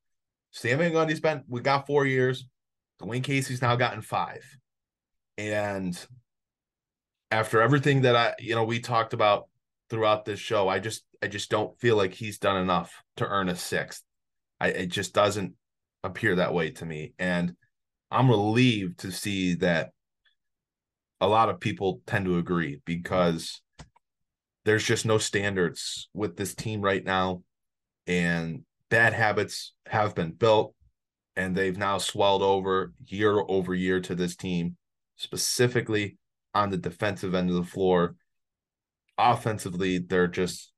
Stan 0.54 0.78
Van 0.78 0.94
Gundy 0.94 1.16
spent, 1.16 1.44
we 1.48 1.62
got 1.62 1.88
four 1.88 2.06
years. 2.06 2.48
Dwane 3.02 3.24
Casey's 3.24 3.62
now 3.62 3.76
gotten 3.76 4.02
five. 4.02 4.46
And 5.38 6.00
after 7.32 7.60
everything 7.60 8.04
that 8.04 8.16
I, 8.16 8.34
you 8.40 8.54
know, 8.54 8.64
we 8.64 8.80
talked 8.80 9.14
about 9.14 9.50
throughout 9.90 10.26
this 10.26 10.40
show, 10.40 10.70
I 10.70 10.78
just, 10.80 11.04
I 11.24 11.28
just 11.28 11.50
don't 11.50 11.78
feel 11.80 11.98
like 11.98 12.14
he's 12.14 12.38
done 12.38 12.62
enough 12.62 12.94
to 13.18 13.28
earn 13.28 13.50
a 13.50 13.56
sixth. 13.56 14.04
I, 14.60 14.68
it 14.68 14.88
just 14.88 15.14
doesn't 15.14 15.54
appear 16.04 16.36
that 16.36 16.54
way 16.54 16.70
to 16.70 16.86
me. 16.86 17.14
And 17.18 17.54
I'm 18.12 18.30
relieved 18.30 19.00
to 19.00 19.12
see 19.12 19.56
that 19.56 19.90
a 21.20 21.28
lot 21.28 21.50
of 21.50 21.60
people 21.60 22.02
tend 22.06 22.26
to 22.26 22.38
agree 22.38 22.80
because 22.86 23.60
there's 24.66 24.84
just 24.86 25.06
no 25.06 25.18
standards 25.18 26.10
with 26.14 26.38
this 26.38 26.54
team 26.54 26.82
right 26.82 27.04
now. 27.04 27.42
And 28.06 28.64
bad 28.94 29.12
habits 29.12 29.74
have 29.88 30.14
been 30.14 30.30
built 30.30 30.76
and 31.36 31.56
they've 31.56 31.80
now 31.80 31.98
swelled 31.98 32.44
over 32.44 32.94
year 33.08 33.44
over 33.48 33.74
year 33.74 34.00
to 34.00 34.14
this 34.14 34.36
team, 34.36 34.78
specifically 35.16 36.16
on 36.54 36.70
the 36.70 36.78
defensive 36.78 37.34
end 37.34 37.50
of 37.50 37.56
the 37.56 37.64
floor. 37.64 38.16
Offensively, 39.18 39.98
they're 39.98 40.28
just 40.28 40.72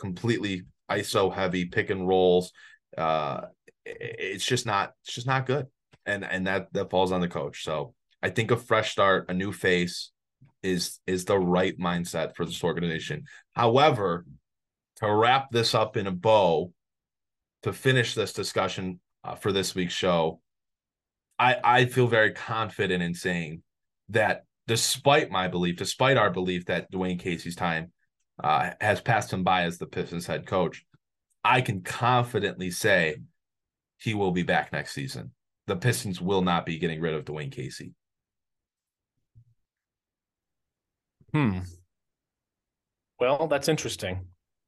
completely 0.00 0.64
ISO 0.90 1.32
heavy, 1.32 1.66
pick 1.66 1.88
and 1.88 2.08
rolls. 2.08 2.50
Uh, 2.98 3.42
it's 3.84 4.44
just 4.44 4.66
not, 4.66 4.94
it's 5.04 5.14
just 5.14 5.28
not 5.28 5.46
good, 5.46 5.66
and 6.04 6.24
and 6.24 6.48
that 6.48 6.72
that 6.72 6.90
falls 6.90 7.12
on 7.12 7.20
the 7.20 7.28
coach. 7.28 7.62
So 7.62 7.94
I 8.24 8.30
think 8.30 8.50
a 8.50 8.56
fresh 8.56 8.90
start, 8.90 9.26
a 9.28 9.34
new 9.34 9.52
face, 9.52 10.10
is 10.64 10.98
is 11.06 11.26
the 11.26 11.38
right 11.38 11.78
mindset 11.78 12.34
for 12.34 12.44
this 12.44 12.64
organization. 12.64 13.22
However, 13.54 14.26
to 14.96 15.14
wrap 15.14 15.52
this 15.52 15.76
up 15.76 15.96
in 15.96 16.08
a 16.08 16.12
bow, 16.12 16.72
to 17.66 17.72
finish 17.72 18.14
this 18.14 18.32
discussion 18.32 19.00
uh, 19.24 19.34
for 19.34 19.50
this 19.50 19.74
week's 19.74 19.92
show, 19.92 20.40
I 21.36 21.56
I 21.64 21.84
feel 21.86 22.06
very 22.06 22.30
confident 22.32 23.02
in 23.02 23.12
saying 23.12 23.62
that 24.10 24.44
despite 24.68 25.32
my 25.32 25.48
belief, 25.48 25.76
despite 25.76 26.16
our 26.16 26.30
belief 26.30 26.66
that 26.66 26.90
Dwane 26.92 27.18
Casey's 27.18 27.56
time 27.56 27.90
uh, 28.42 28.70
has 28.80 29.00
passed 29.00 29.32
him 29.32 29.42
by 29.42 29.64
as 29.64 29.78
the 29.78 29.86
Pistons 29.86 30.28
head 30.28 30.46
coach, 30.46 30.84
I 31.42 31.60
can 31.60 31.82
confidently 31.82 32.70
say 32.70 33.16
he 33.98 34.14
will 34.14 34.30
be 34.30 34.44
back 34.44 34.72
next 34.72 34.92
season. 34.92 35.32
The 35.66 35.74
Pistons 35.74 36.20
will 36.20 36.42
not 36.42 36.66
be 36.66 36.78
getting 36.78 37.00
rid 37.00 37.14
of 37.14 37.24
Dwane 37.24 37.50
Casey. 37.50 37.94
Hmm. 41.32 41.58
Well, 43.18 43.48
that's 43.48 43.68
interesting. 43.68 44.26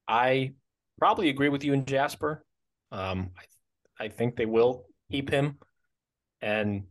I 0.09 0.55
probably 0.99 1.29
agree 1.29 1.49
with 1.49 1.63
you 1.63 1.75
and 1.75 1.87
Jasper. 1.87 2.45
Um, 2.93 3.31
I, 4.01 4.05
I 4.07 4.09
think 4.09 4.37
they 4.37 4.47
will 4.47 4.87
keep 5.11 5.31
him, 5.31 5.59
and 6.41 6.85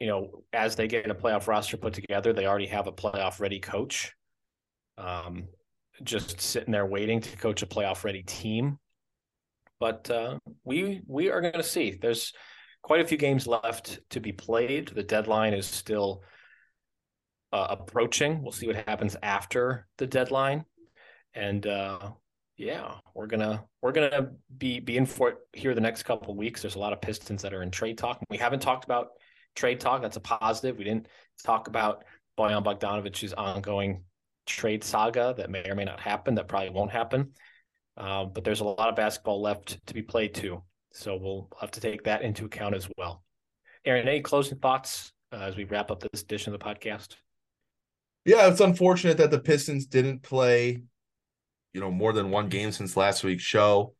you 0.00 0.06
know, 0.08 0.42
as 0.52 0.74
they 0.76 0.88
get 0.88 1.10
a 1.10 1.14
playoff 1.14 1.46
roster 1.46 1.76
put 1.76 1.94
together, 1.94 2.32
they 2.32 2.46
already 2.46 2.66
have 2.66 2.86
a 2.88 2.92
playoff 2.92 3.40
ready 3.40 3.60
coach. 3.60 4.12
um, 4.98 5.48
just 6.02 6.40
sitting 6.40 6.72
there 6.72 6.86
waiting 6.86 7.20
to 7.20 7.36
coach 7.36 7.62
a 7.62 7.66
playoff 7.66 8.04
ready 8.04 8.22
team. 8.22 8.78
But 9.80 10.10
uh, 10.10 10.38
we 10.64 11.02
we 11.06 11.30
are 11.30 11.40
going 11.40 11.54
to 11.54 11.62
see. 11.62 11.98
There's 12.00 12.32
quite 12.82 13.00
a 13.00 13.06
few 13.06 13.18
games 13.18 13.46
left 13.46 14.00
to 14.10 14.20
be 14.20 14.32
played. 14.32 14.88
The 14.88 15.02
deadline 15.02 15.54
is 15.54 15.66
still 15.66 16.22
uh, 17.52 17.68
approaching. 17.70 18.42
We'll 18.42 18.52
see 18.52 18.66
what 18.66 18.76
happens 18.88 19.16
after 19.22 19.86
the 19.98 20.06
deadline, 20.06 20.64
and 21.34 21.66
uh, 21.66 22.12
yeah, 22.62 22.94
we're 23.14 23.26
gonna 23.26 23.64
we're 23.80 23.92
gonna 23.92 24.30
be 24.56 24.78
be 24.78 24.96
in 24.96 25.04
for 25.04 25.30
it 25.30 25.36
here 25.52 25.74
the 25.74 25.80
next 25.80 26.04
couple 26.04 26.34
weeks. 26.36 26.62
There's 26.62 26.76
a 26.76 26.78
lot 26.78 26.92
of 26.92 27.00
Pistons 27.00 27.42
that 27.42 27.52
are 27.52 27.62
in 27.62 27.70
trade 27.70 27.98
talk. 27.98 28.20
We 28.30 28.38
haven't 28.38 28.60
talked 28.60 28.84
about 28.84 29.08
trade 29.56 29.80
talk. 29.80 30.00
That's 30.00 30.16
a 30.16 30.20
positive. 30.20 30.78
We 30.78 30.84
didn't 30.84 31.08
talk 31.44 31.66
about 31.66 32.04
Bojan 32.38 32.64
Bogdanovich's 32.64 33.32
ongoing 33.32 34.04
trade 34.46 34.84
saga 34.84 35.34
that 35.36 35.50
may 35.50 35.68
or 35.68 35.74
may 35.74 35.84
not 35.84 36.00
happen. 36.00 36.36
That 36.36 36.48
probably 36.48 36.70
won't 36.70 36.92
happen. 36.92 37.32
Uh, 37.96 38.24
but 38.26 38.44
there's 38.44 38.60
a 38.60 38.64
lot 38.64 38.88
of 38.88 38.96
basketball 38.96 39.42
left 39.42 39.84
to 39.86 39.94
be 39.94 40.02
played 40.02 40.32
too. 40.32 40.62
So 40.92 41.16
we'll 41.16 41.48
have 41.60 41.72
to 41.72 41.80
take 41.80 42.04
that 42.04 42.22
into 42.22 42.44
account 42.44 42.74
as 42.74 42.88
well. 42.96 43.24
Aaron, 43.84 44.06
any 44.06 44.20
closing 44.20 44.58
thoughts 44.58 45.12
uh, 45.32 45.36
as 45.36 45.56
we 45.56 45.64
wrap 45.64 45.90
up 45.90 46.00
this 46.00 46.22
edition 46.22 46.54
of 46.54 46.60
the 46.60 46.64
podcast? 46.64 47.16
Yeah, 48.24 48.46
it's 48.46 48.60
unfortunate 48.60 49.16
that 49.16 49.32
the 49.32 49.40
Pistons 49.40 49.86
didn't 49.86 50.22
play, 50.22 50.82
you 51.72 51.80
know, 51.80 51.90
more 51.90 52.12
than 52.12 52.30
one 52.30 52.48
game 52.48 52.72
since 52.72 52.96
last 52.96 53.24
week's 53.24 53.42
show. 53.42 53.94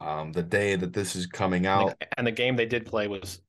Um, 0.00 0.32
the 0.32 0.44
day 0.44 0.76
that 0.76 0.92
this 0.92 1.16
is 1.16 1.26
coming 1.26 1.66
out, 1.66 2.00
and 2.16 2.26
the 2.26 2.32
game 2.32 2.54
they 2.54 2.66
did 2.66 2.86
play 2.86 3.08
was 3.08 3.40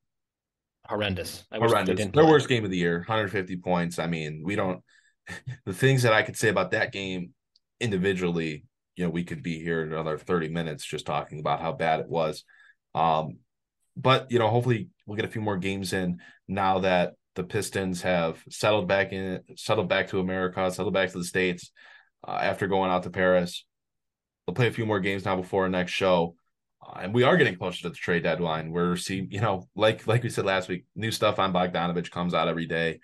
horrendous. 0.87 1.45
I 1.51 1.57
horrendous. 1.57 2.07
Their 2.07 2.25
worst 2.25 2.49
game 2.49 2.65
of 2.65 2.71
the 2.71 2.77
year, 2.77 2.97
150 2.99 3.57
points. 3.57 3.99
I 3.99 4.07
mean, 4.07 4.41
we 4.43 4.55
don't. 4.55 4.81
The 5.65 5.73
things 5.73 6.01
that 6.01 6.13
I 6.13 6.23
could 6.23 6.35
say 6.35 6.49
about 6.49 6.71
that 6.71 6.91
game 6.91 7.35
individually, 7.79 8.65
you 8.95 9.03
know, 9.03 9.11
we 9.11 9.23
could 9.23 9.43
be 9.43 9.59
here 9.59 9.83
another 9.83 10.17
30 10.17 10.49
minutes 10.49 10.83
just 10.83 11.05
talking 11.05 11.39
about 11.39 11.61
how 11.61 11.71
bad 11.71 11.99
it 11.99 12.09
was. 12.09 12.43
Um, 12.95 13.37
but 13.95 14.31
you 14.31 14.39
know, 14.39 14.47
hopefully 14.47 14.89
we'll 15.05 15.17
get 15.17 15.25
a 15.25 15.31
few 15.31 15.41
more 15.41 15.57
games 15.57 15.93
in 15.93 16.19
now 16.47 16.79
that 16.79 17.13
the 17.35 17.43
Pistons 17.43 18.01
have 18.01 18.43
settled 18.49 18.87
back 18.87 19.13
in, 19.13 19.41
settled 19.55 19.87
back 19.87 20.07
to 20.09 20.19
America, 20.19 20.71
settled 20.71 20.93
back 20.93 21.11
to 21.11 21.19
the 21.19 21.23
states 21.23 21.71
uh, 22.27 22.31
after 22.31 22.67
going 22.67 22.91
out 22.91 23.03
to 23.03 23.09
Paris. 23.09 23.65
They'll 24.49 24.55
play 24.55 24.67
a 24.67 24.71
few 24.71 24.87
more 24.87 24.99
games 24.99 25.25
now 25.25 25.35
before 25.35 25.65
our 25.65 25.69
next 25.69 25.91
show, 25.91 26.33
uh, 26.83 27.01
and 27.01 27.13
we 27.13 27.21
are 27.21 27.37
getting 27.37 27.55
closer 27.55 27.83
to 27.83 27.89
the 27.89 27.95
trade 27.95 28.23
deadline. 28.23 28.71
We're 28.71 28.95
seeing, 28.95 29.29
you 29.29 29.41
know, 29.41 29.69
like 29.75 30.07
like 30.07 30.23
we 30.23 30.29
said 30.31 30.43
last 30.43 30.67
week, 30.67 30.85
new 30.95 31.11
stuff 31.11 31.37
on 31.37 31.53
Bogdanovich 31.53 32.09
comes 32.09 32.33
out 32.33 32.47
every 32.47 32.65
day. 32.65 32.99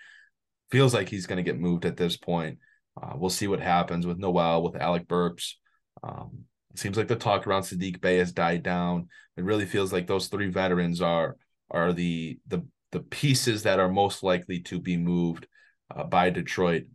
Feels 0.71 0.91
like 0.91 1.07
he's 1.07 1.27
going 1.27 1.37
to 1.37 1.43
get 1.43 1.59
moved 1.59 1.85
at 1.85 1.97
this 1.97 2.17
point. 2.17 2.57
Uh, 2.99 3.13
we'll 3.15 3.29
see 3.29 3.45
what 3.45 3.59
happens 3.59 4.07
with 4.07 4.17
Noel, 4.17 4.63
with 4.63 4.75
Alec 4.75 5.07
Burks. 5.07 5.59
Um, 6.01 6.45
it 6.73 6.79
seems 6.79 6.97
like 6.97 7.07
the 7.07 7.15
talk 7.15 7.45
around 7.45 7.61
Sadiq 7.61 8.01
Bey 8.01 8.17
has 8.17 8.31
died 8.31 8.63
down. 8.63 9.09
It 9.37 9.43
really 9.43 9.67
feels 9.67 9.93
like 9.93 10.07
those 10.07 10.29
three 10.29 10.49
veterans 10.49 10.99
are 10.99 11.37
are 11.69 11.93
the 11.93 12.39
the 12.47 12.65
the 12.91 13.01
pieces 13.01 13.61
that 13.63 13.79
are 13.79 13.89
most 13.89 14.23
likely 14.23 14.61
to 14.61 14.79
be 14.79 14.97
moved 14.97 15.45
uh, 15.95 16.05
by 16.05 16.31
Detroit 16.31 16.85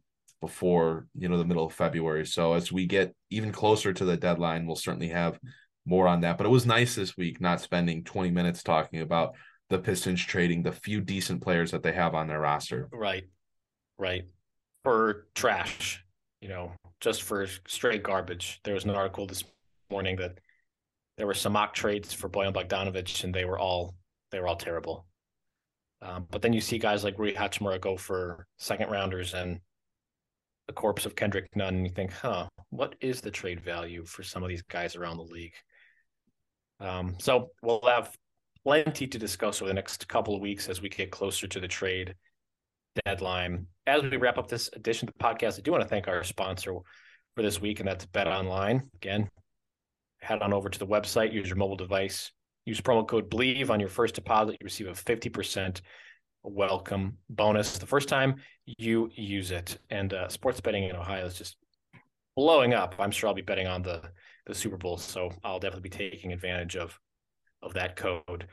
before 0.40 1.06
you 1.14 1.28
know 1.28 1.38
the 1.38 1.44
middle 1.44 1.66
of 1.66 1.72
February. 1.72 2.26
So 2.26 2.54
as 2.54 2.72
we 2.72 2.86
get 2.86 3.14
even 3.30 3.52
closer 3.52 3.92
to 3.92 4.04
the 4.04 4.16
deadline, 4.16 4.66
we'll 4.66 4.76
certainly 4.76 5.08
have 5.08 5.38
more 5.86 6.08
on 6.08 6.20
that. 6.22 6.38
But 6.38 6.46
it 6.46 6.50
was 6.50 6.66
nice 6.66 6.94
this 6.94 7.16
week 7.16 7.40
not 7.40 7.60
spending 7.60 8.04
20 8.04 8.30
minutes 8.30 8.62
talking 8.62 9.00
about 9.00 9.34
the 9.68 9.78
Pistons 9.78 10.24
trading 10.24 10.62
the 10.62 10.72
few 10.72 11.00
decent 11.00 11.42
players 11.42 11.70
that 11.70 11.82
they 11.82 11.92
have 11.92 12.14
on 12.14 12.26
their 12.26 12.40
roster. 12.40 12.88
Right. 12.92 13.24
Right. 13.98 14.24
For 14.82 15.26
trash, 15.34 16.04
you 16.40 16.48
know, 16.48 16.72
just 17.00 17.22
for 17.22 17.46
straight 17.66 18.02
garbage. 18.02 18.60
There 18.64 18.74
was 18.74 18.84
an 18.84 18.90
article 18.90 19.26
this 19.26 19.44
morning 19.90 20.16
that 20.16 20.38
there 21.16 21.26
were 21.26 21.34
some 21.34 21.52
mock 21.52 21.74
trades 21.74 22.12
for 22.12 22.28
Bojan 22.28 22.54
Bogdanovich, 22.54 23.24
and 23.24 23.34
they 23.34 23.44
were 23.44 23.58
all 23.58 23.94
they 24.30 24.40
were 24.40 24.48
all 24.48 24.56
terrible. 24.56 25.06
Um, 26.02 26.26
but 26.30 26.40
then 26.40 26.52
you 26.52 26.60
see 26.60 26.78
guys 26.78 27.04
like 27.04 27.18
Rui 27.18 27.34
Hachimura 27.34 27.80
go 27.80 27.96
for 27.96 28.46
second 28.58 28.90
rounders 28.90 29.34
and 29.34 29.60
the 30.70 30.80
corpse 30.80 31.04
of 31.04 31.16
Kendrick 31.16 31.48
Nunn, 31.56 31.74
and 31.74 31.84
you 31.84 31.92
think, 31.92 32.12
huh, 32.12 32.46
what 32.70 32.94
is 33.00 33.20
the 33.20 33.30
trade 33.30 33.60
value 33.60 34.04
for 34.04 34.22
some 34.22 34.44
of 34.44 34.48
these 34.48 34.62
guys 34.62 34.94
around 34.94 35.16
the 35.16 35.24
league? 35.24 35.54
Um, 36.78 37.16
so 37.18 37.50
we'll 37.60 37.82
have 37.84 38.16
plenty 38.62 39.08
to 39.08 39.18
discuss 39.18 39.60
over 39.60 39.68
the 39.68 39.74
next 39.74 40.06
couple 40.06 40.36
of 40.36 40.40
weeks 40.40 40.68
as 40.68 40.80
we 40.80 40.88
get 40.88 41.10
closer 41.10 41.48
to 41.48 41.58
the 41.58 41.66
trade 41.66 42.14
deadline. 43.04 43.66
As 43.88 44.00
we 44.02 44.16
wrap 44.16 44.38
up 44.38 44.46
this 44.46 44.70
edition 44.74 45.08
of 45.08 45.14
the 45.14 45.24
podcast, 45.24 45.58
I 45.58 45.62
do 45.62 45.72
want 45.72 45.82
to 45.82 45.88
thank 45.88 46.06
our 46.06 46.22
sponsor 46.22 46.74
for 47.34 47.42
this 47.42 47.60
week, 47.60 47.80
and 47.80 47.88
that's 47.88 48.06
Bet 48.06 48.28
Online. 48.28 48.88
Again, 48.94 49.28
head 50.20 50.40
on 50.40 50.52
over 50.52 50.68
to 50.68 50.78
the 50.78 50.86
website, 50.86 51.32
use 51.32 51.48
your 51.48 51.56
mobile 51.56 51.74
device, 51.74 52.30
use 52.64 52.80
promo 52.80 53.04
code 53.04 53.28
BLEAV 53.28 53.70
on 53.70 53.80
your 53.80 53.88
first 53.88 54.14
deposit. 54.14 54.56
You 54.60 54.66
receive 54.66 54.86
a 54.86 54.92
50% 54.92 55.80
welcome 56.42 57.16
bonus 57.28 57.78
the 57.78 57.86
first 57.86 58.08
time 58.08 58.36
you 58.64 59.10
use 59.14 59.50
it. 59.50 59.78
And 59.90 60.12
uh, 60.12 60.28
sports 60.28 60.60
betting 60.60 60.84
in 60.84 60.96
Ohio 60.96 61.26
is 61.26 61.34
just 61.34 61.56
blowing 62.36 62.74
up. 62.74 62.94
I'm 62.98 63.10
sure 63.10 63.28
I'll 63.28 63.34
be 63.34 63.42
betting 63.42 63.66
on 63.66 63.82
the, 63.82 64.02
the 64.46 64.54
Super 64.54 64.76
Bowl, 64.76 64.96
so 64.96 65.30
I'll 65.44 65.58
definitely 65.58 65.88
be 65.88 65.96
taking 65.96 66.32
advantage 66.32 66.76
of, 66.76 66.98
of 67.62 67.74
that 67.74 67.96
code. 67.96 68.46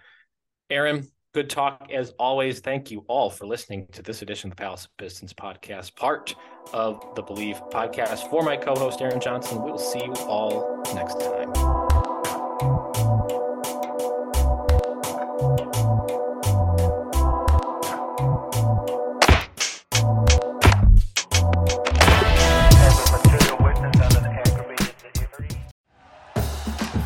Aaron, 0.70 1.08
good 1.34 1.50
talk 1.50 1.90
as 1.94 2.12
always. 2.20 2.60
Thank 2.60 2.92
you 2.92 3.06
all 3.08 3.30
for 3.30 3.46
listening 3.46 3.88
to 3.94 4.02
this 4.02 4.22
edition 4.22 4.52
of 4.52 4.58
the 4.58 4.62
Palace 4.62 4.88
Pistons 4.98 5.34
podcast, 5.34 5.96
part 5.96 6.36
of 6.74 7.16
the 7.16 7.24
Bleav 7.24 7.72
podcast. 7.72 8.30
For 8.30 8.44
my 8.44 8.58
co 8.58 8.76
host, 8.76 9.02
Aaron 9.02 9.20
Johnson, 9.20 9.64
we'll 9.64 9.78
see 9.78 10.04
you 10.04 10.14
all 10.14 10.84
next 10.94 11.20
time. 11.20 11.77